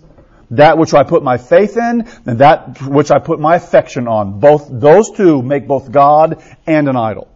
That 0.50 0.76
which 0.76 0.92
I 0.92 1.04
put 1.04 1.22
my 1.22 1.38
faith 1.38 1.76
in 1.76 2.06
and 2.26 2.40
that 2.40 2.82
which 2.82 3.10
I 3.10 3.20
put 3.20 3.40
my 3.40 3.56
affection 3.56 4.06
on. 4.08 4.40
Both, 4.40 4.68
those 4.68 5.10
two 5.12 5.42
make 5.42 5.66
both 5.66 5.90
God 5.90 6.42
and 6.66 6.88
an 6.88 6.96
idol. 6.96 7.28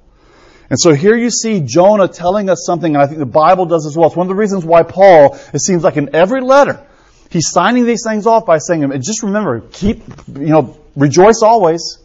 And 0.70 0.80
so 0.80 0.94
here 0.94 1.16
you 1.16 1.30
see 1.30 1.60
Jonah 1.60 2.08
telling 2.08 2.48
us 2.48 2.64
something, 2.64 2.94
and 2.94 3.02
I 3.02 3.06
think 3.06 3.18
the 3.18 3.26
Bible 3.26 3.66
does 3.66 3.86
as 3.86 3.96
well. 3.96 4.06
It's 4.08 4.16
one 4.16 4.26
of 4.26 4.28
the 4.28 4.34
reasons 4.34 4.64
why 4.64 4.82
Paul, 4.82 5.38
it 5.52 5.60
seems 5.60 5.82
like 5.82 5.96
in 5.96 6.14
every 6.14 6.40
letter, 6.40 6.84
he's 7.30 7.50
signing 7.50 7.84
these 7.84 8.02
things 8.06 8.26
off 8.26 8.46
by 8.46 8.58
saying, 8.58 8.90
just 9.02 9.22
remember, 9.22 9.60
keep, 9.60 10.02
you 10.28 10.48
know, 10.48 10.78
rejoice 10.96 11.42
always, 11.42 11.98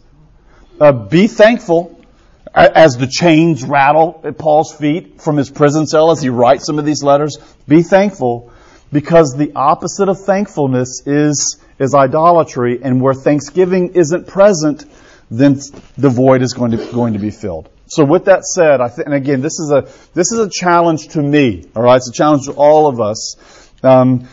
uh, 0.80 0.92
be 0.92 1.26
thankful, 1.26 2.00
as 2.54 2.96
the 2.96 3.06
chains 3.06 3.62
rattle 3.62 4.20
at 4.24 4.36
Paul's 4.36 4.74
feet 4.74 5.20
from 5.20 5.36
his 5.36 5.50
prison 5.50 5.86
cell 5.86 6.10
as 6.10 6.20
he 6.20 6.28
writes 6.28 6.66
some 6.66 6.78
of 6.78 6.84
these 6.84 7.02
letters, 7.02 7.38
be 7.68 7.82
thankful 7.82 8.52
because 8.92 9.36
the 9.36 9.52
opposite 9.54 10.08
of 10.08 10.20
thankfulness 10.20 11.02
is, 11.06 11.58
is 11.78 11.94
idolatry 11.94 12.80
and 12.82 13.00
where 13.00 13.14
thanksgiving 13.14 13.94
isn't 13.94 14.26
present, 14.26 14.84
then 15.30 15.60
the 15.96 16.10
void 16.10 16.42
is 16.42 16.52
going 16.54 16.72
to, 16.72 16.92
going 16.92 17.12
to 17.12 17.18
be 17.18 17.30
filled. 17.30 17.68
So 17.86 18.04
with 18.04 18.26
that 18.26 18.44
said, 18.44 18.80
I 18.80 18.88
think, 18.88 19.06
and 19.06 19.14
again, 19.14 19.40
this 19.40 19.58
is 19.58 19.70
a, 19.70 19.82
this 20.14 20.32
is 20.32 20.38
a 20.38 20.48
challenge 20.48 21.08
to 21.08 21.22
me, 21.22 21.66
alright? 21.74 21.96
It's 21.96 22.08
a 22.08 22.12
challenge 22.12 22.46
to 22.46 22.52
all 22.52 22.86
of 22.86 23.00
us. 23.00 23.36
Um, 23.82 24.28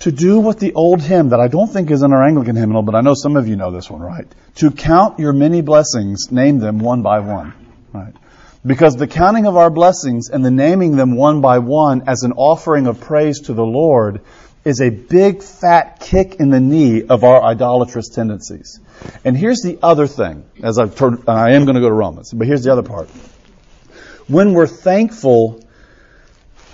to 0.00 0.12
do 0.12 0.38
what 0.38 0.60
the 0.60 0.74
old 0.74 1.02
hymn 1.02 1.30
that 1.30 1.40
I 1.40 1.48
don't 1.48 1.66
think 1.66 1.90
is 1.90 2.02
in 2.02 2.12
our 2.12 2.24
Anglican 2.24 2.56
hymnal, 2.56 2.82
but 2.82 2.94
I 2.94 3.00
know 3.00 3.14
some 3.14 3.36
of 3.36 3.48
you 3.48 3.56
know 3.56 3.72
this 3.72 3.90
one, 3.90 4.00
right? 4.00 4.26
To 4.56 4.70
count 4.70 5.18
your 5.18 5.32
many 5.32 5.60
blessings, 5.60 6.30
name 6.30 6.60
them 6.60 6.78
one 6.78 7.02
by 7.02 7.18
one, 7.18 7.52
right? 7.92 8.14
Because 8.64 8.96
the 8.96 9.08
counting 9.08 9.46
of 9.46 9.56
our 9.56 9.70
blessings 9.70 10.30
and 10.30 10.44
the 10.44 10.50
naming 10.50 10.96
them 10.96 11.16
one 11.16 11.40
by 11.40 11.58
one 11.58 12.04
as 12.06 12.22
an 12.22 12.32
offering 12.32 12.86
of 12.86 13.00
praise 13.00 13.40
to 13.42 13.54
the 13.54 13.64
Lord 13.64 14.20
is 14.64 14.80
a 14.80 14.90
big 14.90 15.42
fat 15.42 16.00
kick 16.00 16.36
in 16.36 16.50
the 16.50 16.60
knee 16.60 17.02
of 17.04 17.24
our 17.24 17.42
idolatrous 17.42 18.08
tendencies. 18.08 18.80
And 19.24 19.36
here's 19.36 19.60
the 19.62 19.78
other 19.82 20.06
thing, 20.06 20.44
as 20.62 20.78
I've 20.78 20.96
turned, 20.96 21.24
I 21.28 21.52
am 21.52 21.64
going 21.64 21.74
to 21.74 21.80
go 21.80 21.88
to 21.88 21.94
Romans, 21.94 22.32
but 22.32 22.46
here's 22.46 22.64
the 22.64 22.72
other 22.72 22.82
part. 22.82 23.08
When 24.26 24.52
we're 24.52 24.66
thankful 24.66 25.62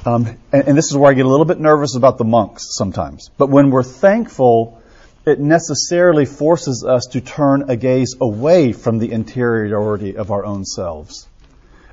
um, 0.07 0.27
and, 0.53 0.69
and 0.69 0.79
this 0.79 0.91
is 0.91 0.97
where 0.97 1.11
I 1.11 1.15
get 1.15 1.25
a 1.25 1.29
little 1.29 1.47
bit 1.47 1.59
nervous 1.59 1.97
about 1.97 2.19
the 2.19 2.25
monks 2.25 2.77
sometimes. 2.77 3.31
But 3.39 3.49
when 3.49 3.71
we're 3.71 3.83
thankful, 3.83 4.83
it 5.25 5.41
necessarily 5.41 6.27
forces 6.27 6.85
us 6.87 7.07
to 7.13 7.21
turn 7.21 7.71
a 7.71 7.77
gaze 7.77 8.15
away 8.21 8.73
from 8.73 8.99
the 8.99 9.11
interiority 9.11 10.17
of 10.17 10.31
our 10.31 10.45
own 10.45 10.65
selves. 10.65 11.27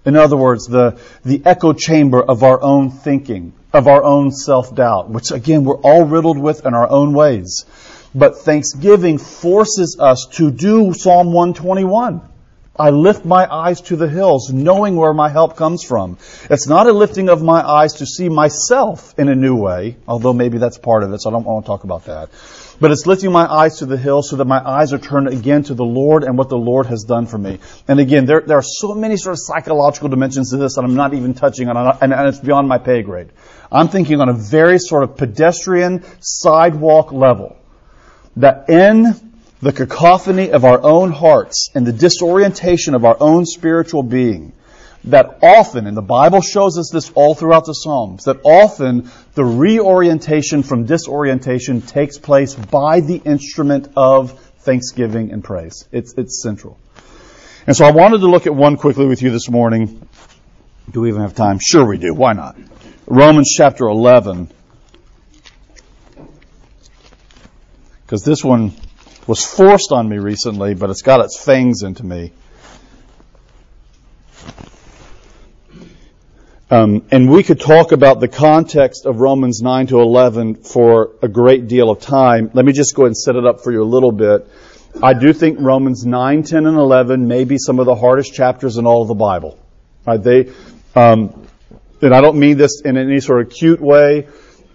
In 0.03 0.15
other 0.15 0.35
words, 0.35 0.65
the, 0.65 0.99
the 1.23 1.41
echo 1.45 1.73
chamber 1.73 2.21
of 2.21 2.43
our 2.43 2.61
own 2.61 2.89
thinking, 2.89 3.53
of 3.71 3.87
our 3.87 4.03
own 4.03 4.31
self-doubt, 4.31 5.09
which 5.09 5.31
again 5.31 5.63
we're 5.63 5.77
all 5.77 6.03
riddled 6.03 6.37
with 6.37 6.65
in 6.65 6.73
our 6.73 6.89
own 6.89 7.13
ways. 7.13 7.65
But 8.13 8.39
thanksgiving 8.39 9.17
forces 9.17 9.97
us 9.99 10.27
to 10.33 10.51
do 10.51 10.93
Psalm 10.93 11.27
121. 11.33 12.21
I 12.77 12.89
lift 12.89 13.25
my 13.25 13.47
eyes 13.53 13.81
to 13.81 13.95
the 13.95 14.07
hills, 14.07 14.51
knowing 14.51 14.95
where 14.95 15.13
my 15.13 15.29
help 15.29 15.55
comes 15.55 15.83
from. 15.83 16.17
It's 16.49 16.67
not 16.67 16.87
a 16.87 16.93
lifting 16.93 17.29
of 17.29 17.43
my 17.43 17.61
eyes 17.61 17.93
to 17.95 18.05
see 18.05 18.27
myself 18.27 19.13
in 19.19 19.29
a 19.29 19.35
new 19.35 19.55
way, 19.55 19.97
although 20.07 20.33
maybe 20.33 20.57
that's 20.57 20.77
part 20.77 21.03
of 21.03 21.13
it, 21.13 21.21
so 21.21 21.29
I 21.29 21.33
don't 21.33 21.45
want 21.45 21.65
to 21.65 21.67
talk 21.67 21.83
about 21.83 22.05
that. 22.05 22.29
But 22.79 22.91
it's 22.91 23.05
lifting 23.05 23.31
my 23.31 23.45
eyes 23.45 23.77
to 23.79 23.85
the 23.85 23.97
hills 23.97 24.29
so 24.29 24.37
that 24.37 24.45
my 24.45 24.59
eyes 24.59 24.93
are 24.93 24.97
turned 24.97 25.27
again 25.27 25.63
to 25.63 25.73
the 25.73 25.85
Lord 25.85 26.23
and 26.23 26.37
what 26.37 26.49
the 26.49 26.57
Lord 26.57 26.87
has 26.87 27.03
done 27.03 27.27
for 27.27 27.37
me. 27.37 27.59
And 27.87 27.99
again, 27.99 28.25
there, 28.25 28.41
there 28.41 28.57
are 28.57 28.63
so 28.63 28.95
many 28.95 29.17
sort 29.17 29.33
of 29.33 29.39
psychological 29.41 30.09
dimensions 30.09 30.49
to 30.49 30.57
this 30.57 30.75
that 30.75 30.83
I'm 30.83 30.95
not 30.95 31.13
even 31.13 31.33
touching 31.33 31.69
on, 31.69 31.97
and, 32.01 32.13
and 32.13 32.27
it's 32.27 32.39
beyond 32.39 32.67
my 32.67 32.77
pay 32.79 33.03
grade. 33.03 33.29
I'm 33.71 33.89
thinking 33.89 34.19
on 34.21 34.29
a 34.29 34.33
very 34.33 34.79
sort 34.79 35.03
of 35.03 35.17
pedestrian 35.17 36.03
sidewalk 36.19 37.11
level. 37.11 37.57
That 38.37 38.69
in 38.69 39.15
the 39.61 39.71
cacophony 39.71 40.51
of 40.51 40.65
our 40.65 40.81
own 40.81 41.11
hearts 41.11 41.69
and 41.75 41.85
the 41.85 41.93
disorientation 41.93 42.95
of 42.95 43.05
our 43.05 43.17
own 43.19 43.45
spiritual 43.45 44.03
being, 44.03 44.53
that 45.05 45.39
often, 45.41 45.87
and 45.87 45.97
the 45.97 46.01
Bible 46.01 46.41
shows 46.41 46.77
us 46.77 46.91
this 46.91 47.11
all 47.15 47.33
throughout 47.33 47.65
the 47.65 47.73
Psalms, 47.73 48.25
that 48.25 48.41
often 48.43 49.09
the 49.33 49.43
reorientation 49.43 50.63
from 50.63 50.85
disorientation 50.85 51.81
takes 51.81 52.17
place 52.17 52.53
by 52.53 52.99
the 52.99 53.17
instrument 53.17 53.89
of 53.95 54.39
thanksgiving 54.59 55.31
and 55.31 55.43
praise. 55.43 55.87
It's, 55.91 56.13
it's 56.17 56.41
central. 56.41 56.77
And 57.65 57.75
so 57.75 57.85
I 57.85 57.91
wanted 57.91 58.19
to 58.19 58.27
look 58.27 58.47
at 58.47 58.55
one 58.55 58.77
quickly 58.77 59.05
with 59.05 59.21
you 59.21 59.31
this 59.31 59.49
morning. 59.49 60.07
Do 60.91 61.01
we 61.01 61.09
even 61.09 61.21
have 61.21 61.35
time? 61.35 61.59
Sure 61.59 61.85
we 61.85 61.97
do. 61.97 62.13
Why 62.13 62.33
not? 62.33 62.57
Romans 63.07 63.53
chapter 63.55 63.85
11. 63.85 64.49
Because 68.11 68.25
this 68.25 68.43
one 68.43 68.73
was 69.25 69.41
forced 69.41 69.93
on 69.93 70.09
me 70.09 70.17
recently, 70.17 70.73
but 70.73 70.89
it's 70.89 71.01
got 71.01 71.23
its 71.23 71.41
fangs 71.41 71.81
into 71.81 72.05
me. 72.05 72.33
Um, 76.69 77.05
and 77.09 77.31
we 77.31 77.41
could 77.43 77.61
talk 77.61 77.93
about 77.93 78.19
the 78.19 78.27
context 78.27 79.05
of 79.05 79.21
Romans 79.21 79.61
9 79.61 79.87
to 79.87 80.01
11 80.01 80.55
for 80.55 81.11
a 81.21 81.29
great 81.29 81.69
deal 81.69 81.89
of 81.89 82.01
time. 82.01 82.51
Let 82.53 82.65
me 82.65 82.73
just 82.73 82.95
go 82.95 83.03
ahead 83.03 83.11
and 83.11 83.17
set 83.17 83.37
it 83.37 83.45
up 83.45 83.63
for 83.63 83.71
you 83.71 83.81
a 83.81 83.85
little 83.87 84.11
bit. 84.11 84.45
I 85.01 85.13
do 85.13 85.31
think 85.31 85.59
Romans 85.61 86.05
9, 86.05 86.43
10, 86.43 86.65
and 86.65 86.75
11 86.75 87.29
may 87.29 87.45
be 87.45 87.57
some 87.57 87.79
of 87.79 87.85
the 87.85 87.95
hardest 87.95 88.33
chapters 88.33 88.75
in 88.75 88.85
all 88.85 89.03
of 89.03 89.07
the 89.07 89.13
Bible. 89.13 89.57
Right? 90.05 90.21
They, 90.21 90.51
um, 90.95 91.47
and 92.01 92.13
I 92.13 92.19
don't 92.19 92.39
mean 92.39 92.57
this 92.57 92.81
in 92.83 92.97
any 92.97 93.21
sort 93.21 93.39
of 93.39 93.53
cute 93.53 93.79
way. 93.79 94.27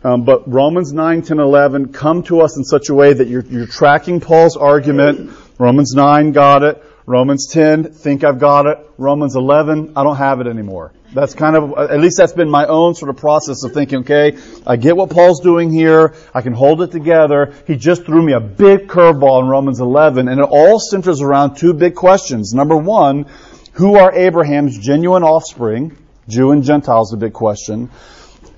Um, 0.07 0.23
but 0.23 0.49
Romans 0.49 0.93
9, 0.93 1.23
10, 1.23 1.41
11 1.41 1.93
come 1.93 2.23
to 2.25 2.41
us 2.41 2.57
in 2.57 2.63
such 2.63 2.91
a 2.91 2.95
way 2.95 3.13
that 3.13 3.27
you're, 3.27 3.45
you're 3.47 3.67
tracking 3.67 4.21
Paul's 4.21 4.57
argument. 4.57 5.33
Romans 5.59 5.95
9, 5.97 6.31
got 6.31 6.63
it. 6.63 6.81
Romans 7.07 7.49
10, 7.51 7.93
think 7.93 8.23
I've 8.23 8.39
got 8.39 8.67
it. 8.67 8.79
Romans 8.99 9.35
11, 9.35 9.95
I 9.97 10.05
don't 10.05 10.15
have 10.15 10.41
it 10.41 10.47
anymore. 10.47 10.93
That's 11.13 11.35
kind 11.35 11.57
of, 11.57 11.77
at 11.91 11.99
least 11.99 12.19
that's 12.19 12.35
been 12.35 12.49
my 12.49 12.67
own 12.67 12.95
sort 12.95 13.09
of 13.09 13.17
process 13.17 13.65
of 13.65 13.73
thinking, 13.73 14.01
okay, 14.01 14.39
I 14.65 14.77
get 14.77 14.97
what 14.97 15.11
Paul's 15.11 15.41
doing 15.41 15.73
here. 15.73 16.15
I 16.33 16.41
can 16.41 16.53
hold 16.53 16.83
it 16.83 16.93
together. 16.93 17.53
He 17.67 17.75
just 17.77 18.07
threw 18.07 18.23
me 18.23 18.33
a 18.33 18.41
big 18.41 18.87
curveball 18.87 19.43
in 19.43 19.49
Romans 19.49 19.81
11, 19.81 20.29
and 20.29 20.39
it 20.39 20.49
all 20.49 20.79
centers 20.79 21.21
around 21.21 21.57
two 21.57 21.75
big 21.75 21.97
questions. 21.97 22.55
Number 22.55 22.77
one, 22.77 23.27
who 23.73 23.97
are 23.97 24.13
Abraham's 24.15 24.79
genuine 24.79 25.25
offspring? 25.25 25.99
Jew 26.29 26.53
and 26.53 26.63
Gentile 26.63 27.03
is 27.03 27.13
a 27.13 27.17
big 27.17 27.33
question. 27.33 27.91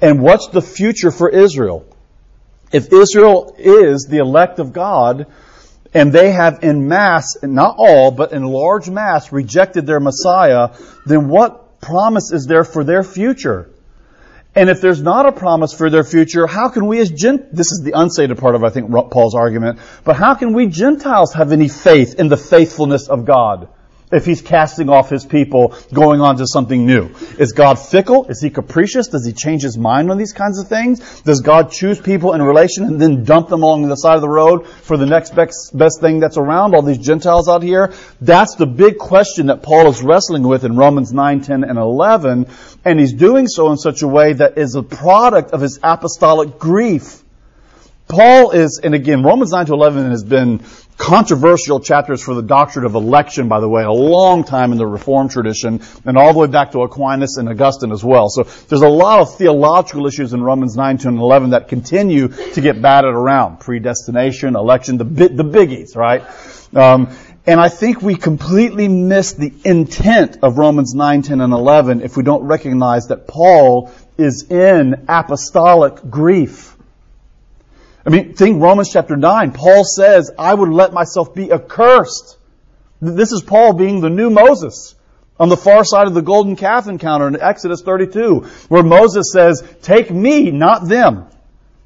And 0.01 0.23
what's 0.23 0.49
the 0.49 0.63
future 0.63 1.11
for 1.11 1.29
Israel? 1.29 1.85
If 2.73 2.93
Israel 2.93 3.55
is 3.59 4.07
the 4.09 4.19
elect 4.19 4.59
of 4.59 4.73
God, 4.73 5.27
and 5.95 6.13
they 6.13 6.33
have 6.33 6.63
in 6.63 6.87
mass, 6.87 7.37
not 7.43 7.77
all, 7.79 8.11
but 8.11 8.33
in 8.33 8.45
large 8.45 8.91
mass, 8.91 9.33
rejected 9.33 9.87
their 9.87 10.01
Messiah, 10.01 10.71
then 11.07 11.29
what 11.29 11.81
promise 11.81 12.31
is 12.33 12.47
there 12.47 12.65
for 12.65 12.85
their 12.85 13.03
future? 13.03 13.71
And 14.55 14.69
if 14.69 14.81
there's 14.81 15.01
not 15.01 15.27
a 15.27 15.33
promise 15.33 15.73
for 15.73 15.89
their 15.89 16.05
future, 16.05 16.47
how 16.47 16.69
can 16.69 16.87
we 16.87 16.99
as 17.01 17.11
Gent, 17.11 17.55
this 17.55 17.73
is 17.73 17.83
the 17.85 17.93
unstated 17.99 18.39
part 18.39 18.55
of, 18.55 18.65
I 18.65 18.71
think, 18.71 18.91
Paul's 18.91 19.35
argument, 19.35 19.79
but 20.05 20.17
how 20.17 20.35
can 20.35 20.53
we 20.53 20.67
Gentiles 20.67 21.33
have 21.35 21.53
any 21.53 21.69
faith 21.69 22.17
in 22.19 22.29
the 22.29 22.37
faithfulness 22.37 23.09
of 23.09 23.25
God? 23.25 23.69
If 24.11 24.25
he's 24.25 24.43
casting 24.43 24.89
off 24.89 25.11
his 25.11 25.25
people, 25.25 25.75
going 25.93 26.21
on 26.21 26.37
to 26.39 26.47
something 26.47 26.87
new? 26.87 27.11
Is 27.39 27.53
God 27.53 27.79
fickle? 27.79 28.27
Is 28.27 28.41
he 28.41 28.51
capricious? 28.51 29.09
Does 29.09 29.27
he 29.27 29.33
change 29.33 29.63
his 29.63 29.77
mind 29.77 30.11
on 30.11 30.19
these 30.19 30.33
kinds 30.33 30.61
of 30.61 30.69
things? 30.69 31.21
Does 31.23 31.41
God 31.41 31.71
choose 31.71 32.01
people 32.01 32.35
in 32.35 32.43
relation 32.43 32.85
and 32.85 33.01
then 33.01 33.25
dump 33.25 33.49
them 33.49 33.63
along 33.63 33.89
the 33.89 33.97
side 33.97 34.17
of 34.17 34.21
the 34.21 34.29
road 34.29 34.67
for 34.67 34.97
the 34.97 35.07
next 35.07 35.35
best, 35.35 36.01
thing 36.01 36.21
that's 36.21 36.37
around, 36.37 36.75
all 36.75 36.83
these 36.83 36.99
Gentiles 36.99 37.49
out 37.49 37.63
here? 37.63 37.93
That's 38.21 38.55
the 38.55 38.67
big 38.67 38.99
question 38.99 39.47
that 39.47 39.63
Paul 39.63 39.89
is 39.89 40.03
wrestling 40.03 40.43
with 40.43 40.65
in 40.65 40.77
Romans 40.77 41.13
9, 41.13 41.41
10, 41.41 41.65
and 41.65 41.79
11, 41.79 42.47
and 42.85 43.01
he's 43.01 43.13
doing 43.13 43.47
so 43.49 43.71
in 43.71 43.79
such 43.79 44.03
a 44.03 44.09
way 44.09 44.33
that 44.33 44.59
is 44.59 44.75
a 44.75 44.83
product 44.83 45.53
of 45.53 45.61
his 45.61 45.79
apostolic 45.83 46.59
grief. 46.59 47.23
Paul 48.09 48.53
is, 48.53 48.81
and 48.83 48.95
again, 48.95 49.23
Romans 49.23 49.53
9 49.53 49.67
to 49.67 49.75
11 49.75 50.11
has 50.11 50.25
been 50.25 50.65
controversial 50.97 51.79
chapters 51.79 52.23
for 52.23 52.35
the 52.35 52.43
doctrine 52.43 52.85
of 52.85 52.95
election, 52.95 53.49
by 53.49 53.61
the 53.61 53.69
way, 53.69 53.85
a 53.85 53.93
long 53.93 54.45
time 54.45 54.73
in 54.73 54.79
the 54.79 54.87
Reformed 54.87 55.31
tradition, 55.31 55.81
and 56.05 56.17
all 56.17 56.33
the 56.33 56.39
way 56.39 56.47
back 56.47 56.73
to 56.73 56.83
Aquinas 56.83 57.37
and 57.37 57.49
Augustine 57.49 57.93
as 57.93 58.03
well. 58.03 58.31
So 58.31 58.45
there's 58.69 58.83
a 58.83 58.89
lot 58.89 59.21
of 59.21 59.37
theological 59.37 60.07
issues 60.07 60.33
in 60.33 60.43
Romans 60.43 60.75
9, 60.75 60.99
to 60.99 61.09
11 61.09 61.51
that 61.51 61.69
continue 61.69 62.29
to 62.29 62.61
get 62.61 62.81
batted 62.83 63.15
around. 63.15 63.61
Predestination, 63.61 64.57
election, 64.57 64.97
the, 64.97 65.05
the 65.05 65.45
biggies, 65.45 65.95
right? 65.95 66.25
Um, 66.75 67.15
and 67.47 67.61
I 67.61 67.69
think 67.69 68.03
we 68.03 68.17
completely 68.17 68.89
miss 68.89 69.35
the 69.35 69.53
intent 69.65 70.39
of 70.43 70.59
Romans 70.59 70.95
9, 70.95 71.23
10, 71.23 71.41
and 71.41 71.53
11 71.53 72.03
if 72.03 72.17
we 72.17 72.23
don't 72.23 72.45
recognize 72.45 73.07
that 73.09 73.29
Paul 73.29 73.93
is 74.17 74.47
in 74.51 75.07
apostolic 75.09 76.11
grief. 76.11 76.75
I 78.07 78.11
mean, 78.11 78.35
think 78.35 78.63
Romans 78.63 78.91
chapter 78.93 79.17
9. 79.17 79.53
Paul 79.53 79.85
says, 79.85 80.31
I 80.39 80.55
would 80.55 80.71
let 80.71 80.93
myself 80.93 81.35
be 81.35 81.53
accursed. 81.53 82.37
This 83.01 83.33
is 83.33 83.43
Paul 83.43 83.75
being 83.75 84.01
the 84.01 84.11
new 84.11 84.31
Moses 84.31 84.95
on 85.39 85.49
the 85.49 85.57
far 85.57 85.85
side 85.85 86.07
of 86.07 86.15
the 86.15 86.23
golden 86.23 86.57
calf 86.57 86.89
encounter 86.89 87.29
in 87.29 87.41
Exodus 87.41 87.83
32, 87.83 88.41
where 88.69 88.83
Moses 88.83 89.31
says, 89.33 89.63
take 89.83 90.11
me, 90.11 90.51
not 90.51 90.89
them. 90.89 91.27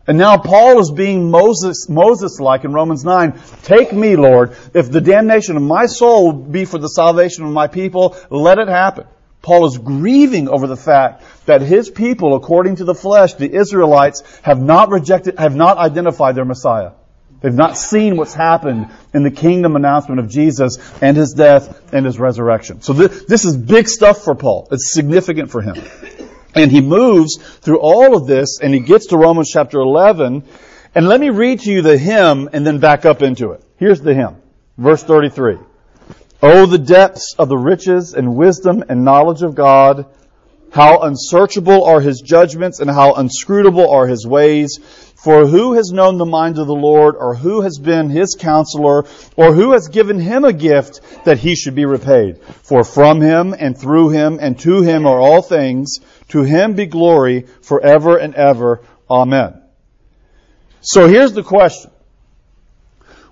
And 0.06 0.18
now 0.18 0.36
Paul 0.36 0.80
is 0.80 0.90
being 0.90 1.30
Moses, 1.30 1.88
Moses-like 1.88 2.64
in 2.64 2.72
Romans 2.72 3.04
9. 3.04 3.40
Take 3.62 3.92
me, 3.92 4.16
Lord. 4.16 4.56
If 4.74 4.90
the 4.90 5.00
damnation 5.00 5.56
of 5.56 5.62
my 5.62 5.86
soul 5.86 6.32
be 6.32 6.64
for 6.64 6.78
the 6.78 6.88
salvation 6.88 7.44
of 7.44 7.52
my 7.52 7.68
people, 7.68 8.16
let 8.30 8.58
it 8.58 8.68
happen. 8.68 9.06
Paul 9.42 9.66
is 9.66 9.76
grieving 9.76 10.48
over 10.48 10.68
the 10.68 10.76
fact 10.76 11.24
that 11.46 11.60
his 11.60 11.90
people, 11.90 12.36
according 12.36 12.76
to 12.76 12.84
the 12.84 12.94
flesh, 12.94 13.34
the 13.34 13.52
Israelites, 13.52 14.22
have 14.42 14.60
not 14.62 14.90
rejected, 14.90 15.38
have 15.38 15.56
not 15.56 15.78
identified 15.78 16.36
their 16.36 16.44
Messiah. 16.44 16.92
They've 17.40 17.52
not 17.52 17.76
seen 17.76 18.16
what's 18.16 18.34
happened 18.34 18.90
in 19.12 19.24
the 19.24 19.30
kingdom 19.32 19.74
announcement 19.74 20.20
of 20.20 20.28
Jesus 20.28 20.78
and 21.02 21.16
his 21.16 21.32
death 21.32 21.92
and 21.92 22.06
his 22.06 22.18
resurrection. 22.20 22.82
So 22.82 22.92
this, 22.92 23.44
is 23.44 23.56
big 23.56 23.88
stuff 23.88 24.22
for 24.22 24.36
Paul. 24.36 24.68
It's 24.70 24.92
significant 24.92 25.50
for 25.50 25.60
him. 25.60 25.74
And 26.54 26.70
he 26.70 26.80
moves 26.80 27.36
through 27.36 27.80
all 27.80 28.16
of 28.16 28.28
this 28.28 28.60
and 28.60 28.72
he 28.72 28.78
gets 28.78 29.06
to 29.06 29.16
Romans 29.16 29.50
chapter 29.52 29.80
11. 29.80 30.44
And 30.94 31.08
let 31.08 31.18
me 31.18 31.30
read 31.30 31.60
to 31.60 31.72
you 31.72 31.82
the 31.82 31.98
hymn 31.98 32.48
and 32.52 32.64
then 32.64 32.78
back 32.78 33.04
up 33.04 33.22
into 33.22 33.52
it. 33.52 33.64
Here's 33.76 34.00
the 34.00 34.14
hymn. 34.14 34.36
Verse 34.78 35.02
33. 35.02 35.56
Oh, 36.44 36.66
the 36.66 36.78
depths 36.78 37.36
of 37.38 37.48
the 37.48 37.56
riches 37.56 38.14
and 38.14 38.34
wisdom 38.34 38.82
and 38.88 39.04
knowledge 39.04 39.42
of 39.42 39.54
God. 39.54 40.06
How 40.72 41.00
unsearchable 41.00 41.84
are 41.84 42.00
his 42.00 42.20
judgments 42.20 42.80
and 42.80 42.90
how 42.90 43.14
inscrutable 43.14 43.88
are 43.88 44.08
his 44.08 44.26
ways. 44.26 44.80
For 45.22 45.46
who 45.46 45.74
has 45.74 45.92
known 45.92 46.18
the 46.18 46.24
mind 46.24 46.58
of 46.58 46.66
the 46.66 46.74
Lord, 46.74 47.14
or 47.16 47.36
who 47.36 47.60
has 47.60 47.78
been 47.78 48.10
his 48.10 48.34
counselor, 48.34 49.04
or 49.36 49.52
who 49.52 49.70
has 49.70 49.86
given 49.86 50.18
him 50.18 50.44
a 50.44 50.52
gift 50.52 51.00
that 51.24 51.38
he 51.38 51.54
should 51.54 51.76
be 51.76 51.84
repaid? 51.84 52.42
For 52.42 52.82
from 52.82 53.20
him, 53.20 53.54
and 53.56 53.78
through 53.78 54.08
him, 54.08 54.38
and 54.40 54.58
to 54.60 54.82
him 54.82 55.06
are 55.06 55.20
all 55.20 55.40
things. 55.40 56.00
To 56.30 56.42
him 56.42 56.72
be 56.72 56.86
glory 56.86 57.42
forever 57.60 58.16
and 58.16 58.34
ever. 58.34 58.80
Amen. 59.08 59.62
So 60.80 61.06
here's 61.06 61.34
the 61.34 61.44
question. 61.44 61.92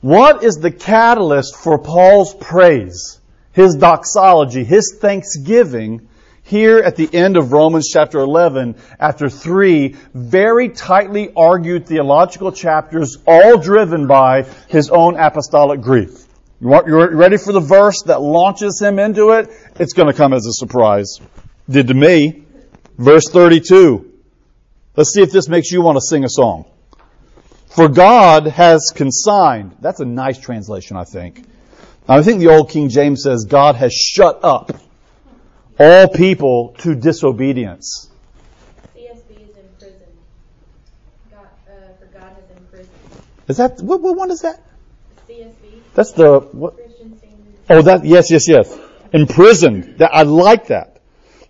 What 0.00 0.44
is 0.44 0.56
the 0.56 0.70
catalyst 0.70 1.56
for 1.56 1.78
Paul's 1.78 2.34
praise, 2.34 3.20
his 3.52 3.74
doxology, 3.74 4.64
his 4.64 4.96
thanksgiving 4.98 6.08
here 6.42 6.78
at 6.78 6.96
the 6.96 7.08
end 7.12 7.36
of 7.36 7.52
Romans 7.52 7.90
chapter 7.92 8.18
11 8.18 8.76
after 8.98 9.28
three 9.28 9.96
very 10.14 10.70
tightly 10.70 11.30
argued 11.36 11.86
theological 11.86 12.50
chapters 12.50 13.18
all 13.26 13.58
driven 13.58 14.06
by 14.06 14.44
his 14.68 14.88
own 14.88 15.16
apostolic 15.16 15.82
grief. 15.82 16.26
You 16.62 16.68
want, 16.68 16.86
you're 16.86 17.14
ready 17.14 17.36
for 17.36 17.52
the 17.52 17.60
verse 17.60 18.02
that 18.06 18.22
launches 18.22 18.80
him 18.80 18.98
into 18.98 19.32
it? 19.32 19.50
It's 19.78 19.92
going 19.92 20.08
to 20.08 20.14
come 20.14 20.32
as 20.32 20.46
a 20.46 20.52
surprise. 20.52 21.20
Did 21.68 21.88
to 21.88 21.94
me. 21.94 22.44
Verse 22.98 23.28
32. 23.30 24.10
Let's 24.96 25.12
see 25.12 25.22
if 25.22 25.30
this 25.30 25.48
makes 25.48 25.70
you 25.70 25.82
want 25.82 25.96
to 25.96 26.02
sing 26.02 26.24
a 26.24 26.28
song. 26.28 26.64
For 27.70 27.88
God 27.88 28.46
has 28.46 28.92
consigned. 28.94 29.76
That's 29.80 30.00
a 30.00 30.04
nice 30.04 30.38
translation, 30.38 30.96
I 30.96 31.04
think. 31.04 31.44
I 32.08 32.22
think 32.22 32.40
the 32.40 32.48
old 32.48 32.70
King 32.70 32.88
James 32.88 33.22
says 33.22 33.44
God 33.44 33.76
has 33.76 33.92
shut 33.92 34.40
up 34.42 34.72
all 35.78 36.08
people 36.08 36.74
to 36.78 36.94
disobedience. 36.94 38.10
CSB 38.96 39.08
is 39.08 39.56
in 39.56 39.68
prison. 39.78 39.96
God, 41.30 41.46
uh, 41.68 41.70
for 41.98 42.06
God 42.06 42.32
has 42.34 42.56
imprisoned. 42.56 42.90
Is 43.46 43.56
that 43.58 43.80
what, 43.80 44.00
what 44.00 44.16
one 44.16 44.30
is 44.30 44.40
that? 44.40 44.60
CSB, 45.28 45.80
That's 45.94 46.12
the 46.12 46.40
what? 46.40 46.76
Christian 46.76 47.18
Oh, 47.70 47.82
that 47.82 48.04
yes, 48.04 48.32
yes, 48.32 48.48
yes. 48.48 48.76
Imprisoned. 49.12 49.98
That 49.98 50.10
I 50.12 50.22
like 50.22 50.66
that. 50.66 51.00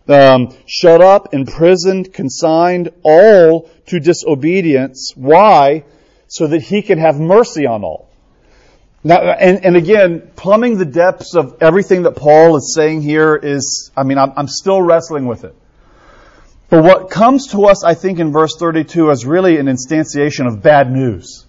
Um, 0.07 0.55
shut 0.67 1.01
up, 1.01 1.33
imprisoned, 1.33 2.13
consigned, 2.13 2.91
all 3.03 3.71
to 3.87 4.01
disobedience. 4.01 5.15
Why? 5.17 5.85
So 6.31 6.47
that 6.47 6.63
he 6.63 6.81
can 6.81 6.99
have 6.99 7.21
mercy 7.21 7.67
on 7.67 7.85
all. 7.85 8.09
Now, 9.03 9.21
and, 9.21 9.65
and 9.65 9.77
again, 9.77 10.31
plumbing 10.37 10.79
the 10.79 10.85
depths 10.85 11.35
of 11.35 11.57
everything 11.61 12.05
that 12.05 12.13
Paul 12.13 12.57
is 12.57 12.73
saying 12.75 13.03
here 13.03 13.35
is, 13.35 13.91
I 13.97 14.05
mean, 14.05 14.17
I'm, 14.17 14.33
I'm 14.37 14.49
still 14.49 14.81
wrestling 14.81 15.27
with 15.27 15.45
it. 15.45 15.55
But 16.69 16.85
what 16.85 17.11
comes 17.11 17.49
to 17.49 17.65
us, 17.65 17.83
I 17.83 17.95
think, 17.95 18.21
in 18.21 18.31
verse 18.31 18.57
32 18.57 19.11
is 19.11 19.27
really 19.27 19.59
an 19.59 19.67
instantiation 19.67 20.47
of 20.47 20.63
bad 20.63 20.91
news. 20.91 21.47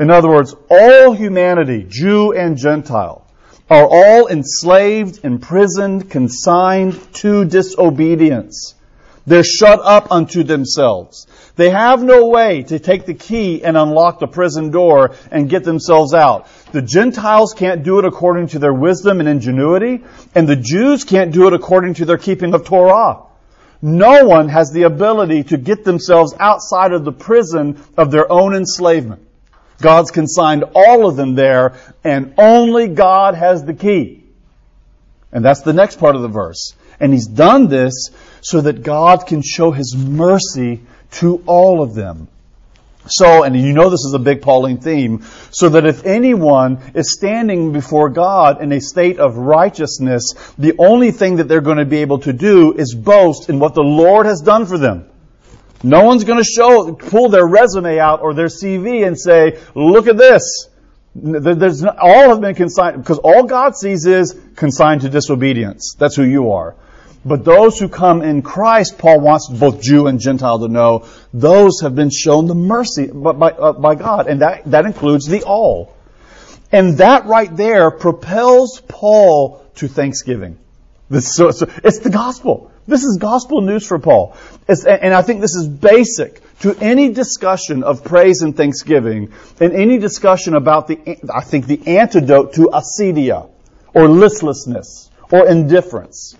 In 0.00 0.10
other 0.10 0.28
words, 0.28 0.54
all 0.68 1.12
humanity, 1.12 1.86
Jew 1.88 2.32
and 2.32 2.56
Gentile, 2.56 3.24
are 3.70 3.86
all 3.86 4.26
enslaved, 4.26 5.24
imprisoned, 5.24 6.10
consigned 6.10 6.98
to 7.14 7.44
disobedience. 7.44 8.74
They're 9.28 9.44
shut 9.44 9.80
up 9.82 10.10
unto 10.10 10.42
themselves. 10.42 11.26
They 11.56 11.68
have 11.68 12.02
no 12.02 12.28
way 12.28 12.62
to 12.62 12.78
take 12.78 13.04
the 13.04 13.12
key 13.12 13.62
and 13.62 13.76
unlock 13.76 14.20
the 14.20 14.26
prison 14.26 14.70
door 14.70 15.14
and 15.30 15.50
get 15.50 15.64
themselves 15.64 16.14
out. 16.14 16.48
The 16.72 16.80
Gentiles 16.80 17.52
can't 17.52 17.82
do 17.82 17.98
it 17.98 18.06
according 18.06 18.48
to 18.48 18.58
their 18.58 18.72
wisdom 18.72 19.20
and 19.20 19.28
ingenuity, 19.28 20.02
and 20.34 20.48
the 20.48 20.56
Jews 20.56 21.04
can't 21.04 21.30
do 21.30 21.46
it 21.46 21.52
according 21.52 21.94
to 21.94 22.06
their 22.06 22.16
keeping 22.16 22.54
of 22.54 22.64
Torah. 22.64 23.24
No 23.82 24.24
one 24.24 24.48
has 24.48 24.70
the 24.72 24.84
ability 24.84 25.44
to 25.44 25.58
get 25.58 25.84
themselves 25.84 26.34
outside 26.40 26.92
of 26.92 27.04
the 27.04 27.12
prison 27.12 27.84
of 27.98 28.10
their 28.10 28.32
own 28.32 28.54
enslavement. 28.54 29.28
God's 29.78 30.10
consigned 30.10 30.64
all 30.74 31.06
of 31.06 31.16
them 31.16 31.34
there, 31.34 31.74
and 32.02 32.32
only 32.38 32.88
God 32.88 33.34
has 33.34 33.62
the 33.62 33.74
key. 33.74 34.24
And 35.32 35.44
that's 35.44 35.60
the 35.60 35.74
next 35.74 35.98
part 35.98 36.16
of 36.16 36.22
the 36.22 36.28
verse. 36.28 36.74
And 36.98 37.12
He's 37.12 37.26
done 37.26 37.68
this 37.68 38.10
so 38.40 38.60
that 38.60 38.82
God 38.82 39.26
can 39.26 39.42
show 39.42 39.70
His 39.70 39.96
mercy 39.96 40.80
to 41.12 41.42
all 41.46 41.82
of 41.82 41.94
them. 41.94 42.28
So, 43.10 43.42
and 43.42 43.58
you 43.58 43.72
know 43.72 43.88
this 43.88 44.04
is 44.04 44.12
a 44.14 44.18
big 44.18 44.42
Pauline 44.42 44.78
theme, 44.78 45.24
so 45.50 45.70
that 45.70 45.86
if 45.86 46.04
anyone 46.04 46.78
is 46.94 47.14
standing 47.16 47.72
before 47.72 48.10
God 48.10 48.60
in 48.60 48.70
a 48.72 48.80
state 48.80 49.18
of 49.18 49.36
righteousness, 49.36 50.34
the 50.58 50.74
only 50.78 51.10
thing 51.10 51.36
that 51.36 51.48
they're 51.48 51.62
going 51.62 51.78
to 51.78 51.86
be 51.86 51.98
able 51.98 52.18
to 52.20 52.34
do 52.34 52.74
is 52.74 52.94
boast 52.94 53.48
in 53.48 53.60
what 53.60 53.74
the 53.74 53.82
Lord 53.82 54.26
has 54.26 54.42
done 54.42 54.66
for 54.66 54.76
them. 54.76 55.08
No 55.82 56.04
one's 56.04 56.24
going 56.24 56.38
to 56.38 56.44
show, 56.44 56.92
pull 56.92 57.30
their 57.30 57.46
resume 57.46 57.98
out 57.98 58.20
or 58.20 58.34
their 58.34 58.48
CV 58.48 59.06
and 59.06 59.18
say, 59.18 59.58
look 59.74 60.06
at 60.06 60.18
this. 60.18 60.68
There's 61.14 61.84
all 61.84 62.28
have 62.28 62.40
been 62.40 62.54
consigned, 62.56 63.02
because 63.02 63.18
all 63.18 63.44
God 63.44 63.76
sees 63.76 64.04
is 64.04 64.38
consigned 64.54 65.00
to 65.00 65.08
disobedience. 65.08 65.94
That's 65.98 66.14
who 66.14 66.24
you 66.24 66.52
are. 66.52 66.76
But 67.24 67.44
those 67.44 67.78
who 67.78 67.88
come 67.88 68.22
in 68.22 68.42
Christ, 68.42 68.98
Paul 68.98 69.20
wants 69.20 69.48
both 69.48 69.82
Jew 69.82 70.06
and 70.06 70.20
Gentile 70.20 70.60
to 70.60 70.68
know, 70.68 71.06
those 71.34 71.80
have 71.80 71.94
been 71.94 72.10
shown 72.10 72.46
the 72.46 72.54
mercy 72.54 73.06
by, 73.06 73.50
uh, 73.50 73.72
by 73.72 73.96
God, 73.96 74.28
and 74.28 74.40
that, 74.40 74.70
that 74.70 74.86
includes 74.86 75.26
the 75.26 75.42
all. 75.42 75.94
And 76.70 76.98
that 76.98 77.26
right 77.26 77.54
there 77.54 77.90
propels 77.90 78.80
Paul 78.86 79.64
to 79.76 79.88
thanksgiving. 79.88 80.58
This, 81.10 81.34
so, 81.34 81.50
so, 81.50 81.68
it's 81.82 82.00
the 82.00 82.10
gospel. 82.10 82.70
This 82.86 83.02
is 83.02 83.18
gospel 83.18 83.62
news 83.62 83.86
for 83.86 83.98
Paul. 83.98 84.36
It's, 84.68 84.84
and 84.84 85.12
I 85.12 85.22
think 85.22 85.40
this 85.40 85.54
is 85.54 85.66
basic 85.66 86.40
to 86.60 86.76
any 86.80 87.12
discussion 87.12 87.82
of 87.82 88.04
praise 88.04 88.42
and 88.42 88.56
thanksgiving 88.56 89.32
and 89.60 89.72
any 89.72 89.98
discussion 89.98 90.54
about 90.54 90.86
the, 90.86 91.18
I 91.34 91.42
think 91.42 91.66
the 91.66 91.98
antidote 91.98 92.54
to 92.54 92.70
acedia 92.72 93.48
or 93.94 94.08
listlessness 94.08 95.10
or 95.30 95.48
indifference 95.48 96.36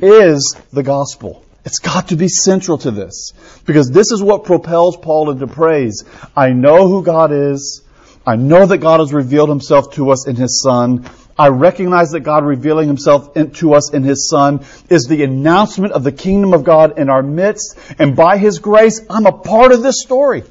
is 0.00 0.56
the 0.72 0.82
gospel. 0.82 1.44
It's 1.64 1.78
got 1.78 2.08
to 2.08 2.16
be 2.16 2.28
central 2.28 2.78
to 2.78 2.90
this 2.90 3.32
because 3.64 3.90
this 3.90 4.12
is 4.12 4.22
what 4.22 4.44
propels 4.44 4.96
Paul 4.96 5.30
into 5.30 5.46
praise. 5.46 6.04
I 6.36 6.50
know 6.50 6.88
who 6.88 7.02
God 7.02 7.32
is. 7.32 7.82
I 8.26 8.36
know 8.36 8.66
that 8.66 8.78
God 8.78 9.00
has 9.00 9.12
revealed 9.12 9.48
himself 9.48 9.94
to 9.94 10.10
us 10.10 10.26
in 10.26 10.36
his 10.36 10.62
son. 10.62 11.08
I 11.38 11.48
recognize 11.48 12.10
that 12.10 12.20
God 12.20 12.44
revealing 12.44 12.86
himself 12.86 13.34
to 13.34 13.74
us 13.74 13.92
in 13.92 14.02
his 14.02 14.28
son 14.28 14.64
is 14.88 15.04
the 15.04 15.24
announcement 15.24 15.92
of 15.92 16.04
the 16.04 16.12
kingdom 16.12 16.52
of 16.52 16.64
God 16.64 16.98
in 16.98 17.08
our 17.08 17.22
midst. 17.22 17.78
And 17.98 18.14
by 18.14 18.38
his 18.38 18.60
grace, 18.60 19.00
I'm 19.10 19.26
a 19.26 19.32
part 19.32 19.72
of 19.72 19.82
this 19.82 20.02
story. 20.02 20.44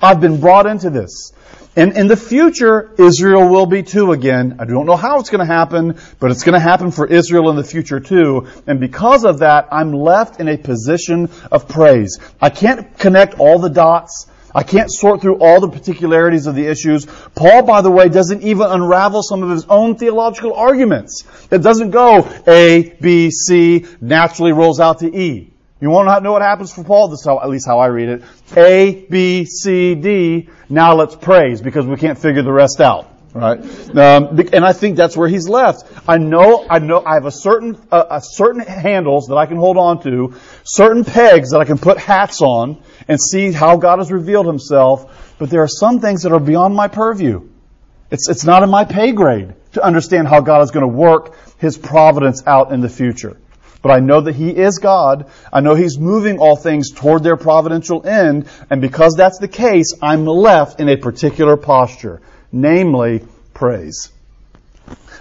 I've 0.00 0.20
been 0.20 0.40
brought 0.40 0.66
into 0.66 0.88
this. 0.90 1.32
And 1.76 1.96
in 1.96 2.08
the 2.08 2.16
future, 2.16 2.90
Israel 2.98 3.48
will 3.48 3.66
be 3.66 3.84
too 3.84 4.10
again. 4.10 4.56
I 4.58 4.64
don't 4.64 4.86
know 4.86 4.96
how 4.96 5.20
it's 5.20 5.30
going 5.30 5.46
to 5.46 5.52
happen, 5.52 5.98
but 6.18 6.32
it's 6.32 6.42
going 6.42 6.54
to 6.54 6.60
happen 6.60 6.90
for 6.90 7.06
Israel 7.06 7.48
in 7.50 7.56
the 7.56 7.64
future 7.64 8.00
too. 8.00 8.48
And 8.66 8.80
because 8.80 9.24
of 9.24 9.38
that, 9.38 9.68
I'm 9.70 9.92
left 9.92 10.40
in 10.40 10.48
a 10.48 10.58
position 10.58 11.30
of 11.52 11.68
praise. 11.68 12.18
I 12.40 12.50
can't 12.50 12.98
connect 12.98 13.38
all 13.38 13.60
the 13.60 13.70
dots. 13.70 14.26
I 14.52 14.64
can't 14.64 14.90
sort 14.90 15.20
through 15.20 15.36
all 15.36 15.60
the 15.60 15.68
particularities 15.68 16.48
of 16.48 16.56
the 16.56 16.66
issues. 16.66 17.06
Paul, 17.36 17.62
by 17.62 17.82
the 17.82 17.90
way, 17.90 18.08
doesn't 18.08 18.42
even 18.42 18.66
unravel 18.66 19.22
some 19.22 19.44
of 19.44 19.50
his 19.50 19.64
own 19.66 19.94
theological 19.94 20.54
arguments. 20.54 21.24
It 21.52 21.62
doesn't 21.62 21.90
go 21.90 22.28
A, 22.48 22.96
B, 23.00 23.30
C, 23.30 23.86
naturally 24.00 24.50
rolls 24.50 24.80
out 24.80 24.98
to 25.00 25.06
E. 25.06 25.52
You 25.80 25.88
want 25.88 26.08
to 26.08 26.20
know 26.22 26.32
what 26.32 26.42
happens 26.42 26.72
for 26.72 26.84
Paul? 26.84 27.08
This 27.08 27.20
is 27.20 27.26
how, 27.26 27.40
at 27.40 27.48
least 27.48 27.66
how 27.66 27.78
I 27.78 27.86
read 27.86 28.08
it. 28.08 28.22
A, 28.54 29.06
B, 29.08 29.46
C, 29.46 29.94
D. 29.94 30.48
Now 30.68 30.94
let's 30.94 31.16
praise 31.16 31.62
because 31.62 31.86
we 31.86 31.96
can't 31.96 32.18
figure 32.18 32.42
the 32.42 32.52
rest 32.52 32.80
out. 32.80 33.08
Right? 33.32 33.60
Um, 33.96 34.40
and 34.52 34.64
I 34.64 34.72
think 34.72 34.96
that's 34.96 35.16
where 35.16 35.28
he's 35.28 35.48
left. 35.48 35.84
I 36.08 36.18
know, 36.18 36.66
I 36.68 36.80
know, 36.80 37.02
I 37.04 37.14
have 37.14 37.26
a 37.26 37.30
certain, 37.30 37.80
uh, 37.90 38.04
a 38.10 38.20
certain 38.22 38.60
handles 38.60 39.28
that 39.28 39.36
I 39.36 39.46
can 39.46 39.56
hold 39.56 39.76
on 39.76 40.02
to, 40.02 40.34
certain 40.64 41.04
pegs 41.04 41.52
that 41.52 41.60
I 41.60 41.64
can 41.64 41.78
put 41.78 41.96
hats 41.96 42.42
on 42.42 42.82
and 43.06 43.20
see 43.20 43.52
how 43.52 43.76
God 43.76 44.00
has 44.00 44.10
revealed 44.10 44.46
himself. 44.46 45.36
But 45.38 45.48
there 45.48 45.62
are 45.62 45.68
some 45.68 46.00
things 46.00 46.24
that 46.24 46.32
are 46.32 46.40
beyond 46.40 46.74
my 46.74 46.88
purview. 46.88 47.48
It's, 48.10 48.28
it's 48.28 48.44
not 48.44 48.64
in 48.64 48.68
my 48.68 48.84
pay 48.84 49.12
grade 49.12 49.54
to 49.74 49.84
understand 49.84 50.26
how 50.26 50.40
God 50.40 50.62
is 50.62 50.72
going 50.72 50.82
to 50.82 50.92
work 50.92 51.36
his 51.58 51.78
providence 51.78 52.42
out 52.46 52.72
in 52.72 52.80
the 52.80 52.88
future. 52.88 53.36
But 53.82 53.92
I 53.92 54.00
know 54.00 54.20
that 54.20 54.34
He 54.34 54.50
is 54.50 54.78
God. 54.78 55.30
I 55.52 55.60
know 55.60 55.74
He's 55.74 55.98
moving 55.98 56.38
all 56.38 56.56
things 56.56 56.90
toward 56.90 57.22
their 57.22 57.36
providential 57.36 58.06
end. 58.06 58.48
And 58.68 58.80
because 58.80 59.14
that's 59.16 59.38
the 59.38 59.48
case, 59.48 59.94
I'm 60.02 60.26
left 60.26 60.80
in 60.80 60.88
a 60.88 60.96
particular 60.96 61.56
posture, 61.56 62.20
namely 62.52 63.24
praise. 63.54 64.10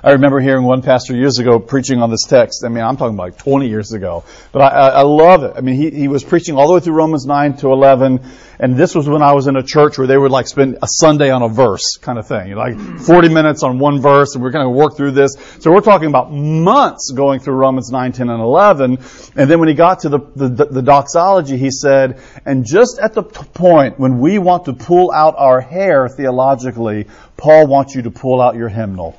I 0.02 0.12
remember 0.12 0.40
hearing 0.40 0.64
one 0.64 0.82
pastor 0.82 1.14
years 1.14 1.40
ago 1.40 1.60
preaching 1.60 2.02
on 2.02 2.10
this 2.10 2.24
text. 2.26 2.64
I 2.66 2.70
mean, 2.70 2.84
I'm 2.84 2.96
talking 2.96 3.16
about 3.16 3.24
like 3.24 3.38
20 3.38 3.68
years 3.68 3.92
ago, 3.92 4.24
but 4.54 4.62
I, 4.62 4.90
I, 4.90 5.02
love 5.02 5.44
it. 5.44 5.54
I 5.58 5.62
mean, 5.62 5.76
he, 5.76 5.90
he 5.90 6.08
was 6.08 6.24
preaching 6.24 6.56
all 6.56 6.68
the 6.68 6.74
way 6.76 6.80
through 6.80 6.94
Romans 6.94 7.26
9 7.26 7.58
to 7.58 7.74
11, 7.74 8.22
and 8.60 8.78
this 8.78 8.96
was 8.96 9.10
when 9.10 9.22
I 9.22 9.34
was 9.34 9.48
in 9.48 9.58
a 9.58 9.64
church 9.64 9.98
where 9.98 10.08
they 10.08 10.18
would 10.18 10.32
like 10.32 10.48
spend 10.48 10.78
a 10.82 10.88
Sunday 10.88 11.32
on 11.32 11.42
a 11.42 11.50
verse 11.50 11.98
kind 11.98 12.18
of 12.18 12.26
thing, 12.28 12.56
like 12.56 12.80
40 12.80 13.28
minutes 13.28 13.62
on 13.62 13.78
one 13.78 14.00
verse, 14.00 14.36
and 14.36 14.44
we're 14.44 14.52
going 14.52 14.66
to 14.66 14.70
work 14.70 14.96
through 14.96 15.12
this. 15.12 15.36
So 15.60 15.70
we're 15.70 15.82
talking 15.82 16.08
about 16.08 16.32
months 16.32 17.12
going 17.12 17.42
through 17.42 17.56
Romans 17.56 17.92
9, 17.92 18.14
10, 18.14 18.30
and 18.30 18.42
11, 18.42 19.00
and 19.36 19.50
then 19.50 19.60
when 19.60 19.68
he 19.68 19.76
got 19.76 20.00
to 20.02 20.10
the, 20.10 20.20
the, 20.34 20.66
the 20.66 20.82
doxology, 20.82 21.58
he 21.58 21.72
said, 21.72 22.22
and 22.46 22.66
just 22.66 23.00
at 23.00 23.14
the 23.14 23.24
point 23.24 24.00
when 24.00 24.20
we 24.20 24.38
want 24.38 24.64
to 24.66 24.74
pull 24.74 25.12
out 25.12 25.36
our 25.38 25.60
hair 25.60 26.08
theologically, 26.08 27.08
Paul 27.36 27.68
wants 27.68 27.96
you 27.96 28.04
to 28.04 28.12
pull 28.12 28.42
out 28.42 28.56
your 28.56 28.70
hymnal. 28.70 29.18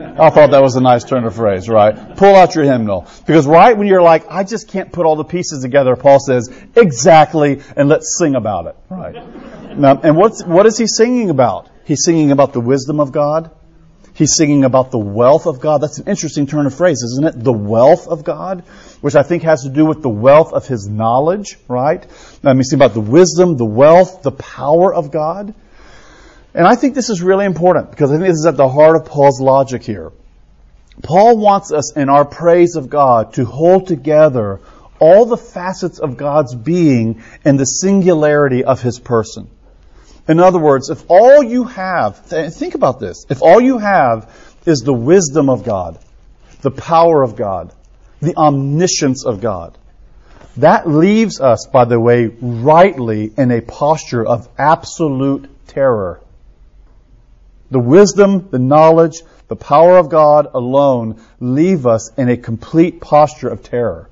I 0.00 0.30
thought 0.30 0.52
that 0.52 0.62
was 0.62 0.76
a 0.76 0.80
nice 0.80 1.04
turn 1.04 1.24
of 1.24 1.34
phrase, 1.34 1.68
right? 1.68 2.16
Pull 2.16 2.36
out 2.36 2.54
your 2.54 2.64
hymnal. 2.64 3.08
Because 3.26 3.46
right 3.46 3.76
when 3.76 3.88
you're 3.88 4.02
like, 4.02 4.26
I 4.30 4.44
just 4.44 4.68
can't 4.68 4.92
put 4.92 5.06
all 5.06 5.16
the 5.16 5.24
pieces 5.24 5.62
together, 5.62 5.96
Paul 5.96 6.20
says, 6.20 6.48
exactly, 6.76 7.62
and 7.76 7.88
let's 7.88 8.16
sing 8.18 8.34
about 8.34 8.66
it, 8.66 8.76
right? 8.88 9.76
Now, 9.76 10.00
and 10.00 10.16
what's, 10.16 10.44
what 10.44 10.66
is 10.66 10.78
he 10.78 10.86
singing 10.86 11.30
about? 11.30 11.68
He's 11.84 12.04
singing 12.04 12.30
about 12.30 12.52
the 12.52 12.60
wisdom 12.60 13.00
of 13.00 13.12
God. 13.12 13.50
He's 14.14 14.34
singing 14.34 14.64
about 14.64 14.90
the 14.90 14.98
wealth 14.98 15.46
of 15.46 15.60
God. 15.60 15.80
That's 15.80 15.98
an 15.98 16.08
interesting 16.08 16.48
turn 16.48 16.66
of 16.66 16.74
phrase, 16.74 17.02
isn't 17.02 17.24
it? 17.24 17.44
The 17.44 17.52
wealth 17.52 18.08
of 18.08 18.24
God, 18.24 18.64
which 19.00 19.14
I 19.14 19.22
think 19.22 19.44
has 19.44 19.62
to 19.62 19.68
do 19.68 19.86
with 19.86 20.02
the 20.02 20.08
wealth 20.08 20.52
of 20.52 20.66
His 20.66 20.88
knowledge, 20.88 21.56
right? 21.68 22.04
Now, 22.42 22.52
he's 22.54 22.70
see 22.70 22.76
about 22.76 22.94
the 22.94 23.00
wisdom, 23.00 23.56
the 23.56 23.64
wealth, 23.64 24.22
the 24.22 24.32
power 24.32 24.92
of 24.92 25.12
God. 25.12 25.54
And 26.58 26.66
I 26.66 26.74
think 26.74 26.96
this 26.96 27.08
is 27.08 27.22
really 27.22 27.44
important 27.44 27.92
because 27.92 28.10
I 28.10 28.14
think 28.14 28.26
this 28.26 28.40
is 28.40 28.46
at 28.46 28.56
the 28.56 28.68
heart 28.68 28.96
of 28.96 29.04
Paul's 29.04 29.40
logic 29.40 29.84
here. 29.84 30.10
Paul 31.04 31.38
wants 31.38 31.70
us 31.70 31.96
in 31.96 32.08
our 32.08 32.24
praise 32.24 32.74
of 32.74 32.90
God 32.90 33.34
to 33.34 33.44
hold 33.44 33.86
together 33.86 34.58
all 34.98 35.24
the 35.24 35.36
facets 35.36 36.00
of 36.00 36.16
God's 36.16 36.56
being 36.56 37.22
and 37.44 37.60
the 37.60 37.64
singularity 37.64 38.64
of 38.64 38.82
his 38.82 38.98
person. 38.98 39.48
In 40.26 40.40
other 40.40 40.58
words, 40.58 40.90
if 40.90 41.04
all 41.08 41.44
you 41.44 41.62
have, 41.62 42.26
think 42.26 42.74
about 42.74 42.98
this, 42.98 43.24
if 43.30 43.40
all 43.40 43.60
you 43.60 43.78
have 43.78 44.28
is 44.66 44.80
the 44.80 44.92
wisdom 44.92 45.48
of 45.48 45.64
God, 45.64 46.00
the 46.62 46.72
power 46.72 47.22
of 47.22 47.36
God, 47.36 47.72
the 48.20 48.36
omniscience 48.36 49.24
of 49.24 49.40
God, 49.40 49.78
that 50.56 50.88
leaves 50.88 51.40
us, 51.40 51.68
by 51.72 51.84
the 51.84 52.00
way, 52.00 52.26
rightly 52.26 53.30
in 53.38 53.52
a 53.52 53.60
posture 53.60 54.26
of 54.26 54.48
absolute 54.58 55.48
terror. 55.68 56.20
The 57.70 57.78
wisdom, 57.78 58.48
the 58.50 58.58
knowledge, 58.58 59.22
the 59.48 59.56
power 59.56 59.98
of 59.98 60.08
God 60.08 60.48
alone 60.54 61.20
leave 61.40 61.86
us 61.86 62.10
in 62.16 62.28
a 62.28 62.36
complete 62.36 63.00
posture 63.00 63.48
of 63.48 63.62
terror. 63.62 64.08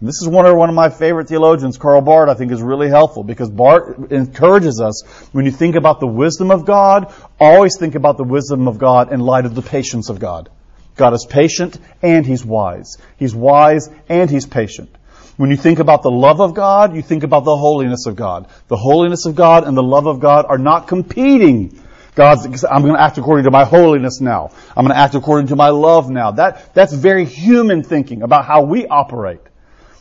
And 0.00 0.08
this 0.08 0.20
is 0.20 0.28
one 0.28 0.44
of, 0.44 0.56
one 0.56 0.68
of 0.68 0.74
my 0.74 0.90
favorite 0.90 1.28
theologians, 1.28 1.78
Karl 1.78 2.02
Barth, 2.02 2.28
I 2.28 2.34
think 2.34 2.52
is 2.52 2.60
really 2.60 2.88
helpful 2.88 3.24
because 3.24 3.48
Barth 3.48 4.12
encourages 4.12 4.80
us 4.80 5.02
when 5.32 5.46
you 5.46 5.50
think 5.50 5.76
about 5.76 6.00
the 6.00 6.06
wisdom 6.06 6.50
of 6.50 6.66
God, 6.66 7.12
always 7.40 7.78
think 7.78 7.94
about 7.94 8.18
the 8.18 8.24
wisdom 8.24 8.68
of 8.68 8.78
God 8.78 9.12
in 9.12 9.20
light 9.20 9.46
of 9.46 9.54
the 9.54 9.62
patience 9.62 10.10
of 10.10 10.18
God. 10.18 10.50
God 10.96 11.14
is 11.14 11.26
patient 11.28 11.78
and 12.02 12.26
He's 12.26 12.44
wise. 12.44 12.98
He's 13.16 13.34
wise 13.34 13.88
and 14.08 14.28
He's 14.28 14.46
patient. 14.46 14.94
When 15.36 15.50
you 15.50 15.56
think 15.56 15.78
about 15.78 16.02
the 16.02 16.10
love 16.10 16.40
of 16.40 16.54
God, 16.54 16.94
you 16.94 17.02
think 17.02 17.24
about 17.24 17.44
the 17.44 17.56
holiness 17.56 18.06
of 18.06 18.14
God. 18.14 18.46
The 18.68 18.76
holiness 18.76 19.26
of 19.26 19.34
God 19.34 19.66
and 19.66 19.76
the 19.76 19.82
love 19.82 20.06
of 20.06 20.20
God 20.20 20.44
are 20.48 20.58
not 20.58 20.86
competing. 20.86 21.80
God's, 22.14 22.64
I'm 22.64 22.82
going 22.82 22.94
to 22.94 23.00
act 23.00 23.18
according 23.18 23.44
to 23.44 23.50
my 23.50 23.64
holiness 23.64 24.20
now. 24.20 24.52
I'm 24.76 24.84
going 24.84 24.94
to 24.94 25.00
act 25.00 25.14
according 25.14 25.48
to 25.48 25.56
my 25.56 25.70
love 25.70 26.08
now. 26.10 26.30
That, 26.32 26.72
that's 26.72 26.92
very 26.92 27.24
human 27.24 27.82
thinking 27.82 28.22
about 28.22 28.44
how 28.44 28.62
we 28.62 28.86
operate. 28.86 29.40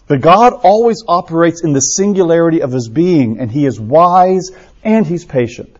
But 0.08 0.21
God 0.21 0.54
always 0.54 1.04
operates 1.08 1.63
in 1.63 1.73
the 1.73 1.80
singularity 1.80 2.62
of 2.62 2.71
His 2.71 2.88
being, 2.88 3.39
and 3.39 3.49
He 3.49 3.65
is 3.65 3.80
wise 3.80 4.52
and 4.84 5.08
He's 5.08 5.26
patient. 5.26 5.76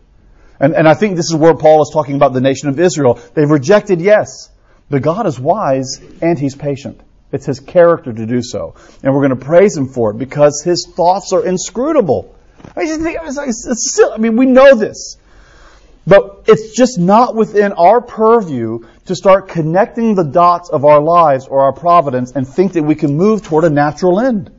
And, 0.60 0.74
and 0.74 0.88
I 0.88 0.96
think 0.96 1.18
this 1.18 1.30
is 1.30 1.36
where 1.36 1.56
Paul 1.56 1.84
is 1.84 1.92
talking 1.94 2.16
about 2.16 2.34
the 2.34 2.42
nation 2.42 2.70
of 2.70 2.80
Israel. 2.80 3.20
They've 3.34 3.50
rejected, 3.50 4.02
yes, 4.02 4.50
but 4.90 5.02
God 5.02 5.28
is 5.28 5.40
wise 5.40 6.02
and 6.22 6.40
He's 6.40 6.56
patient. 6.56 7.02
It's 7.32 7.46
His 7.46 7.60
character 7.60 8.14
to 8.14 8.26
do 8.26 8.42
so. 8.42 8.76
And 9.04 9.14
we're 9.14 9.28
going 9.28 9.38
to 9.38 9.46
praise 9.46 9.78
Him 9.78 9.88
for 9.88 10.12
it 10.12 10.18
because 10.18 10.64
His 10.64 10.88
thoughts 10.96 11.34
are 11.34 11.46
inscrutable. 11.46 12.34
I, 12.76 12.88
think, 12.88 13.18
it's 13.22 13.92
still, 13.94 14.14
I 14.14 14.18
mean, 14.18 14.38
we 14.38 14.46
know 14.46 14.74
this. 14.76 15.18
But 16.06 16.44
it's 16.48 16.76
just 16.76 17.00
not 17.00 17.36
within 17.36 17.72
our 17.74 18.02
purview 18.02 18.80
to 19.06 19.16
start 19.16 19.48
connecting 19.48 20.16
the 20.16 20.24
dots 20.24 20.70
of 20.70 20.84
our 20.84 21.00
lives 21.00 21.48
or 21.48 21.62
our 21.62 21.74
providence 21.74 22.32
and 22.32 22.48
think 22.48 22.74
that 22.74 22.84
we 22.84 22.96
can 22.96 23.16
move 23.16 23.44
toward 23.44 23.64
a 23.64 23.70
natural 23.70 24.20
end. 24.20 24.52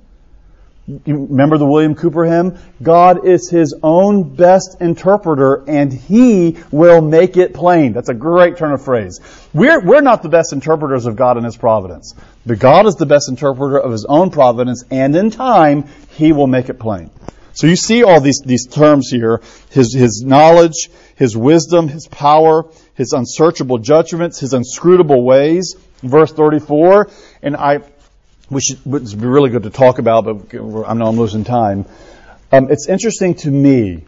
You 0.87 1.27
remember 1.27 1.57
the 1.57 1.65
William 1.65 1.95
Cowper 1.95 2.27
hymn? 2.27 2.59
God 2.83 3.27
is 3.27 3.49
his 3.49 3.75
own 3.83 4.35
best 4.37 4.83
interpreter 4.83 5.65
and 5.67 5.91
he 5.91 6.59
will 6.71 7.01
make 7.01 7.39
it 7.39 7.55
plain. 7.55 7.95
That's 7.95 8.11
a 8.11 8.15
great 8.15 8.59
turn 8.59 8.73
of 8.73 8.85
phrase. 8.85 9.19
We're, 9.55 9.81
we're 9.81 10.03
not 10.03 10.23
the 10.23 10.29
best 10.29 10.53
interpreters 10.53 11.07
of 11.07 11.17
God 11.17 11.39
and 11.39 11.47
his 11.47 11.57
providence. 11.57 12.15
But 12.45 12.59
God 12.59 12.85
is 12.85 12.97
the 12.97 13.07
best 13.07 13.31
interpreter 13.31 13.79
of 13.79 13.93
his 13.93 14.05
own 14.05 14.31
providence 14.31 14.85
and 14.91 15.17
in 15.17 15.31
time 15.31 15.89
he 16.11 16.33
will 16.33 16.47
make 16.47 16.69
it 16.69 16.79
plain. 16.79 17.11
So 17.55 17.69
you 17.69 17.77
see 17.77 18.03
all 18.03 18.21
these, 18.21 18.43
these 18.45 18.67
terms 18.67 19.09
here. 19.11 19.41
His, 19.71 19.95
his 19.95 20.23
knowledge, 20.27 20.91
his 21.17 21.37
wisdom, 21.37 21.89
his 21.89 22.07
power, 22.09 22.67
his 22.95 23.13
unsearchable 23.13 23.79
judgments, 23.79 24.41
his 24.41 24.53
inscrutable 24.53 25.23
ways. 25.23 25.77
Verse 26.03 26.33
34, 26.33 27.09
and 27.43 27.57
I, 27.57 27.79
should, 28.59 28.79
it's 28.87 29.15
be 29.15 29.27
really 29.27 29.49
good 29.49 29.63
to 29.63 29.71
talk 29.71 29.99
about, 29.99 30.25
but 30.25 30.55
I 30.87 30.93
know 30.93 31.07
I'm 31.07 31.17
losing 31.17 31.45
time. 31.45 31.87
Um, 32.53 32.71
it's 32.71 32.89
interesting 32.89 33.35
to 33.37 33.51
me 33.51 34.05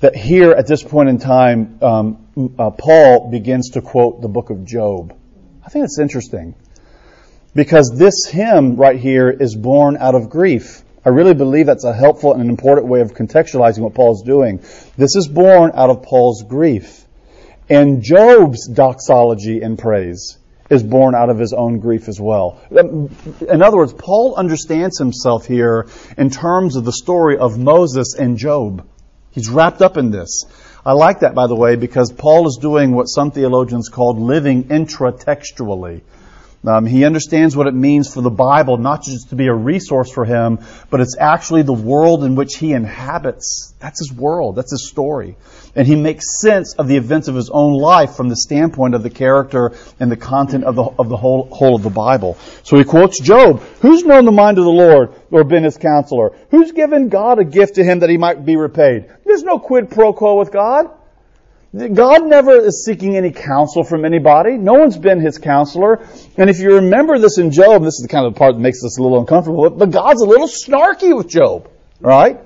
that 0.00 0.14
here 0.14 0.52
at 0.52 0.66
this 0.66 0.82
point 0.82 1.08
in 1.08 1.18
time, 1.18 1.78
um, 1.82 2.54
uh, 2.58 2.70
Paul 2.70 3.30
begins 3.30 3.70
to 3.70 3.80
quote 3.80 4.20
the 4.20 4.28
book 4.28 4.50
of 4.50 4.64
Job. 4.66 5.16
I 5.64 5.70
think 5.70 5.84
it's 5.84 5.98
interesting 5.98 6.54
because 7.54 7.92
this 7.96 8.26
hymn 8.26 8.76
right 8.76 8.98
here 8.98 9.30
is 9.30 9.54
born 9.54 9.96
out 9.96 10.14
of 10.14 10.30
grief. 10.30 10.82
I 11.04 11.10
really 11.10 11.34
believe 11.34 11.66
that's 11.66 11.84
a 11.84 11.94
helpful 11.94 12.32
and 12.32 12.42
an 12.42 12.50
important 12.50 12.88
way 12.88 13.00
of 13.00 13.14
contextualizing 13.14 13.80
what 13.80 13.94
Paul's 13.94 14.22
doing. 14.22 14.58
This 14.96 15.16
is 15.16 15.28
born 15.28 15.70
out 15.74 15.90
of 15.90 16.02
Paul's 16.02 16.42
grief. 16.42 17.04
And 17.70 18.02
Job's 18.02 18.66
doxology 18.66 19.60
and 19.60 19.78
praise 19.78 20.38
is 20.70 20.82
born 20.82 21.14
out 21.14 21.30
of 21.30 21.38
his 21.38 21.52
own 21.52 21.78
grief 21.78 22.08
as 22.08 22.20
well. 22.20 22.60
In 22.70 23.62
other 23.62 23.76
words, 23.76 23.92
Paul 23.92 24.34
understands 24.36 24.98
himself 24.98 25.46
here 25.46 25.86
in 26.16 26.30
terms 26.30 26.76
of 26.76 26.84
the 26.84 26.92
story 26.92 27.38
of 27.38 27.58
Moses 27.58 28.14
and 28.14 28.36
Job. 28.36 28.86
He's 29.30 29.48
wrapped 29.48 29.82
up 29.82 29.96
in 29.96 30.10
this. 30.10 30.44
I 30.84 30.92
like 30.92 31.20
that, 31.20 31.34
by 31.34 31.46
the 31.46 31.54
way, 31.54 31.76
because 31.76 32.12
Paul 32.12 32.46
is 32.46 32.58
doing 32.60 32.92
what 32.92 33.04
some 33.04 33.30
theologians 33.30 33.88
called 33.88 34.18
living 34.18 34.64
intratextually. 34.64 36.02
Um, 36.66 36.86
he 36.86 37.04
understands 37.04 37.56
what 37.56 37.68
it 37.68 37.74
means 37.74 38.12
for 38.12 38.20
the 38.20 38.30
Bible 38.30 38.78
not 38.78 39.04
just 39.04 39.30
to 39.30 39.36
be 39.36 39.46
a 39.46 39.54
resource 39.54 40.10
for 40.10 40.24
him, 40.24 40.58
but 40.90 41.00
it's 41.00 41.16
actually 41.18 41.62
the 41.62 41.72
world 41.72 42.24
in 42.24 42.34
which 42.34 42.56
he 42.56 42.72
inhabits. 42.72 43.74
That's 43.78 44.00
his 44.00 44.12
world. 44.12 44.56
That's 44.56 44.72
his 44.72 44.88
story. 44.88 45.36
And 45.76 45.86
he 45.86 45.94
makes 45.94 46.40
sense 46.40 46.74
of 46.74 46.88
the 46.88 46.96
events 46.96 47.28
of 47.28 47.36
his 47.36 47.48
own 47.48 47.74
life 47.74 48.16
from 48.16 48.28
the 48.28 48.36
standpoint 48.36 48.96
of 48.96 49.04
the 49.04 49.10
character 49.10 49.72
and 50.00 50.10
the 50.10 50.16
content 50.16 50.64
of 50.64 50.74
the, 50.74 50.82
of 50.82 51.08
the 51.08 51.16
whole, 51.16 51.48
whole 51.52 51.76
of 51.76 51.84
the 51.84 51.90
Bible. 51.90 52.36
So 52.64 52.76
he 52.76 52.82
quotes 52.82 53.20
Job. 53.20 53.60
Who's 53.80 54.04
known 54.04 54.24
the 54.24 54.32
mind 54.32 54.58
of 54.58 54.64
the 54.64 54.70
Lord 54.70 55.14
or 55.30 55.44
been 55.44 55.62
his 55.62 55.76
counselor? 55.76 56.36
Who's 56.50 56.72
given 56.72 57.08
God 57.08 57.38
a 57.38 57.44
gift 57.44 57.76
to 57.76 57.84
him 57.84 58.00
that 58.00 58.10
he 58.10 58.18
might 58.18 58.44
be 58.44 58.56
repaid? 58.56 59.08
There's 59.24 59.44
no 59.44 59.60
quid 59.60 59.90
pro 59.90 60.12
quo 60.12 60.36
with 60.36 60.50
God. 60.50 60.90
God 61.76 62.26
never 62.26 62.52
is 62.52 62.82
seeking 62.82 63.16
any 63.16 63.30
counsel 63.30 63.84
from 63.84 64.06
anybody. 64.06 64.56
No 64.56 64.72
one's 64.72 64.96
been 64.96 65.20
his 65.20 65.36
counselor. 65.36 66.00
And 66.38 66.48
if 66.48 66.60
you 66.60 66.76
remember 66.76 67.18
this 67.18 67.36
in 67.36 67.50
Job, 67.50 67.82
this 67.82 67.94
is 67.94 68.02
the 68.02 68.08
kind 68.08 68.26
of 68.26 68.34
part 68.36 68.54
that 68.54 68.60
makes 68.60 68.82
us 68.84 68.98
a 68.98 69.02
little 69.02 69.20
uncomfortable, 69.20 69.68
but 69.68 69.90
God's 69.90 70.22
a 70.22 70.26
little 70.26 70.48
snarky 70.48 71.14
with 71.14 71.28
Job, 71.28 71.70
right? 72.00 72.40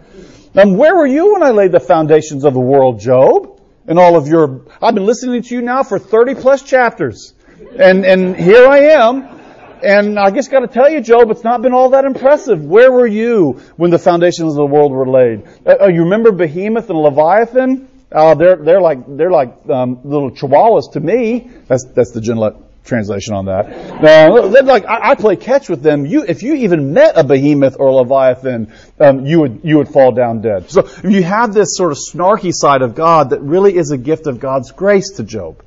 And 0.55 0.77
where 0.77 0.97
were 0.97 1.07
you 1.07 1.35
when 1.35 1.43
I 1.45 1.51
laid 1.51 1.71
the 1.71 1.81
foundations 1.81 2.45
of 2.45 2.53
the 2.53 2.61
world, 2.61 2.99
Job? 2.99 3.61
And 3.87 3.97
all 3.97 4.17
of 4.17 4.27
your, 4.27 4.67
I've 4.81 4.95
been 4.95 5.07
listening 5.07 5.43
to 5.43 5.55
you 5.55 5.63
now 5.63 5.85
for 5.85 6.01
30 6.01 6.35
plus 6.37 6.63
chapters. 6.63 7.33
And, 7.79 8.05
and 8.05 8.37
here 8.37 8.67
I 8.67 8.79
am. 8.91 9.41
And 9.85 10.19
I 10.19 10.31
just 10.31 10.51
got 10.51 10.61
to 10.61 10.69
tell 10.69 10.91
you, 10.91 11.01
Job, 11.01 11.31
it's 11.31 11.45
not 11.45 11.63
been 11.63 11.73
all 11.73 11.91
that 11.91 12.05
impressive. 12.05 12.65
Where 12.65 12.91
were 12.91 13.07
you 13.07 13.61
when 13.77 13.91
the 13.91 13.99
foundations 13.99 14.51
of 14.51 14.57
the 14.57 14.67
world 14.67 14.93
were 14.93 15.09
laid? 15.09 15.45
Uh, 15.65 15.87
you 15.87 16.05
remember 16.05 16.33
Behemoth 16.33 16.91
and 16.91 16.99
Leviathan? 16.99 17.89
Uh, 18.13 18.35
they're 18.35 18.57
they're 18.57 18.81
like 18.81 19.17
they're 19.17 19.31
like 19.31 19.69
um, 19.69 20.01
little 20.05 20.31
chihuahuas 20.31 20.93
to 20.93 21.01
me. 21.01 21.51
That's 21.67 21.85
that's 21.95 22.13
the 22.13 22.21
Gillette 22.21 22.57
translation 22.85 23.35
on 23.35 23.47
that. 23.47 23.67
Uh, 24.03 24.63
like 24.65 24.85
I, 24.87 25.11
I, 25.11 25.15
play 25.15 25.37
catch 25.37 25.69
with 25.69 25.83
them. 25.83 26.05
You 26.05 26.25
if 26.25 26.43
you 26.43 26.55
even 26.55 26.93
met 26.93 27.17
a 27.17 27.25
behemoth 27.25 27.77
or 27.79 27.89
a 27.89 27.95
leviathan, 27.95 28.73
um, 28.99 29.25
you 29.25 29.41
would 29.41 29.61
you 29.65 29.79
would 29.79 29.89
fall 29.89 30.13
down 30.13 30.41
dead. 30.41 30.71
So 30.71 30.89
you 31.05 31.23
have 31.23 31.55
this 31.55 31.77
sort 31.77 31.93
of 31.93 31.99
snarky 31.99 32.53
side 32.53 32.83
of 32.83 32.95
God 32.95 33.31
that 33.31 33.41
really 33.41 33.77
is 33.77 33.91
a 33.93 33.99
gift 33.99 34.27
of 34.27 34.41
God's 34.41 34.73
grace 34.73 35.13
to 35.17 35.23
Job, 35.23 35.63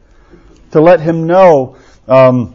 to 0.71 0.81
let 0.81 0.99
him 0.99 1.27
know 1.27 1.77
Um, 2.07 2.53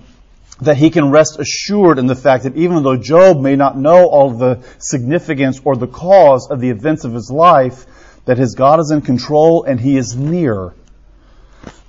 that 0.61 0.77
he 0.77 0.91
can 0.91 1.11
rest 1.11 1.39
assured 1.39 1.99
in 1.99 2.07
the 2.07 2.15
fact 2.15 2.45
that 2.45 2.57
even 2.57 2.83
though 2.83 2.97
Job 2.97 3.41
may 3.41 3.57
not 3.57 3.79
know 3.79 4.07
all 4.07 4.31
the 4.31 4.63
significance 4.79 5.61
or 5.65 5.77
the 5.77 5.87
cause 5.87 6.49
of 6.51 6.61
the 6.61 6.69
events 6.69 7.05
of 7.05 7.13
his 7.15 7.31
life, 7.31 7.87
that 8.31 8.39
his 8.39 8.55
God 8.55 8.79
is 8.79 8.93
in 8.93 9.01
control 9.01 9.65
and 9.65 9.81
he 9.81 9.97
is 9.97 10.15
near. 10.15 10.73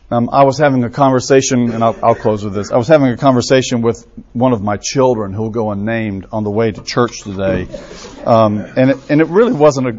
Um, 0.10 0.28
I 0.34 0.44
was 0.44 0.58
having 0.58 0.84
a 0.84 0.90
conversation, 0.90 1.70
and 1.72 1.84
I'll, 1.84 1.96
I'll, 2.02 2.16
close 2.16 2.44
with 2.44 2.56
this. 2.56 2.72
I 2.72 2.78
was 2.78 2.88
having 2.88 3.10
a 3.10 3.18
conversation 3.18 3.84
with 3.84 4.08
one 4.34 4.52
of 4.52 4.60
my 4.64 4.78
children 4.78 5.34
who 5.34 5.44
will 5.44 5.52
go 5.52 5.70
unnamed 5.70 6.26
on 6.32 6.44
the 6.44 6.50
way 6.50 6.72
to 6.72 6.82
church 6.82 7.22
today, 7.22 7.68
um, 8.26 8.58
and 8.58 8.90
it, 8.90 8.98
and 9.12 9.22
it 9.22 9.28
really 9.28 9.54
wasn't 9.54 9.88
a 9.90 9.92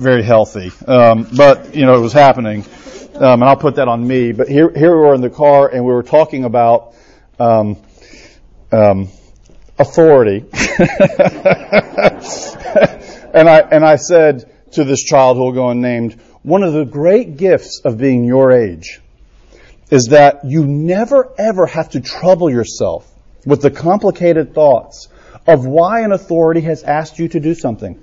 very 0.00 0.22
healthy, 0.22 0.72
um, 0.86 1.28
but 1.36 1.74
you 1.74 1.84
know 1.84 1.94
it 1.94 2.00
was 2.00 2.14
happening, 2.14 2.64
um, 3.16 3.42
and 3.42 3.44
I'll 3.44 3.54
put 3.54 3.74
that 3.74 3.86
on 3.86 4.08
me. 4.08 4.32
But 4.32 4.48
here 4.48 4.72
here 4.74 4.96
we 4.96 5.02
were 5.08 5.14
in 5.14 5.20
the 5.20 5.28
car, 5.28 5.68
and 5.68 5.84
we 5.84 5.92
were 5.92 6.02
talking 6.02 6.44
about 6.44 6.94
um, 7.38 7.76
um, 8.72 9.10
authority, 9.78 10.42
and 13.34 13.46
I 13.46 13.58
and 13.70 13.84
I 13.84 13.96
said 13.96 14.50
to 14.72 14.84
this 14.84 15.02
child 15.02 15.36
who 15.36 15.44
will 15.44 15.52
go 15.52 15.68
unnamed, 15.70 16.20
one 16.42 16.62
of 16.62 16.72
the 16.72 16.84
great 16.84 17.36
gifts 17.36 17.82
of 17.84 17.98
being 17.98 18.24
your 18.24 18.52
age 18.52 19.00
is 19.90 20.08
that 20.10 20.44
you 20.44 20.66
never 20.66 21.32
ever 21.38 21.66
have 21.66 21.90
to 21.90 22.00
trouble 22.00 22.48
yourself 22.50 23.10
with 23.44 23.60
the 23.60 23.70
complicated 23.70 24.54
thoughts 24.54 25.08
of 25.46 25.66
why 25.66 26.00
an 26.00 26.12
authority 26.12 26.60
has 26.60 26.82
asked 26.82 27.18
you 27.18 27.28
to 27.28 27.40
do 27.40 27.54
something. 27.54 28.00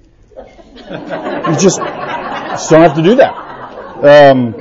You 0.76 1.56
just, 1.58 1.78
just 1.78 2.70
don't 2.70 2.82
have 2.82 2.96
to 2.96 3.04
do 3.04 3.16
that. 3.16 3.34
Um, 4.04 4.56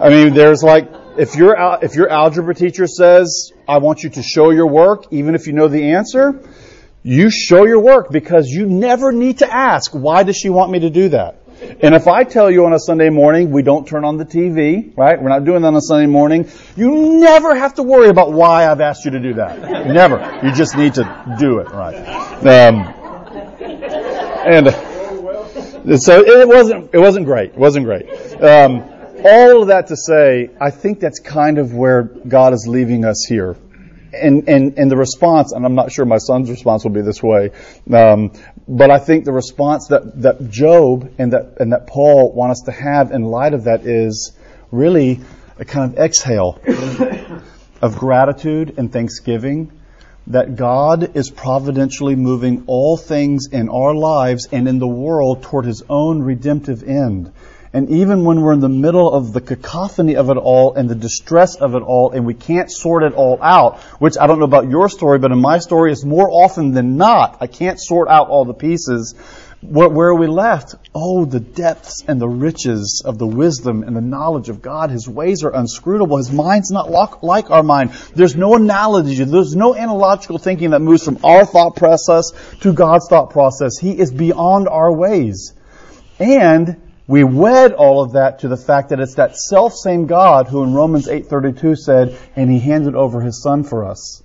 I 0.00 0.08
mean, 0.08 0.32
there's 0.32 0.62
like, 0.62 0.88
if 1.18 1.36
your, 1.36 1.56
if 1.82 1.94
your 1.94 2.08
algebra 2.08 2.54
teacher 2.54 2.86
says, 2.86 3.52
I 3.68 3.78
want 3.78 4.02
you 4.02 4.10
to 4.10 4.22
show 4.22 4.50
your 4.50 4.66
work, 4.66 5.06
even 5.10 5.34
if 5.34 5.46
you 5.46 5.52
know 5.52 5.68
the 5.68 5.92
answer, 5.92 6.40
you 7.02 7.30
show 7.30 7.64
your 7.64 7.80
work 7.80 8.10
because 8.10 8.46
you 8.48 8.66
never 8.66 9.12
need 9.12 9.38
to 9.38 9.52
ask, 9.52 9.92
why 9.92 10.22
does 10.22 10.36
she 10.36 10.50
want 10.50 10.70
me 10.70 10.80
to 10.80 10.90
do 10.90 11.10
that? 11.10 11.39
And 11.60 11.94
if 11.94 12.08
I 12.08 12.24
tell 12.24 12.50
you 12.50 12.64
on 12.66 12.72
a 12.72 12.78
Sunday 12.78 13.10
morning, 13.10 13.50
we 13.50 13.62
don't 13.62 13.86
turn 13.86 14.04
on 14.04 14.16
the 14.16 14.24
TV, 14.24 14.96
right? 14.96 15.20
We're 15.20 15.28
not 15.28 15.44
doing 15.44 15.62
that 15.62 15.68
on 15.68 15.76
a 15.76 15.80
Sunday 15.80 16.06
morning. 16.06 16.50
You 16.76 17.20
never 17.20 17.54
have 17.54 17.74
to 17.74 17.82
worry 17.82 18.08
about 18.08 18.32
why 18.32 18.70
I've 18.70 18.80
asked 18.80 19.04
you 19.04 19.10
to 19.12 19.20
do 19.20 19.34
that. 19.34 19.86
Never. 19.86 20.40
You 20.42 20.52
just 20.52 20.76
need 20.76 20.94
to 20.94 21.36
do 21.38 21.58
it, 21.58 21.70
right? 21.70 21.96
Um, 22.46 22.94
and 24.46 26.00
so 26.00 26.22
it 26.22 26.48
wasn't, 26.48 26.94
it 26.94 26.98
wasn't 26.98 27.26
great. 27.26 27.50
It 27.50 27.58
wasn't 27.58 27.84
great. 27.84 28.08
Um, 28.42 28.84
all 29.22 29.62
of 29.62 29.68
that 29.68 29.88
to 29.88 29.96
say, 29.96 30.50
I 30.60 30.70
think 30.70 31.00
that's 31.00 31.20
kind 31.20 31.58
of 31.58 31.74
where 31.74 32.04
God 32.04 32.54
is 32.54 32.66
leaving 32.66 33.04
us 33.04 33.26
here 33.28 33.56
and, 34.12 34.48
and, 34.48 34.78
and 34.78 34.90
the 34.90 34.96
response, 34.96 35.52
and 35.52 35.64
I'm 35.64 35.74
not 35.74 35.92
sure 35.92 36.04
my 36.04 36.18
son's 36.18 36.50
response 36.50 36.84
will 36.84 36.90
be 36.90 37.02
this 37.02 37.22
way, 37.22 37.50
um, 37.92 38.32
but 38.70 38.88
I 38.88 39.00
think 39.00 39.24
the 39.24 39.32
response 39.32 39.88
that, 39.88 40.22
that 40.22 40.48
Job 40.48 41.12
and 41.18 41.32
that, 41.32 41.56
and 41.58 41.72
that 41.72 41.88
Paul 41.88 42.32
want 42.32 42.52
us 42.52 42.62
to 42.66 42.72
have 42.72 43.10
in 43.10 43.24
light 43.24 43.52
of 43.52 43.64
that 43.64 43.84
is 43.84 44.30
really 44.70 45.18
a 45.58 45.64
kind 45.64 45.92
of 45.92 45.98
exhale 45.98 46.60
of 47.82 47.98
gratitude 47.98 48.74
and 48.78 48.92
thanksgiving 48.92 49.72
that 50.28 50.54
God 50.54 51.16
is 51.16 51.30
providentially 51.30 52.14
moving 52.14 52.62
all 52.68 52.96
things 52.96 53.48
in 53.50 53.68
our 53.68 53.92
lives 53.92 54.46
and 54.52 54.68
in 54.68 54.78
the 54.78 54.86
world 54.86 55.42
toward 55.42 55.64
his 55.64 55.82
own 55.88 56.22
redemptive 56.22 56.84
end. 56.84 57.32
And 57.72 57.88
even 57.90 58.24
when 58.24 58.40
we're 58.40 58.52
in 58.52 58.60
the 58.60 58.68
middle 58.68 59.12
of 59.12 59.32
the 59.32 59.40
cacophony 59.40 60.16
of 60.16 60.28
it 60.28 60.36
all 60.36 60.74
and 60.74 60.88
the 60.88 60.96
distress 60.96 61.54
of 61.54 61.76
it 61.76 61.82
all 61.82 62.10
and 62.10 62.26
we 62.26 62.34
can't 62.34 62.70
sort 62.70 63.04
it 63.04 63.12
all 63.12 63.40
out, 63.40 63.78
which 64.00 64.16
I 64.20 64.26
don't 64.26 64.40
know 64.40 64.44
about 64.44 64.68
your 64.68 64.88
story, 64.88 65.20
but 65.20 65.30
in 65.30 65.40
my 65.40 65.58
story 65.58 65.92
it's 65.92 66.04
more 66.04 66.28
often 66.28 66.72
than 66.72 66.96
not, 66.96 67.38
I 67.40 67.46
can't 67.46 67.80
sort 67.80 68.08
out 68.08 68.28
all 68.28 68.44
the 68.44 68.54
pieces. 68.54 69.14
Where, 69.62 69.88
where 69.88 70.08
are 70.08 70.16
we 70.16 70.26
left? 70.26 70.74
Oh, 70.96 71.24
the 71.26 71.38
depths 71.38 72.02
and 72.08 72.20
the 72.20 72.28
riches 72.28 73.04
of 73.04 73.18
the 73.18 73.26
wisdom 73.26 73.84
and 73.84 73.94
the 73.94 74.00
knowledge 74.00 74.48
of 74.48 74.62
God. 74.62 74.90
His 74.90 75.06
ways 75.06 75.44
are 75.44 75.54
unscrutable. 75.54 76.16
His 76.16 76.32
mind's 76.32 76.72
not 76.72 76.90
like 77.22 77.50
our 77.50 77.62
mind. 77.62 77.90
There's 78.16 78.34
no 78.34 78.56
analogy. 78.56 79.22
There's 79.22 79.54
no 79.54 79.76
analogical 79.76 80.38
thinking 80.38 80.70
that 80.70 80.80
moves 80.80 81.04
from 81.04 81.18
our 81.22 81.44
thought 81.44 81.76
process 81.76 82.32
to 82.62 82.72
God's 82.72 83.06
thought 83.08 83.30
process. 83.30 83.78
He 83.78 83.96
is 83.96 84.10
beyond 84.10 84.66
our 84.66 84.90
ways. 84.90 85.52
And 86.18 86.89
we 87.10 87.24
wed 87.24 87.72
all 87.72 88.04
of 88.04 88.12
that 88.12 88.38
to 88.38 88.46
the 88.46 88.56
fact 88.56 88.90
that 88.90 89.00
it's 89.00 89.16
that 89.16 89.36
self 89.36 89.74
same 89.74 90.06
God 90.06 90.46
who 90.46 90.62
in 90.62 90.72
Romans 90.72 91.08
8:32 91.08 91.74
said, 91.74 92.16
"And 92.36 92.48
he 92.48 92.60
handed 92.60 92.94
over 92.94 93.20
his 93.20 93.42
son 93.42 93.64
for 93.64 93.84
us 93.84 94.22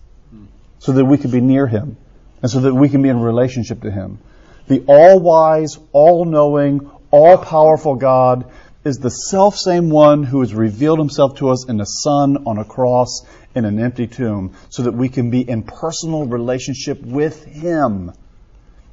so 0.77 0.91
that 0.91 1.03
we 1.03 1.17
could 1.17 1.31
be 1.31 1.41
near 1.41 1.65
him 1.65 1.97
and 2.43 2.51
so 2.51 2.59
that 2.59 2.75
we 2.75 2.87
can 2.87 3.01
be 3.01 3.09
in 3.09 3.19
relationship 3.19 3.81
to 3.81 3.89
him." 3.89 4.19
The 4.67 4.83
all-wise, 4.87 5.79
all-knowing, 5.93 6.87
all-powerful 7.09 7.95
God 7.95 8.45
is 8.83 8.99
the 8.99 9.09
self 9.09 9.57
same 9.57 9.89
one 9.89 10.21
who 10.21 10.41
has 10.41 10.53
revealed 10.53 10.99
himself 10.99 11.37
to 11.37 11.49
us 11.49 11.67
in 11.67 11.77
the 11.77 11.85
son 11.85 12.43
on 12.45 12.59
a 12.59 12.63
cross 12.63 13.23
in 13.55 13.65
an 13.65 13.79
empty 13.79 14.05
tomb 14.05 14.51
so 14.69 14.83
that 14.83 14.93
we 14.93 15.09
can 15.09 15.31
be 15.31 15.41
in 15.41 15.63
personal 15.63 16.27
relationship 16.27 17.03
with 17.03 17.45
him. 17.45 18.11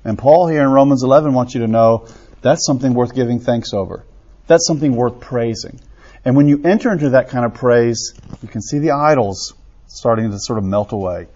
And 0.02 0.16
Paul 0.16 0.46
here 0.46 0.62
in 0.62 0.70
Romans 0.70 1.02
11 1.02 1.34
wants 1.34 1.54
you 1.54 1.60
to 1.60 1.68
know 1.68 2.04
that's 2.42 2.66
something 2.66 2.92
worth 2.92 3.14
giving 3.14 3.40
thanks 3.40 3.72
over. 3.72 4.04
That's 4.46 4.66
something 4.66 4.94
worth 4.94 5.20
praising. 5.20 5.80
And 6.24 6.36
when 6.36 6.48
you 6.48 6.62
enter 6.64 6.92
into 6.92 7.10
that 7.10 7.30
kind 7.30 7.44
of 7.44 7.54
praise, 7.54 8.14
you 8.42 8.48
can 8.48 8.60
see 8.60 8.78
the 8.78 8.92
idols 8.92 9.54
starting 9.86 10.30
to 10.30 10.38
sort 10.38 10.58
of 10.58 10.64
melt 10.64 10.92
away. 10.92 11.28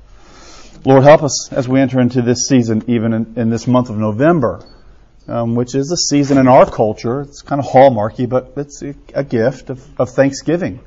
Lord, 0.85 1.03
help 1.03 1.23
us 1.23 1.53
as 1.53 1.69
we 1.69 1.81
enter 1.81 2.01
into 2.01 2.23
this 2.23 2.47
season, 2.47 2.85
even 2.87 3.13
in, 3.13 3.35
in 3.37 3.51
this 3.51 3.67
month 3.67 3.91
of 3.91 3.97
November, 3.97 4.65
um, 5.27 5.55
which 5.55 5.75
is 5.75 5.91
a 5.91 5.97
season 5.97 6.39
in 6.39 6.47
our 6.47 6.71
culture. 6.71 7.23
It's 7.23 7.43
kind 7.43 7.61
of 7.61 7.67
hallmarky, 7.67 8.29
but 8.29 8.53
it's 8.57 8.83
a, 8.83 9.25
gift 9.25 9.71
of, 9.71 10.01
of 10.01 10.11
thanksgiving. 10.11 10.81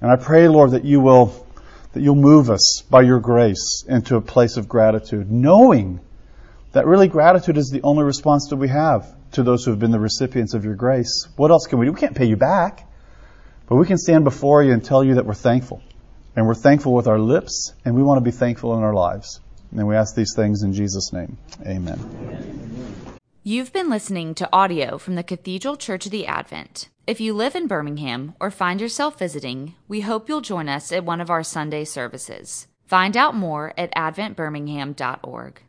And 0.00 0.10
I 0.10 0.16
pray, 0.16 0.46
Lord, 0.46 0.72
that 0.72 0.84
you 0.84 1.00
will 1.00 1.44
that 1.94 2.02
you'll 2.02 2.14
move 2.14 2.50
us 2.50 2.82
by 2.90 3.00
your 3.00 3.18
grace 3.18 3.82
into 3.88 4.16
a 4.16 4.20
place 4.20 4.56
of 4.58 4.68
gratitude, 4.68 5.32
knowing 5.32 6.00
that 6.72 6.86
really 6.86 7.08
gratitude 7.08 7.56
is 7.56 7.70
the 7.70 7.82
only 7.82 8.04
response 8.04 8.48
that 8.50 8.56
we 8.56 8.68
have 8.68 9.06
to 9.32 9.42
those 9.42 9.64
who 9.64 9.70
have 9.70 9.80
been 9.80 9.90
the 9.90 10.00
recipients 10.00 10.54
of 10.54 10.64
your 10.64 10.74
grace. 10.74 11.28
What 11.36 11.50
else 11.50 11.66
can 11.66 11.78
we 11.78 11.86
do? 11.86 11.92
We 11.92 12.00
can't 12.00 12.16
pay 12.16 12.26
you 12.26 12.36
back, 12.36 12.88
but 13.66 13.76
we 13.76 13.86
can 13.86 13.98
stand 13.98 14.24
before 14.24 14.62
you 14.62 14.72
and 14.72 14.84
tell 14.84 15.04
you 15.04 15.14
that 15.14 15.26
we're 15.26 15.34
thankful. 15.34 15.82
And 16.36 16.46
we're 16.46 16.54
thankful 16.54 16.94
with 16.94 17.08
our 17.08 17.18
lips, 17.18 17.72
and 17.84 17.94
we 17.94 18.02
want 18.02 18.18
to 18.18 18.24
be 18.24 18.30
thankful 18.30 18.76
in 18.76 18.82
our 18.82 18.94
lives. 18.94 19.40
And 19.72 19.86
we 19.86 19.96
ask 19.96 20.14
these 20.14 20.34
things 20.34 20.62
in 20.62 20.72
Jesus' 20.72 21.12
name. 21.12 21.36
Amen. 21.66 21.98
You've 23.42 23.72
been 23.72 23.90
listening 23.90 24.34
to 24.36 24.48
audio 24.52 24.98
from 24.98 25.14
the 25.14 25.22
Cathedral 25.22 25.76
Church 25.76 26.06
of 26.06 26.12
the 26.12 26.26
Advent. 26.26 26.88
If 27.06 27.20
you 27.20 27.32
live 27.32 27.54
in 27.54 27.66
Birmingham 27.66 28.34
or 28.38 28.50
find 28.50 28.80
yourself 28.80 29.18
visiting, 29.18 29.74
we 29.88 30.02
hope 30.02 30.28
you'll 30.28 30.42
join 30.42 30.68
us 30.68 30.92
at 30.92 31.04
one 31.04 31.20
of 31.20 31.30
our 31.30 31.42
Sunday 31.42 31.84
services. 31.84 32.66
Find 32.86 33.16
out 33.16 33.34
more 33.34 33.72
at 33.78 33.94
adventbirmingham.org. 33.94 35.62